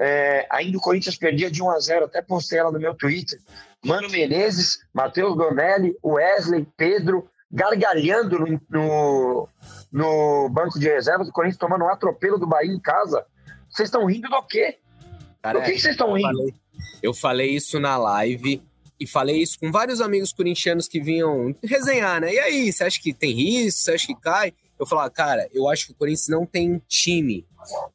é, 0.00 0.46
ainda 0.50 0.76
o 0.76 0.80
Corinthians 0.80 1.16
perdia 1.16 1.50
de 1.50 1.62
1 1.62 1.70
a 1.70 1.78
0 1.78 2.04
até 2.06 2.20
postei 2.20 2.58
ela 2.58 2.72
no 2.72 2.80
meu 2.80 2.94
Twitter. 2.94 3.38
Mano 3.84 4.10
Menezes, 4.10 4.78
Matheus 4.92 5.36
Donelli, 5.36 5.96
Wesley, 6.02 6.66
Pedro, 6.76 7.28
gargalhando 7.50 8.38
no, 8.38 8.60
no, 8.70 9.48
no, 9.92 10.48
banco 10.48 10.78
de 10.78 10.88
reserva 10.88 11.24
do 11.24 11.30
Corinthians, 11.30 11.58
tomando 11.58 11.84
um 11.84 11.88
atropelo 11.88 12.38
do 12.38 12.46
Bahia 12.46 12.72
em 12.72 12.80
casa. 12.80 13.24
Vocês 13.68 13.88
estão 13.88 14.06
rindo 14.06 14.28
do 14.28 14.42
quê? 14.42 14.78
Cara, 15.42 15.60
do 15.60 15.64
que 15.64 15.78
vocês 15.78 15.94
estão 15.94 16.14
rindo? 16.14 16.28
Eu 16.28 16.34
falei, 16.34 16.54
eu 17.02 17.14
falei 17.14 17.50
isso 17.50 17.78
na 17.78 17.96
live 17.96 18.62
e 18.98 19.06
falei 19.06 19.36
isso 19.36 19.60
com 19.60 19.70
vários 19.70 20.00
amigos 20.00 20.32
corintianos 20.32 20.88
que 20.88 21.00
vinham 21.00 21.54
resenhar, 21.62 22.20
né? 22.20 22.32
E 22.32 22.38
aí, 22.38 22.72
você 22.72 22.84
acha 22.84 23.00
que 23.00 23.12
tem 23.12 23.32
risco? 23.32 23.80
Você 23.80 23.92
acha 23.92 24.06
que 24.06 24.16
cai? 24.16 24.54
Eu 24.78 24.86
falava, 24.86 25.10
cara, 25.10 25.48
eu 25.52 25.68
acho 25.68 25.86
que 25.86 25.92
o 25.92 25.94
Corinthians 25.94 26.28
não 26.28 26.46
tem 26.46 26.82
time, 26.88 27.46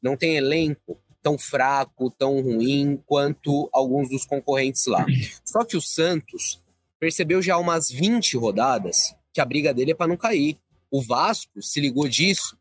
não 0.01 0.15
tem 0.15 0.37
elenco 0.37 0.97
tão 1.21 1.37
fraco, 1.37 2.11
tão 2.11 2.41
ruim 2.41 3.01
quanto 3.05 3.69
alguns 3.73 4.09
dos 4.09 4.25
concorrentes 4.25 4.85
lá. 4.85 5.05
Só 5.43 5.63
que 5.63 5.77
o 5.77 5.81
Santos 5.81 6.61
percebeu 6.99 7.41
já 7.41 7.57
umas 7.57 7.89
20 7.89 8.37
rodadas 8.37 9.15
que 9.33 9.41
a 9.41 9.45
briga 9.45 9.73
dele 9.73 9.91
é 9.91 9.95
para 9.95 10.07
não 10.07 10.17
cair. 10.17 10.57
O 10.91 11.01
Vasco 11.01 11.61
se 11.61 11.79
ligou 11.79 12.07
disso 12.07 12.57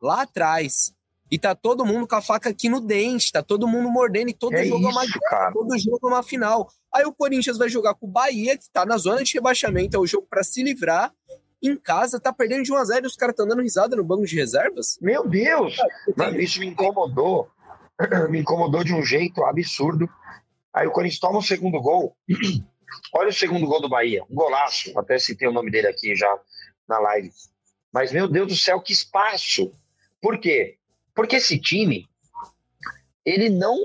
lá 0.00 0.22
atrás. 0.22 0.92
E 1.30 1.38
tá 1.38 1.54
todo 1.54 1.86
mundo 1.86 2.08
com 2.08 2.16
a 2.16 2.20
faca 2.20 2.50
aqui 2.50 2.68
no 2.68 2.80
dente, 2.80 3.30
tá 3.30 3.40
todo 3.40 3.68
mundo 3.68 3.88
mordendo 3.88 4.30
e 4.30 4.34
todo 4.34 4.54
é 4.54 4.64
jogo 4.64 4.88
isso, 4.88 4.98
é 4.98 5.36
uma 5.36 5.52
todo 5.52 5.78
jogo 5.78 6.00
é 6.02 6.06
uma 6.08 6.22
final. 6.24 6.68
Aí 6.92 7.04
o 7.04 7.12
Corinthians 7.12 7.56
vai 7.56 7.68
jogar 7.68 7.94
com 7.94 8.06
o 8.06 8.10
Bahia, 8.10 8.58
que 8.58 8.68
tá 8.68 8.84
na 8.84 8.96
zona 8.96 9.22
de 9.22 9.32
rebaixamento, 9.34 9.96
é 9.96 10.00
o 10.00 10.06
jogo 10.06 10.26
para 10.28 10.42
se 10.42 10.62
livrar. 10.62 11.12
Em 11.62 11.76
casa, 11.76 12.18
tá 12.18 12.32
perdendo 12.32 12.64
de 12.64 12.72
1 12.72 12.76
a 12.76 12.84
0 12.84 13.04
e 13.04 13.06
os 13.06 13.14
caras 13.14 13.34
estão 13.34 13.46
dando 13.46 13.62
risada 13.62 13.94
no 13.94 14.02
banco 14.02 14.24
de 14.24 14.34
reservas? 14.34 14.98
Meu 15.00 15.28
Deus! 15.28 15.76
Mano, 16.16 16.40
isso 16.40 16.58
me 16.58 16.66
incomodou. 16.66 17.48
me 18.30 18.40
incomodou 18.40 18.82
de 18.84 18.94
um 18.94 19.02
jeito 19.02 19.44
absurdo. 19.44 20.08
Aí 20.72 20.86
o 20.86 20.92
Corinthians 20.92 21.20
toma 21.20 21.38
o 21.38 21.42
segundo 21.42 21.80
gol. 21.80 22.16
Olha 23.14 23.28
o 23.28 23.32
segundo 23.32 23.66
gol 23.66 23.80
do 23.80 23.88
Bahia, 23.88 24.24
um 24.28 24.34
golaço. 24.34 24.98
Até 24.98 25.18
citei 25.18 25.46
o 25.46 25.52
nome 25.52 25.70
dele 25.70 25.86
aqui 25.86 26.14
já 26.14 26.38
na 26.88 26.98
live. 26.98 27.30
Mas, 27.92 28.12
meu 28.12 28.28
Deus 28.28 28.48
do 28.48 28.56
céu, 28.56 28.80
que 28.80 28.92
espaço! 28.92 29.74
Por 30.20 30.38
quê? 30.38 30.76
Porque 31.14 31.36
esse 31.36 31.58
time, 31.58 32.08
ele 33.24 33.48
não, 33.48 33.76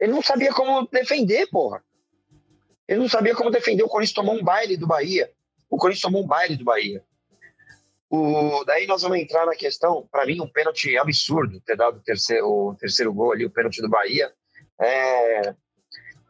ele 0.00 0.12
não 0.12 0.22
sabia 0.22 0.52
como 0.52 0.86
defender, 0.88 1.46
porra. 1.48 1.82
Ele 2.88 3.00
não 3.00 3.08
sabia 3.08 3.34
como 3.34 3.50
defender. 3.50 3.82
O 3.82 3.88
Corinthians 3.88 4.14
tomou 4.14 4.34
um 4.34 4.44
baile 4.44 4.76
do 4.76 4.86
Bahia. 4.86 5.30
O 5.68 5.76
Corinthians 5.76 6.02
tomou 6.02 6.22
um 6.22 6.26
baile 6.26 6.56
do 6.56 6.64
Bahia. 6.64 7.04
O, 8.08 8.64
daí 8.64 8.86
nós 8.86 9.02
vamos 9.02 9.18
entrar 9.18 9.46
na 9.46 9.54
questão, 9.54 10.06
para 10.10 10.24
mim, 10.24 10.40
um 10.40 10.48
pênalti 10.48 10.96
absurdo 10.96 11.60
ter 11.60 11.76
dado 11.76 11.98
o 11.98 12.02
terceiro, 12.02 12.46
o 12.46 12.76
terceiro 12.76 13.12
gol 13.12 13.32
ali, 13.32 13.44
o 13.44 13.50
pênalti 13.50 13.82
do 13.82 13.88
Bahia. 13.88 14.32
É, 14.80 15.54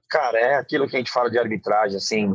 cara, 0.08 0.38
é 0.38 0.54
aquilo 0.54 0.88
que 0.88 0.96
a 0.96 0.98
gente 0.98 1.10
fala 1.10 1.30
de 1.30 1.38
arbitragem, 1.38 1.96
assim, 1.96 2.34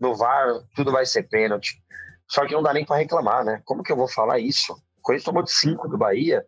no 0.00 0.16
VAR 0.16 0.62
tudo 0.74 0.90
vai 0.90 1.04
ser 1.04 1.24
pênalti. 1.24 1.82
Só 2.26 2.46
que 2.46 2.54
não 2.54 2.62
dá 2.62 2.72
nem 2.72 2.86
para 2.86 2.96
reclamar, 2.96 3.44
né? 3.44 3.60
Como 3.64 3.82
que 3.82 3.92
eu 3.92 3.96
vou 3.96 4.08
falar 4.08 4.38
isso? 4.38 4.72
O 4.72 5.02
Corinthians 5.02 5.24
tomou 5.24 5.42
de 5.42 5.52
cinco 5.52 5.88
do 5.88 5.98
Bahia 5.98 6.46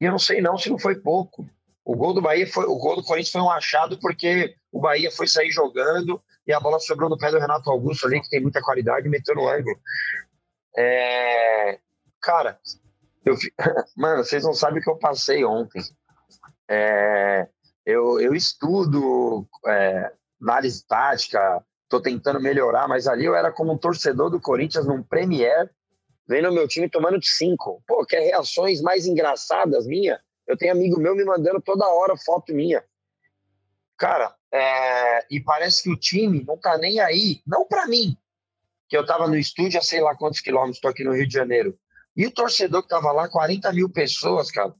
e 0.00 0.04
eu 0.04 0.12
não 0.12 0.18
sei 0.18 0.40
não 0.40 0.56
se 0.58 0.70
não 0.70 0.78
foi 0.78 0.94
pouco. 0.94 1.48
O 1.84 1.96
gol 1.96 2.12
do 2.12 2.20
Bahia 2.20 2.46
foi, 2.46 2.64
o 2.64 2.76
gol 2.76 2.96
do 2.96 3.02
Corinthians 3.02 3.32
foi 3.32 3.40
um 3.40 3.50
achado 3.50 3.98
porque 3.98 4.54
o 4.70 4.80
Bahia 4.80 5.10
foi 5.10 5.26
sair 5.26 5.50
jogando 5.50 6.22
e 6.46 6.52
a 6.52 6.60
bola 6.60 6.78
sobrou 6.78 7.08
no 7.08 7.16
pé 7.16 7.30
do 7.30 7.38
Renato 7.38 7.70
Augusto 7.70 8.06
ali, 8.06 8.20
que 8.20 8.28
tem 8.28 8.40
muita 8.40 8.60
qualidade, 8.60 9.08
meteu 9.08 9.34
no 9.34 9.48
ângulo. 9.48 9.76
É... 10.76 11.45
Cara, 12.26 12.58
eu... 13.24 13.36
mano, 13.96 14.24
vocês 14.24 14.42
não 14.42 14.52
sabem 14.52 14.80
o 14.80 14.82
que 14.82 14.90
eu 14.90 14.98
passei 14.98 15.44
ontem. 15.44 15.80
É... 16.68 17.46
Eu, 17.84 18.18
eu 18.20 18.34
estudo 18.34 19.46
é, 19.64 20.10
análise 20.42 20.84
tática, 20.88 21.64
tô 21.88 22.02
tentando 22.02 22.40
melhorar, 22.40 22.88
mas 22.88 23.06
ali 23.06 23.24
eu 23.24 23.36
era 23.36 23.52
como 23.52 23.72
um 23.72 23.78
torcedor 23.78 24.28
do 24.28 24.40
Corinthians 24.40 24.84
num 24.84 25.04
Premier, 25.04 25.70
vendo 26.26 26.50
o 26.50 26.52
meu 26.52 26.66
time 26.66 26.90
tomando 26.90 27.20
de 27.20 27.28
cinco. 27.28 27.80
Pô, 27.86 28.04
quer 28.04 28.18
reações 28.18 28.80
mais 28.82 29.06
engraçadas 29.06 29.86
minha? 29.86 30.20
Eu 30.48 30.56
tenho 30.56 30.72
amigo 30.72 30.98
meu 30.98 31.14
me 31.14 31.24
mandando 31.24 31.62
toda 31.62 31.86
hora 31.86 32.16
foto 32.16 32.52
minha. 32.52 32.82
Cara, 33.96 34.34
é, 34.52 35.24
e 35.30 35.38
parece 35.38 35.84
que 35.84 35.90
o 35.90 35.96
time 35.96 36.42
não 36.44 36.58
tá 36.58 36.76
nem 36.76 36.98
aí, 36.98 37.40
não 37.46 37.68
para 37.68 37.86
mim, 37.86 38.18
que 38.88 38.96
eu 38.96 39.02
estava 39.02 39.28
no 39.28 39.36
estúdio 39.36 39.78
a 39.78 39.82
sei 39.82 40.00
lá 40.00 40.16
quantos 40.16 40.40
quilômetros, 40.40 40.78
estou 40.78 40.90
aqui 40.90 41.04
no 41.04 41.14
Rio 41.14 41.28
de 41.28 41.32
Janeiro. 41.32 41.78
E 42.16 42.26
o 42.26 42.30
torcedor 42.30 42.82
que 42.82 42.86
estava 42.86 43.12
lá, 43.12 43.28
40 43.28 43.72
mil 43.72 43.90
pessoas, 43.90 44.50
cara. 44.50 44.74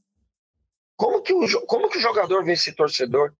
Como 0.95 1.21
que 1.21 1.33
o, 1.33 1.65
como 1.67 1.89
que 1.89 1.99
o 1.99 2.01
jogador 2.01 2.43
vê 2.43 2.53
esse 2.53 2.71
torcedor? 2.71 3.33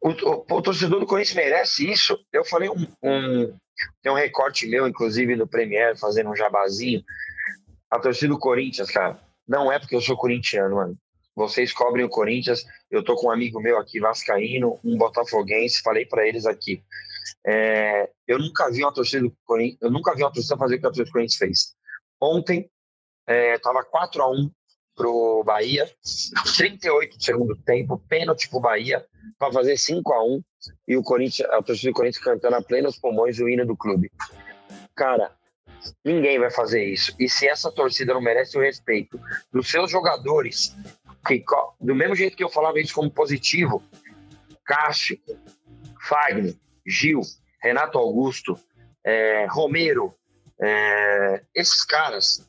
O, 0.00 0.10
o, 0.10 0.56
o 0.56 0.62
torcedor 0.62 0.98
do 0.98 1.06
Corinthians 1.06 1.36
merece 1.36 1.88
isso. 1.88 2.18
Eu 2.32 2.44
falei 2.44 2.68
um, 2.68 2.86
um, 3.02 3.56
tem 4.02 4.10
um 4.10 4.16
recorte 4.16 4.66
meu, 4.66 4.88
inclusive, 4.88 5.36
no 5.36 5.46
Premier, 5.46 5.96
fazendo 5.96 6.30
um 6.30 6.36
jabazinho. 6.36 7.04
A 7.90 8.00
torcida 8.00 8.34
do 8.34 8.38
Corinthians, 8.38 8.90
cara, 8.90 9.20
não 9.46 9.70
é 9.70 9.78
porque 9.78 9.94
eu 9.94 10.00
sou 10.00 10.16
corintiano, 10.16 10.76
mano. 10.76 10.96
Vocês 11.36 11.72
cobrem 11.72 12.04
o 12.04 12.08
Corinthians. 12.08 12.64
Eu 12.90 13.04
tô 13.04 13.14
com 13.14 13.28
um 13.28 13.30
amigo 13.30 13.60
meu 13.60 13.78
aqui, 13.78 14.00
vascaíno, 14.00 14.80
um 14.84 14.98
botafoguense. 14.98 15.80
Falei 15.82 16.04
para 16.04 16.26
eles 16.26 16.44
aqui. 16.44 16.82
É, 17.46 18.10
eu 18.26 18.38
nunca 18.38 18.70
vi 18.70 18.82
uma 18.82 18.92
torcida 18.92 19.22
do 19.22 19.36
Corinthians, 19.44 19.78
eu 19.80 19.90
nunca 19.90 20.14
vi 20.14 20.22
uma 20.22 20.32
torcida 20.32 20.56
fazer 20.56 20.76
o 20.76 20.80
que 20.80 20.86
a 20.86 20.88
torcida 20.88 21.06
do 21.06 21.12
Corinthians 21.12 21.38
fez. 21.38 21.77
Ontem 22.20 22.70
estava 23.26 23.80
é, 23.80 23.84
4 23.84 24.22
a 24.22 24.30
1 24.30 24.50
pro 24.96 25.44
Bahia, 25.44 25.88
38 26.56 27.16
do 27.16 27.22
segundo 27.22 27.56
tempo, 27.56 28.02
pênalti 28.08 28.48
pro 28.48 28.58
Bahia. 28.58 29.06
para 29.38 29.52
fazer 29.52 29.76
5 29.76 30.12
a 30.12 30.24
1 30.24 30.42
e 30.88 30.96
o 30.96 31.02
Corinthians, 31.02 31.48
a 31.50 31.62
torcida 31.62 31.90
do 31.90 31.94
Corinthians 31.94 32.24
cantando 32.24 32.56
a 32.56 32.62
plenos 32.62 32.98
pulmões 32.98 33.38
o 33.38 33.48
hino 33.48 33.64
do 33.64 33.76
clube. 33.76 34.10
Cara, 34.96 35.30
ninguém 36.04 36.38
vai 36.40 36.50
fazer 36.50 36.84
isso. 36.84 37.14
E 37.20 37.28
se 37.28 37.46
essa 37.46 37.70
torcida 37.70 38.12
não 38.12 38.20
merece 38.20 38.58
o 38.58 38.60
respeito 38.60 39.20
dos 39.52 39.70
seus 39.70 39.90
jogadores, 39.90 40.76
que, 41.26 41.44
do 41.80 41.94
mesmo 41.94 42.16
jeito 42.16 42.36
que 42.36 42.42
eu 42.42 42.48
falava 42.48 42.80
isso 42.80 42.94
como 42.94 43.10
positivo, 43.10 43.82
Cássio, 44.64 45.18
Fagner, 46.08 46.56
Gil, 46.84 47.20
Renato 47.62 47.98
Augusto, 47.98 48.58
é, 49.04 49.46
Romero, 49.48 50.14
é, 50.60 51.42
esses 51.54 51.84
caras, 51.84 52.46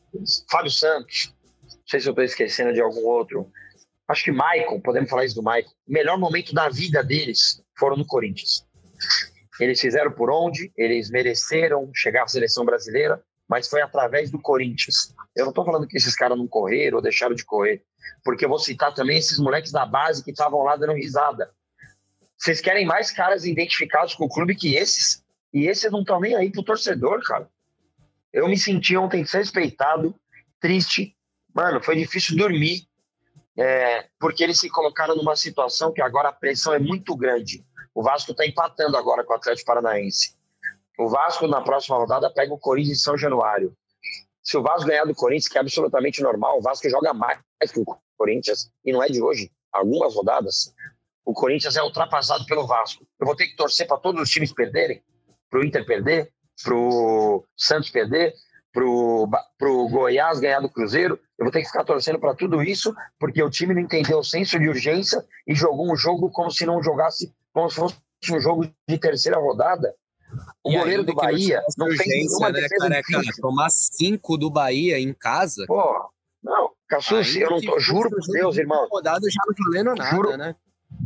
Fábio 0.49 0.71
Santos, 0.71 1.33
não 1.63 1.81
sei 1.85 1.99
se 1.99 2.07
eu 2.07 2.11
estou 2.11 2.23
esquecendo 2.23 2.73
de 2.73 2.81
algum 2.81 3.05
outro, 3.05 3.51
acho 4.07 4.23
que 4.23 4.31
Maicon, 4.31 4.79
podemos 4.81 5.09
falar 5.09 5.25
isso 5.25 5.35
do 5.35 5.47
o 5.47 5.63
melhor 5.87 6.17
momento 6.17 6.53
da 6.53 6.69
vida 6.69 7.03
deles 7.03 7.61
foram 7.77 7.95
no 7.95 8.05
Corinthians. 8.05 8.65
Eles 9.59 9.79
fizeram 9.79 10.11
por 10.11 10.31
onde, 10.31 10.71
eles 10.75 11.09
mereceram 11.09 11.91
chegar 11.93 12.23
à 12.23 12.27
seleção 12.27 12.65
brasileira, 12.65 13.21
mas 13.47 13.67
foi 13.67 13.81
através 13.81 14.31
do 14.31 14.39
Corinthians. 14.39 15.13
Eu 15.35 15.45
não 15.45 15.51
estou 15.51 15.65
falando 15.65 15.87
que 15.87 15.97
esses 15.97 16.15
caras 16.15 16.37
não 16.37 16.47
correram 16.47 16.97
ou 16.97 17.03
deixaram 17.03 17.35
de 17.35 17.45
correr, 17.45 17.83
porque 18.23 18.45
eu 18.45 18.49
vou 18.49 18.59
citar 18.59 18.93
também 18.93 19.17
esses 19.17 19.37
moleques 19.37 19.71
da 19.71 19.85
base 19.85 20.23
que 20.23 20.31
estavam 20.31 20.63
lá 20.63 20.75
dando 20.75 20.93
risada. 20.93 21.51
Vocês 22.37 22.61
querem 22.61 22.85
mais 22.85 23.11
caras 23.11 23.45
identificados 23.45 24.15
com 24.15 24.25
o 24.25 24.29
clube 24.29 24.55
que 24.55 24.75
esses? 24.75 25.23
E 25.53 25.67
esses 25.67 25.91
não 25.91 26.01
estão 26.01 26.19
nem 26.21 26.35
aí 26.35 26.51
pro 26.51 26.63
torcedor, 26.63 27.21
cara. 27.23 27.49
Eu 28.31 28.47
me 28.47 28.57
senti 28.57 28.95
ontem 28.95 29.23
desrespeitado, 29.23 30.15
triste. 30.59 31.15
Mano, 31.53 31.81
foi 31.83 31.95
difícil 31.95 32.37
dormir, 32.37 32.87
é, 33.57 34.07
porque 34.19 34.43
eles 34.43 34.59
se 34.59 34.69
colocaram 34.69 35.15
numa 35.15 35.35
situação 35.35 35.91
que 35.91 36.01
agora 36.01 36.29
a 36.29 36.33
pressão 36.33 36.73
é 36.73 36.79
muito 36.79 37.15
grande. 37.15 37.65
O 37.93 38.03
Vasco 38.03 38.31
está 38.31 38.45
empatando 38.45 38.95
agora 38.95 39.23
com 39.23 39.33
o 39.33 39.35
Atlético 39.35 39.65
Paranaense. 39.65 40.37
O 40.97 41.07
Vasco, 41.07 41.47
na 41.47 41.61
próxima 41.61 41.97
rodada, 41.97 42.31
pega 42.31 42.53
o 42.53 42.59
Corinthians 42.59 42.99
em 42.99 43.01
São 43.01 43.17
Januário. 43.17 43.75
Se 44.43 44.57
o 44.57 44.61
Vasco 44.61 44.87
ganhar 44.87 45.05
do 45.05 45.15
Corinthians, 45.15 45.47
que 45.47 45.57
é 45.57 45.61
absolutamente 45.61 46.21
normal, 46.21 46.59
o 46.59 46.61
Vasco 46.61 46.89
joga 46.89 47.13
mais 47.13 47.39
que 47.71 47.79
o 47.79 47.85
Corinthians, 48.17 48.71
e 48.85 48.91
não 48.91 49.03
é 49.03 49.07
de 49.07 49.21
hoje, 49.21 49.51
algumas 49.71 50.13
rodadas, 50.15 50.73
o 51.25 51.33
Corinthians 51.33 51.75
é 51.75 51.83
ultrapassado 51.83 52.45
pelo 52.45 52.65
Vasco. 52.65 53.05
Eu 53.19 53.25
vou 53.25 53.35
ter 53.35 53.47
que 53.47 53.55
torcer 53.55 53.87
para 53.87 53.97
todos 53.97 54.21
os 54.21 54.29
times 54.29 54.53
perderem, 54.53 55.03
para 55.49 55.59
o 55.59 55.63
Inter 55.63 55.85
perder, 55.85 56.31
para 56.63 56.75
o 56.75 57.45
Santos 57.57 57.89
perder, 57.89 58.33
para 58.71 58.85
o 58.85 59.89
Goiás 59.89 60.39
ganhar 60.39 60.59
do 60.59 60.69
Cruzeiro. 60.69 61.19
Eu 61.37 61.45
vou 61.45 61.51
ter 61.51 61.61
que 61.61 61.67
ficar 61.67 61.83
torcendo 61.83 62.19
para 62.19 62.35
tudo 62.35 62.61
isso, 62.61 62.93
porque 63.19 63.41
o 63.41 63.49
time 63.49 63.73
não 63.73 63.81
entendeu 63.81 64.19
o 64.19 64.23
senso 64.23 64.59
de 64.59 64.67
urgência 64.67 65.23
e 65.47 65.55
jogou 65.55 65.91
um 65.91 65.95
jogo 65.95 66.29
como 66.29 66.51
se 66.51 66.65
não 66.65 66.83
jogasse, 66.83 67.33
como 67.53 67.69
se 67.69 67.75
fosse 67.77 67.95
um 68.31 68.39
jogo 68.39 68.69
de 68.87 68.97
terceira 68.97 69.39
rodada. 69.39 69.93
O 70.63 70.71
e 70.71 70.77
goleiro 70.77 71.03
do 71.03 71.15
Bahia 71.15 71.63
não, 71.77 71.87
não 71.87 71.95
fez 71.95 72.07
nenhuma 72.07 72.51
né, 72.51 72.61
defesa 72.61 72.89
careca, 72.89 73.21
Tomar 73.41 73.69
cinco 73.71 74.37
do 74.37 74.49
Bahia 74.51 74.99
em 74.99 75.13
casa. 75.13 75.65
Pô, 75.65 76.11
não, 76.43 76.71
Cassucci, 76.87 77.39
eu 77.39 77.49
não 77.49 77.61
tô, 77.61 77.79
juro 77.79 78.09
por 78.09 78.21
Deus, 78.31 78.57
irmão. 78.57 78.87
Rodada 78.91 79.27
já 79.29 79.41
não 79.47 79.65
valendo 79.65 79.95
nada, 79.95 80.15
juro, 80.15 80.37
né? 80.37 80.55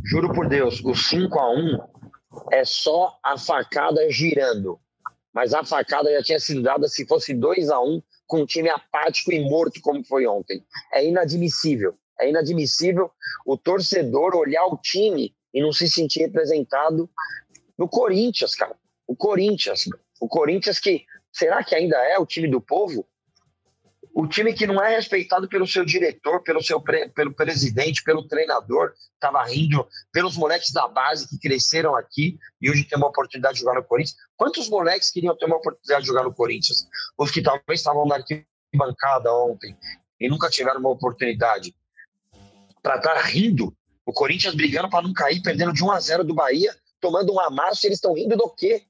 Juro 0.04 0.32
por 0.32 0.48
Deus, 0.48 0.82
o 0.84 0.94
5 0.94 1.38
a 1.38 1.50
1 1.50 1.78
é 2.52 2.64
só 2.64 3.18
a 3.22 3.38
facada 3.38 4.10
girando. 4.10 4.78
Mas 5.34 5.52
a 5.52 5.64
facada 5.64 6.12
já 6.12 6.22
tinha 6.22 6.38
sido 6.38 6.62
dada 6.62 6.86
se 6.86 7.04
fosse 7.06 7.34
2 7.34 7.68
a 7.70 7.80
1 7.80 8.00
com 8.26 8.42
um 8.42 8.46
time 8.46 8.70
apático 8.70 9.32
e 9.32 9.40
morto 9.40 9.80
como 9.82 10.04
foi 10.04 10.26
ontem. 10.26 10.64
É 10.92 11.04
inadmissível. 11.04 11.94
É 12.20 12.28
inadmissível 12.28 13.10
o 13.44 13.58
torcedor 13.58 14.36
olhar 14.36 14.64
o 14.66 14.78
time 14.78 15.34
e 15.52 15.60
não 15.60 15.72
se 15.72 15.88
sentir 15.88 16.20
representado 16.20 17.10
no 17.76 17.88
Corinthians, 17.88 18.54
cara. 18.54 18.76
O 19.06 19.16
Corinthians. 19.16 19.84
O 20.20 20.28
Corinthians 20.28 20.78
que 20.78 21.04
será 21.32 21.64
que 21.64 21.74
ainda 21.74 21.96
é 21.96 22.16
o 22.18 22.26
time 22.26 22.48
do 22.48 22.60
povo? 22.60 23.06
O 24.16 24.28
time 24.28 24.54
que 24.54 24.64
não 24.64 24.80
é 24.80 24.94
respeitado 24.94 25.48
pelo 25.48 25.66
seu 25.66 25.84
diretor, 25.84 26.40
pelo 26.44 26.62
seu 26.62 26.80
pre, 26.80 27.08
pelo 27.08 27.34
presidente, 27.34 28.04
pelo 28.04 28.28
treinador, 28.28 28.92
estava 29.12 29.42
rindo, 29.42 29.84
pelos 30.12 30.36
moleques 30.36 30.70
da 30.70 30.86
base 30.86 31.28
que 31.28 31.36
cresceram 31.36 31.96
aqui 31.96 32.38
e 32.62 32.70
hoje 32.70 32.84
tem 32.84 32.96
uma 32.96 33.08
oportunidade 33.08 33.54
de 33.54 33.62
jogar 33.62 33.74
no 33.74 33.82
Corinthians. 33.82 34.16
Quantos 34.36 34.68
moleques 34.68 35.10
queriam 35.10 35.36
ter 35.36 35.46
uma 35.46 35.56
oportunidade 35.56 36.02
de 36.02 36.06
jogar 36.06 36.22
no 36.22 36.32
Corinthians? 36.32 36.86
Os 37.18 37.32
que 37.32 37.42
talvez 37.42 37.80
estavam 37.80 38.06
na 38.06 38.14
arquibancada 38.14 39.34
ontem 39.34 39.76
e 40.20 40.28
nunca 40.28 40.48
tiveram 40.48 40.78
uma 40.78 40.90
oportunidade. 40.90 41.74
Para 42.80 42.98
estar 42.98 43.14
tá 43.14 43.22
rindo, 43.22 43.76
o 44.06 44.12
Corinthians 44.12 44.54
brigando 44.54 44.88
para 44.88 45.02
não 45.02 45.12
cair, 45.12 45.42
perdendo 45.42 45.72
de 45.72 45.82
1 45.82 45.90
a 45.90 45.98
0 45.98 46.22
do 46.22 46.34
Bahia, 46.34 46.72
tomando 47.00 47.32
um 47.32 47.40
amasso, 47.40 47.84
e 47.84 47.88
eles 47.88 47.98
estão 47.98 48.14
rindo 48.14 48.36
do 48.36 48.48
quê? 48.48 48.84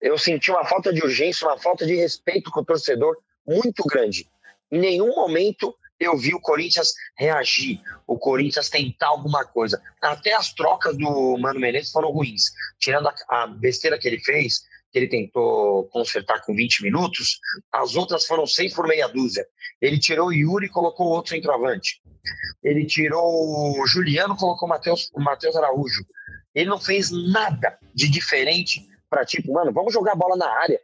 Eu 0.00 0.16
senti 0.16 0.50
uma 0.50 0.64
falta 0.64 0.94
de 0.94 1.02
urgência, 1.02 1.46
uma 1.46 1.58
falta 1.58 1.84
de 1.84 1.94
respeito 1.94 2.50
com 2.50 2.60
o 2.60 2.64
torcedor 2.64 3.18
muito 3.46 3.82
grande. 3.84 4.28
Em 4.70 4.78
nenhum 4.78 5.14
momento 5.14 5.74
eu 5.98 6.16
vi 6.16 6.34
o 6.34 6.40
Corinthians 6.40 6.92
reagir, 7.16 7.80
o 8.06 8.18
Corinthians 8.18 8.68
tentar 8.68 9.08
alguma 9.08 9.44
coisa. 9.44 9.80
Até 10.00 10.34
as 10.34 10.52
trocas 10.52 10.96
do 10.96 11.38
Mano 11.38 11.60
Menezes 11.60 11.90
foram 11.90 12.10
ruins. 12.10 12.44
Tirando 12.78 13.10
a, 13.28 13.46
besteira 13.46 13.98
que 13.98 14.06
ele 14.06 14.20
fez, 14.20 14.60
que 14.92 14.98
ele 14.98 15.08
tentou 15.08 15.84
consertar 15.88 16.44
com 16.44 16.54
20 16.54 16.82
minutos, 16.82 17.38
as 17.72 17.96
outras 17.96 18.26
foram 18.26 18.46
seis 18.46 18.74
por 18.74 18.86
meia 18.86 19.08
dúzia. 19.08 19.46
Ele 19.80 19.98
tirou 19.98 20.28
o 20.28 20.32
Yuri 20.32 20.66
e 20.66 20.70
colocou 20.70 21.06
outro 21.08 21.34
centroavante. 21.34 22.00
Ele 22.62 22.84
tirou 22.84 23.80
o 23.80 23.86
Juliano 23.86 24.36
colocou 24.36 24.68
o 24.68 25.22
Matheus 25.22 25.56
Araújo. 25.56 26.04
Ele 26.54 26.68
não 26.68 26.80
fez 26.80 27.10
nada 27.10 27.78
de 27.94 28.08
diferente 28.08 28.86
para 29.08 29.24
tipo, 29.24 29.52
mano, 29.52 29.72
vamos 29.72 29.92
jogar 29.92 30.12
a 30.12 30.16
bola 30.16 30.36
na 30.36 30.48
área. 30.48 30.80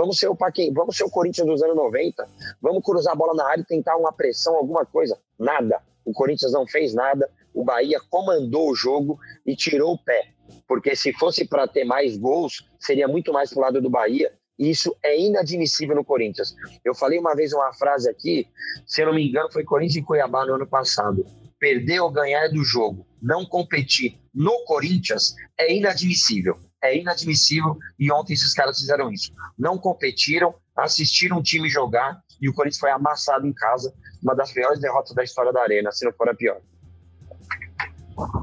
Vamos 0.00 0.18
ser 0.18 0.28
o 0.28 0.34
Paquim, 0.34 0.72
vamos 0.72 0.96
ser 0.96 1.04
o 1.04 1.10
Corinthians 1.10 1.46
dos 1.46 1.62
anos 1.62 1.76
90, 1.76 2.26
vamos 2.62 2.82
cruzar 2.82 3.12
a 3.12 3.14
bola 3.14 3.34
na 3.34 3.46
área 3.46 3.60
e 3.60 3.66
tentar 3.66 3.98
uma 3.98 4.10
pressão, 4.10 4.56
alguma 4.56 4.86
coisa. 4.86 5.18
Nada. 5.38 5.78
O 6.06 6.12
Corinthians 6.14 6.52
não 6.52 6.66
fez 6.66 6.94
nada, 6.94 7.30
o 7.52 7.62
Bahia 7.62 8.00
comandou 8.08 8.70
o 8.70 8.74
jogo 8.74 9.20
e 9.44 9.54
tirou 9.54 9.92
o 9.92 9.98
pé. 9.98 10.30
Porque 10.66 10.96
se 10.96 11.12
fosse 11.12 11.46
para 11.46 11.68
ter 11.68 11.84
mais 11.84 12.16
gols, 12.16 12.66
seria 12.78 13.06
muito 13.06 13.30
mais 13.30 13.50
pro 13.50 13.60
lado 13.60 13.78
do 13.78 13.90
Bahia. 13.90 14.32
E 14.58 14.70
isso 14.70 14.96
é 15.02 15.20
inadmissível 15.20 15.94
no 15.94 16.04
Corinthians. 16.04 16.56
Eu 16.82 16.94
falei 16.94 17.18
uma 17.18 17.34
vez 17.34 17.52
uma 17.52 17.70
frase 17.74 18.08
aqui, 18.08 18.48
se 18.86 19.02
eu 19.02 19.06
não 19.06 19.14
me 19.14 19.28
engano, 19.28 19.52
foi 19.52 19.64
Corinthians 19.64 20.02
e 20.02 20.06
Cuiabá 20.06 20.46
no 20.46 20.54
ano 20.54 20.66
passado. 20.66 21.26
Perder 21.58 22.00
ou 22.00 22.10
ganhar 22.10 22.46
é 22.46 22.48
do 22.48 22.64
jogo. 22.64 23.06
Não 23.20 23.44
competir 23.44 24.18
no 24.34 24.64
Corinthians 24.64 25.34
é 25.58 25.70
inadmissível 25.70 26.58
é 26.82 26.96
inadmissível 26.96 27.78
e 27.98 28.10
ontem 28.10 28.32
esses 28.32 28.54
caras 28.54 28.78
fizeram 28.78 29.12
isso. 29.12 29.32
Não 29.58 29.78
competiram, 29.78 30.54
assistiram 30.76 31.38
o 31.38 31.42
time 31.42 31.68
jogar 31.68 32.20
e 32.40 32.48
o 32.48 32.54
Corinthians 32.54 32.80
foi 32.80 32.90
amassado 32.90 33.46
em 33.46 33.52
casa, 33.52 33.92
uma 34.22 34.34
das 34.34 34.52
piores 34.52 34.80
derrotas 34.80 35.14
da 35.14 35.22
história 35.22 35.52
da 35.52 35.62
Arena, 35.62 35.92
se 35.92 36.04
não 36.04 36.12
for 36.12 36.28
a 36.28 36.34
pior. 36.34 36.60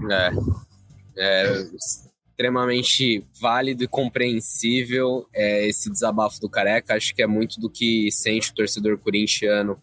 É, 0.09 0.31
é 1.17 1.67
extremamente 2.37 3.25
válido 3.41 3.83
e 3.83 3.87
compreensível 3.87 5.27
é, 5.33 5.67
esse 5.67 5.89
desabafo 5.89 6.39
do 6.39 6.47
Careca. 6.47 6.93
Acho 6.95 7.13
que 7.15 7.23
é 7.23 7.27
muito 7.27 7.59
do 7.59 7.69
que 7.69 8.11
sente 8.11 8.51
o 8.51 8.53
torcedor 8.53 8.99
corintiano 8.99 9.79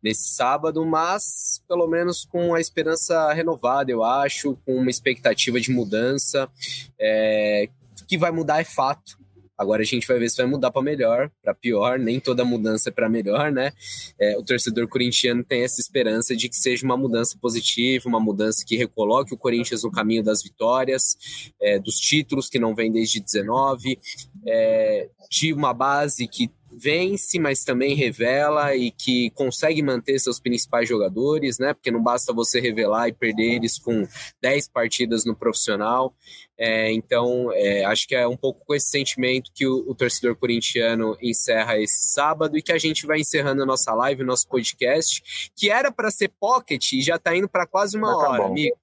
nesse 0.00 0.28
sábado, 0.28 0.86
mas 0.86 1.60
pelo 1.66 1.88
menos 1.88 2.24
com 2.24 2.54
a 2.54 2.60
esperança 2.60 3.32
renovada, 3.32 3.90
eu 3.90 4.04
acho, 4.04 4.56
com 4.64 4.76
uma 4.76 4.90
expectativa 4.90 5.60
de 5.60 5.72
mudança. 5.72 6.48
É, 6.96 7.68
que 8.08 8.18
vai 8.18 8.32
mudar 8.32 8.60
é 8.60 8.64
fato. 8.64 9.18
Agora 9.58 9.82
a 9.82 9.84
gente 9.84 10.06
vai 10.06 10.20
ver 10.20 10.30
se 10.30 10.36
vai 10.36 10.46
mudar 10.46 10.70
para 10.70 10.80
melhor, 10.80 11.28
para 11.42 11.52
pior. 11.52 11.98
Nem 11.98 12.20
toda 12.20 12.44
mudança 12.44 12.90
é 12.90 12.92
para 12.92 13.08
melhor, 13.08 13.50
né? 13.50 13.72
É, 14.16 14.38
o 14.38 14.42
torcedor 14.42 14.86
corintiano 14.86 15.42
tem 15.42 15.64
essa 15.64 15.80
esperança 15.80 16.36
de 16.36 16.48
que 16.48 16.56
seja 16.56 16.84
uma 16.84 16.96
mudança 16.96 17.36
positiva, 17.40 18.08
uma 18.08 18.20
mudança 18.20 18.64
que 18.64 18.76
recoloque 18.76 19.34
o 19.34 19.36
Corinthians 19.36 19.82
no 19.82 19.90
caminho 19.90 20.22
das 20.22 20.44
vitórias, 20.44 21.16
é, 21.60 21.76
dos 21.80 21.96
títulos 21.96 22.48
que 22.48 22.58
não 22.58 22.72
vem 22.72 22.92
desde 22.92 23.18
19, 23.18 23.98
é, 24.46 25.08
de 25.28 25.52
uma 25.52 25.74
base 25.74 26.28
que 26.28 26.48
vence, 26.78 27.38
mas 27.38 27.64
também 27.64 27.94
revela 27.94 28.74
e 28.76 28.90
que 28.90 29.30
consegue 29.30 29.82
manter 29.82 30.18
seus 30.18 30.38
principais 30.38 30.88
jogadores, 30.88 31.58
né? 31.58 31.74
Porque 31.74 31.90
não 31.90 32.02
basta 32.02 32.32
você 32.32 32.60
revelar 32.60 33.08
e 33.08 33.12
perder 33.12 33.56
eles 33.56 33.78
com 33.78 34.06
10 34.40 34.68
partidas 34.68 35.24
no 35.24 35.34
profissional. 35.34 36.14
É, 36.56 36.92
então, 36.92 37.52
é, 37.52 37.84
acho 37.84 38.06
que 38.06 38.14
é 38.14 38.26
um 38.26 38.36
pouco 38.36 38.64
com 38.64 38.74
esse 38.74 38.88
sentimento 38.88 39.50
que 39.54 39.66
o, 39.66 39.84
o, 39.88 39.94
torcedor 39.94 40.36
corintiano 40.36 41.16
encerra 41.20 41.78
esse 41.78 42.12
sábado 42.12 42.56
e 42.56 42.62
que 42.62 42.72
a 42.72 42.78
gente 42.78 43.06
vai 43.06 43.20
encerrando 43.20 43.62
a 43.62 43.66
nossa 43.66 43.92
live, 43.94 44.24
nosso 44.24 44.46
podcast, 44.48 45.50
que 45.56 45.70
era 45.70 45.90
para 45.92 46.10
ser 46.10 46.32
pocket 46.40 46.92
e 46.92 47.02
já 47.02 47.16
está 47.16 47.36
indo 47.36 47.48
para 47.48 47.66
quase 47.66 47.96
uma 47.96 48.08
tá 48.08 48.16
hora, 48.16 48.44
amigo. 48.46 48.76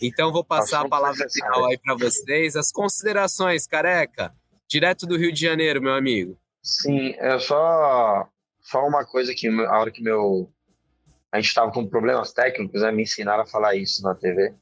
Então, 0.00 0.32
vou 0.32 0.44
passar 0.44 0.84
a 0.84 0.88
palavra 0.88 1.28
final 1.28 1.66
aí 1.66 1.78
para 1.78 1.94
vocês. 1.94 2.56
As 2.56 2.72
considerações, 2.72 3.66
careca, 3.66 4.32
direto 4.68 5.06
do 5.06 5.16
Rio 5.16 5.32
de 5.32 5.40
Janeiro, 5.40 5.82
meu 5.82 5.94
amigo. 5.94 6.38
Sim, 6.64 7.14
é 7.18 7.38
só, 7.38 8.26
só 8.62 8.86
uma 8.86 9.04
coisa 9.04 9.34
que 9.34 9.46
a 9.48 9.78
hora 9.78 9.90
que 9.90 10.02
meu. 10.02 10.50
A 11.30 11.36
gente 11.36 11.48
estava 11.48 11.70
com 11.70 11.86
problemas 11.86 12.32
técnicos, 12.32 12.80
né, 12.80 12.90
me 12.90 13.02
ensinaram 13.02 13.42
a 13.42 13.46
falar 13.46 13.74
isso 13.74 14.02
na 14.02 14.14
TV. 14.14 14.54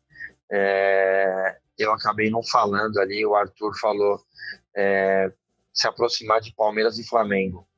É, 0.50 1.58
eu 1.78 1.92
acabei 1.92 2.30
não 2.30 2.42
falando 2.42 2.98
ali, 2.98 3.24
o 3.24 3.34
Arthur 3.34 3.78
falou 3.78 4.18
é, 4.74 5.30
se 5.72 5.86
aproximar 5.86 6.40
de 6.40 6.52
Palmeiras 6.54 6.98
e 6.98 7.06
Flamengo. 7.06 7.68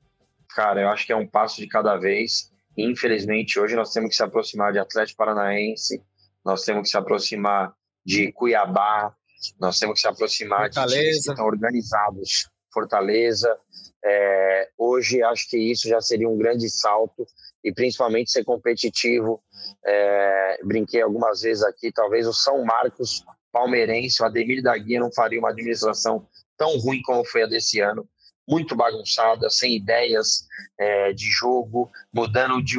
Cara, 0.55 0.81
eu 0.81 0.89
acho 0.89 1.05
que 1.05 1.13
é 1.13 1.17
um 1.17 1.27
passo 1.27 1.61
de 1.61 1.67
cada 1.67 1.97
vez. 1.97 2.53
Infelizmente, 2.79 3.59
hoje 3.59 3.75
nós 3.75 3.93
temos 3.93 4.11
que 4.11 4.17
se 4.17 4.23
aproximar 4.23 4.73
de 4.73 4.79
Atlético 4.79 5.19
Paranaense, 5.19 6.01
nós 6.45 6.65
temos 6.65 6.85
que 6.85 6.89
se 6.91 6.97
aproximar 6.97 7.75
de 8.07 8.33
Cuiabá, 8.33 9.13
nós 9.61 9.79
temos 9.79 9.97
que 9.97 10.01
se 10.01 10.09
aproximar 10.09 10.67
Fortaleza. 10.67 10.95
de 10.95 11.01
times 11.01 11.25
que 11.25 11.31
estão 11.31 11.47
organizados. 11.47 12.54
Fortaleza. 12.75 13.57
É, 14.05 14.69
hoje 14.77 15.23
acho 15.23 15.49
que 15.49 15.57
isso 15.57 15.89
já 15.89 16.01
seria 16.01 16.29
um 16.29 16.37
grande 16.37 16.69
salto 16.69 17.27
e 17.63 17.73
principalmente 17.73 18.31
ser 18.31 18.45
competitivo. 18.45 19.43
É, 19.87 20.59
brinquei 20.65 21.01
algumas 21.01 21.41
vezes 21.41 21.63
aqui, 21.65 21.91
talvez 21.91 22.27
o 22.27 22.35
São 22.35 22.63
Marcos 22.65 23.25
palmeirense, 23.51 24.21
o 24.21 24.27
Ademir 24.27 24.63
da 24.63 24.77
Guia 24.77 24.99
não 24.99 25.13
faria 25.13 25.39
uma 25.39 25.51
administração 25.51 26.27
tão 26.59 26.77
ruim 26.79 27.01
como 27.03 27.25
foi 27.25 27.45
a 27.45 27.47
desse 27.47 27.81
ano, 27.81 28.07
muito 28.47 28.77
bagunçada, 28.77 29.49
sem 29.49 29.77
ideias 29.77 30.45
é, 30.79 31.13
de 31.13 31.31
jogo, 31.31 31.91
mudando 32.13 32.63
de, 32.63 32.79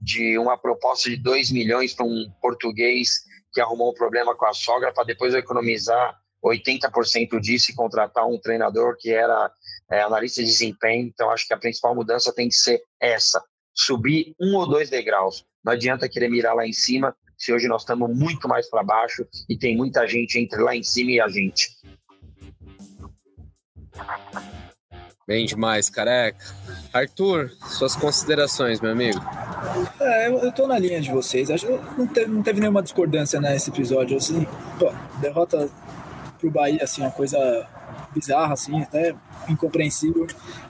de 0.00 0.38
uma 0.38 0.56
proposta 0.56 1.10
de 1.10 1.16
2 1.16 1.50
milhões 1.50 1.92
para 1.92 2.06
um 2.06 2.30
português 2.40 3.24
que 3.52 3.60
arrumou 3.60 3.90
um 3.90 3.94
problema 3.94 4.34
com 4.34 4.46
a 4.46 4.54
sogra 4.54 4.92
para 4.92 5.04
depois 5.04 5.34
economizar 5.34 6.16
80% 6.48 7.40
disso 7.40 7.70
e 7.70 7.74
contratar 7.74 8.26
um 8.26 8.38
treinador 8.38 8.96
que 8.98 9.10
era 9.10 9.50
é, 9.90 10.00
analista 10.00 10.42
de 10.42 10.48
desempenho. 10.48 11.06
Então, 11.06 11.30
acho 11.30 11.46
que 11.46 11.54
a 11.54 11.58
principal 11.58 11.94
mudança 11.94 12.32
tem 12.32 12.48
que 12.48 12.54
ser 12.54 12.82
essa: 13.00 13.42
subir 13.74 14.34
um 14.40 14.56
ou 14.56 14.68
dois 14.68 14.90
degraus. 14.90 15.44
Não 15.64 15.72
adianta 15.72 16.08
querer 16.08 16.28
mirar 16.28 16.54
lá 16.54 16.66
em 16.66 16.72
cima, 16.72 17.14
se 17.36 17.52
hoje 17.52 17.68
nós 17.68 17.82
estamos 17.82 18.14
muito 18.16 18.48
mais 18.48 18.68
para 18.70 18.82
baixo 18.82 19.26
e 19.48 19.58
tem 19.58 19.76
muita 19.76 20.06
gente 20.06 20.38
entre 20.38 20.60
lá 20.62 20.74
em 20.74 20.82
cima 20.82 21.10
e 21.10 21.20
a 21.20 21.28
gente. 21.28 21.70
Bem 25.26 25.44
demais, 25.44 25.90
careca. 25.90 26.38
Arthur, 26.92 27.50
suas 27.68 27.96
considerações, 27.96 28.80
meu 28.80 28.92
amigo. 28.92 29.18
É, 30.00 30.28
eu, 30.28 30.38
eu 30.38 30.52
tô 30.52 30.68
na 30.68 30.78
linha 30.78 31.00
de 31.00 31.10
vocês. 31.10 31.50
Acho 31.50 31.66
que 31.66 31.98
não 31.98 32.06
teve, 32.06 32.30
não 32.30 32.42
teve 32.42 32.60
nenhuma 32.60 32.80
discordância 32.80 33.40
nesse 33.40 33.70
episódio. 33.70 34.16
Assim, 34.16 34.46
pô, 34.78 34.92
derrota 35.20 35.68
pro 36.38 36.50
Bahia, 36.50 36.82
assim, 36.82 37.02
uma 37.02 37.10
coisa 37.10 37.38
bizarra, 38.14 38.54
assim, 38.54 38.82
até 38.82 39.14
incompreensível. 39.48 40.26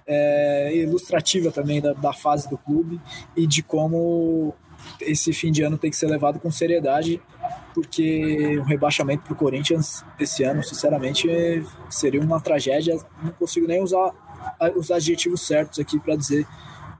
É, 0.06 0.76
ilustrativa 0.76 1.50
também 1.50 1.80
da, 1.80 1.92
da 1.92 2.12
fase 2.12 2.48
do 2.48 2.56
clube 2.56 3.00
e 3.36 3.46
de 3.46 3.62
como 3.62 4.54
esse 5.00 5.32
fim 5.32 5.50
de 5.50 5.62
ano 5.62 5.76
tem 5.76 5.90
que 5.90 5.96
ser 5.96 6.06
levado 6.06 6.38
com 6.38 6.50
seriedade, 6.50 7.20
porque 7.74 8.58
o 8.58 8.62
rebaixamento 8.62 9.24
para 9.24 9.32
o 9.32 9.36
Corinthians 9.36 10.04
esse 10.18 10.42
ano, 10.44 10.62
sinceramente, 10.62 11.28
seria 11.90 12.20
uma 12.20 12.40
tragédia. 12.40 12.96
Não 13.22 13.32
consigo 13.32 13.66
nem 13.66 13.82
usar 13.82 14.12
os 14.76 14.90
adjetivos 14.90 15.46
certos 15.46 15.78
aqui 15.78 15.98
para 15.98 16.16
dizer 16.16 16.46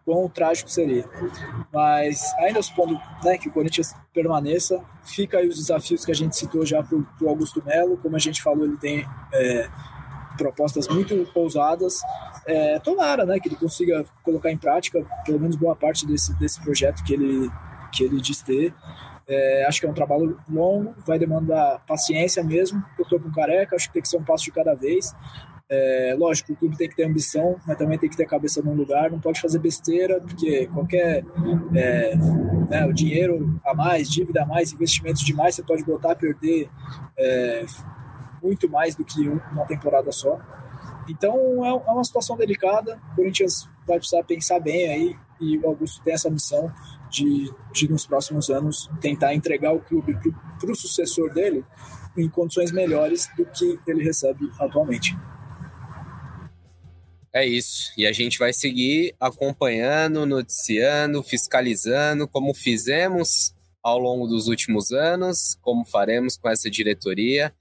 quão 0.05 0.29
trágico 0.29 0.71
seria. 0.71 1.05
Mas 1.73 2.23
ainda 2.39 2.62
supondo 2.62 3.01
né, 3.25 3.39
que 3.39 3.49
o 3.49 3.53
Corinthians 3.53 3.95
permaneça, 4.17 4.83
fica 5.05 5.37
aí 5.37 5.47
os 5.47 5.57
desafios 5.57 6.03
que 6.03 6.11
a 6.11 6.14
gente 6.14 6.35
citou 6.35 6.64
já 6.64 6.83
para 6.83 6.97
o 6.97 7.29
Augusto 7.29 7.62
Melo, 7.64 7.99
como 7.99 8.17
a 8.17 8.19
gente 8.19 8.43
falou, 8.43 8.64
ele 8.64 8.79
tem 8.79 9.07
é, 9.31 9.69
propostas 10.39 10.89
muito 10.89 11.29
ousadas. 11.35 12.01
É, 12.47 12.79
tomara 12.79 13.27
né, 13.27 13.39
que 13.39 13.49
ele 13.49 13.57
consiga 13.57 14.07
colocar 14.23 14.51
em 14.51 14.57
prática 14.57 15.05
pelo 15.27 15.39
menos 15.39 15.55
boa 15.57 15.77
parte 15.77 16.07
desse, 16.07 16.33
desse 16.39 16.59
projeto 16.62 17.05
que 17.05 17.12
ele, 17.12 17.51
que 17.93 18.05
ele 18.05 18.19
diz 18.19 18.41
ter. 18.41 18.73
É, 19.29 19.67
acho 19.67 19.81
que 19.81 19.87
é 19.87 19.91
um 19.91 19.95
trabalho 19.95 20.39
longo, 20.49 20.95
vai 21.07 21.19
demandar 21.19 21.83
paciência 21.87 22.43
mesmo. 22.43 22.83
Eu 22.99 23.03
estou 23.03 23.21
com 23.21 23.31
careca, 23.31 23.77
acho 23.77 23.89
que 23.89 23.93
tem 23.93 24.03
que 24.03 24.09
ser 24.09 24.17
um 24.17 24.25
passo 24.25 24.45
de 24.45 24.53
cada 24.53 24.75
vez. 24.75 25.14
É, 25.69 26.14
lógico, 26.17 26.53
o 26.53 26.57
clube 26.57 26.77
tem 26.77 26.89
que 26.89 26.95
ter 26.95 27.05
ambição, 27.05 27.57
mas 27.67 27.77
também 27.77 27.99
tem 27.99 28.09
que 28.09 28.17
ter 28.17 28.23
a 28.23 28.29
cabeça 28.29 28.62
num 28.62 28.75
lugar, 28.75 29.11
não 29.11 29.19
pode 29.19 29.41
fazer 29.41 29.59
besteira, 29.59 30.21
porque 30.21 30.67
qualquer 30.69 31.25
é, 31.75 32.14
né, 32.69 32.87
o 32.87 32.93
dinheiro 32.93 33.61
a 33.64 33.75
mais, 33.75 34.09
dívida 34.09 34.45
a 34.45 34.47
mais, 34.47 34.73
investimentos 34.73 35.23
demais, 35.23 35.57
você 35.57 35.64
pode 35.64 35.83
botar 35.85 36.12
a 36.12 36.17
perder 36.17 36.71
é, 37.19 37.67
muito 38.41 38.69
mais 38.69 38.95
do 38.95 39.05
que 39.05 39.29
uma 39.29 39.67
temporada 39.67 40.12
só. 40.12 40.39
Então 41.09 41.35
é, 41.64 41.69
é 41.69 41.91
uma 41.91 42.05
situação 42.05 42.37
delicada, 42.37 43.01
o 43.12 43.17
Corinthians 43.17 43.69
vai 43.85 43.99
precisar 43.99 44.23
pensar 44.23 44.61
bem 44.61 44.89
aí, 44.89 45.17
e 45.41 45.59
o 45.59 45.67
Augusto 45.67 46.01
tem 46.03 46.14
essa 46.14 46.31
missão 46.31 46.73
de, 47.11 47.53
de 47.73 47.91
nos 47.91 48.07
próximos 48.07 48.51
anos 48.51 48.89
tentar 49.01 49.35
entregar 49.35 49.73
o 49.73 49.81
clube 49.81 50.17
para 50.61 50.71
o 50.71 50.75
sucessor 50.77 51.33
dele 51.35 51.64
em 52.17 52.29
condições 52.29 52.71
melhores 52.71 53.29
do 53.37 53.45
que 53.45 53.79
ele 53.87 54.03
recebe 54.03 54.51
atualmente. 54.59 55.17
É 57.37 57.45
isso. 57.45 57.93
E 57.99 58.07
a 58.07 58.12
gente 58.12 58.39
vai 58.39 58.51
seguir 58.51 59.14
acompanhando, 59.20 60.24
noticiando, 60.24 61.22
fiscalizando, 61.22 62.26
como 62.26 62.55
fizemos 62.55 63.53
ao 63.82 63.99
longo 63.99 64.26
dos 64.26 64.49
últimos 64.49 64.91
anos, 64.91 65.55
como 65.61 65.84
faremos 65.84 66.39
com 66.39 66.49
essa 66.49 66.70
diretoria. 66.70 67.53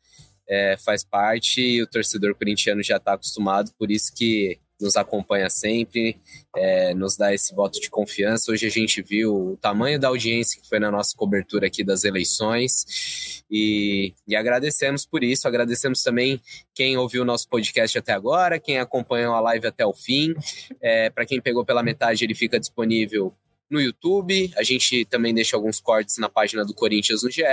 É, 0.47 0.78
faz 0.78 1.03
parte 1.03 1.59
e 1.59 1.82
o 1.82 1.88
torcedor 1.88 2.36
corintiano 2.36 2.82
já 2.82 2.95
está 2.95 3.15
acostumado, 3.15 3.73
por 3.78 3.91
isso 3.91 4.13
que 4.15 4.57
nos 4.80 4.95
acompanha 4.97 5.49
sempre, 5.49 6.17
é, 6.55 6.93
nos 6.93 7.15
dá 7.15 7.34
esse 7.34 7.53
voto 7.53 7.80
de 7.80 7.89
confiança. 7.89 8.51
Hoje 8.51 8.65
a 8.65 8.69
gente 8.69 9.01
viu 9.01 9.51
o 9.51 9.57
tamanho 9.57 9.99
da 9.99 10.09
audiência 10.09 10.61
que 10.61 10.67
foi 10.67 10.80
na 10.80 10.91
nossa 10.91 11.15
cobertura 11.15 11.67
aqui 11.67 11.84
das 11.84 12.03
eleições 12.03 13.43
e, 13.49 14.13
e 14.28 14.36
agradecemos 14.36 15.05
por 15.05 15.23
isso. 15.23 15.47
Agradecemos 15.47 16.03
também 16.03 16.41
quem 16.73 16.97
ouviu 16.97 17.21
o 17.21 17.26
nosso 17.26 17.47
podcast 17.47 17.97
até 17.97 18.13
agora, 18.13 18.59
quem 18.59 18.80
acompanhou 18.80 19.34
a 19.34 19.39
live 19.39 19.67
até 19.67 19.86
o 19.86 19.93
fim. 19.93 20.34
É, 20.82 21.09
Para 21.09 21.26
quem 21.26 21.41
pegou 21.41 21.63
pela 21.65 21.84
metade, 21.84 22.23
ele 22.23 22.36
fica 22.36 22.59
disponível 22.59 23.34
no 23.69 23.82
YouTube. 23.82 24.51
A 24.57 24.63
gente 24.63 25.05
também 25.05 25.34
deixa 25.34 25.55
alguns 25.55 25.80
cortes 25.80 26.17
na 26.17 26.30
página 26.30 26.65
do 26.65 26.73
Corinthians 26.73 27.23
no 27.23 27.32
GE 27.32 27.43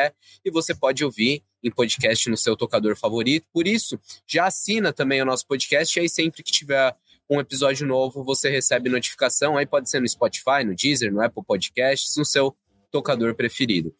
e 0.44 0.50
você 0.50 0.74
pode 0.74 1.04
ouvir 1.04 1.42
em 1.62 1.70
podcast 1.70 2.28
no 2.28 2.36
seu 2.36 2.56
tocador 2.56 2.96
favorito. 2.96 3.46
Por 3.52 3.66
isso, 3.66 3.98
já 4.26 4.46
assina 4.46 4.92
também 4.92 5.22
o 5.22 5.24
nosso 5.24 5.46
podcast 5.46 5.98
e 5.98 6.02
aí 6.02 6.08
sempre 6.08 6.42
que 6.42 6.50
tiver 6.50 6.94
um 7.32 7.40
episódio 7.40 7.86
novo, 7.86 8.22
você 8.22 8.50
recebe 8.50 8.90
notificação. 8.90 9.56
Aí 9.56 9.66
pode 9.66 9.88
ser 9.88 10.00
no 10.00 10.08
Spotify, 10.08 10.64
no 10.64 10.74
Deezer, 10.74 11.12
no 11.12 11.22
Apple 11.22 11.42
Podcasts, 11.44 12.14
no 12.16 12.24
seu 12.24 12.54
tocador 12.90 13.34
preferido. 13.34 13.94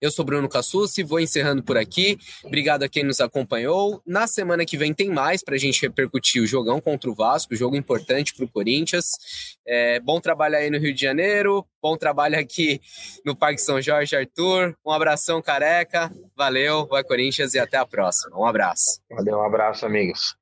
Eu 0.00 0.10
sou 0.10 0.24
Bruno 0.24 0.48
Cassucci, 0.48 1.02
vou 1.02 1.20
encerrando 1.20 1.62
por 1.62 1.76
aqui. 1.76 2.18
Obrigado 2.42 2.82
a 2.82 2.88
quem 2.88 3.04
nos 3.04 3.20
acompanhou. 3.20 4.00
Na 4.06 4.26
semana 4.26 4.64
que 4.64 4.76
vem 4.76 4.94
tem 4.94 5.10
mais 5.10 5.44
para 5.44 5.54
a 5.54 5.58
gente 5.58 5.82
repercutir 5.82 6.42
o 6.42 6.46
jogão 6.46 6.80
contra 6.80 7.10
o 7.10 7.14
Vasco, 7.14 7.54
jogo 7.54 7.76
importante 7.76 8.34
para 8.34 8.44
o 8.44 8.48
Corinthians. 8.48 9.06
É, 9.66 10.00
bom 10.00 10.20
trabalho 10.20 10.56
aí 10.56 10.70
no 10.70 10.78
Rio 10.78 10.94
de 10.94 11.00
Janeiro, 11.00 11.64
bom 11.80 11.96
trabalho 11.96 12.38
aqui 12.38 12.80
no 13.24 13.36
Parque 13.36 13.60
São 13.60 13.80
Jorge, 13.80 14.16
Arthur. 14.16 14.74
Um 14.84 14.90
abração 14.90 15.42
careca, 15.42 16.10
valeu, 16.34 16.86
vai 16.86 17.04
Corinthians 17.04 17.54
e 17.54 17.58
até 17.58 17.76
a 17.76 17.86
próxima. 17.86 18.38
Um 18.38 18.46
abraço. 18.46 19.00
Valeu, 19.10 19.38
um 19.38 19.44
abraço, 19.44 19.84
amigos. 19.84 20.34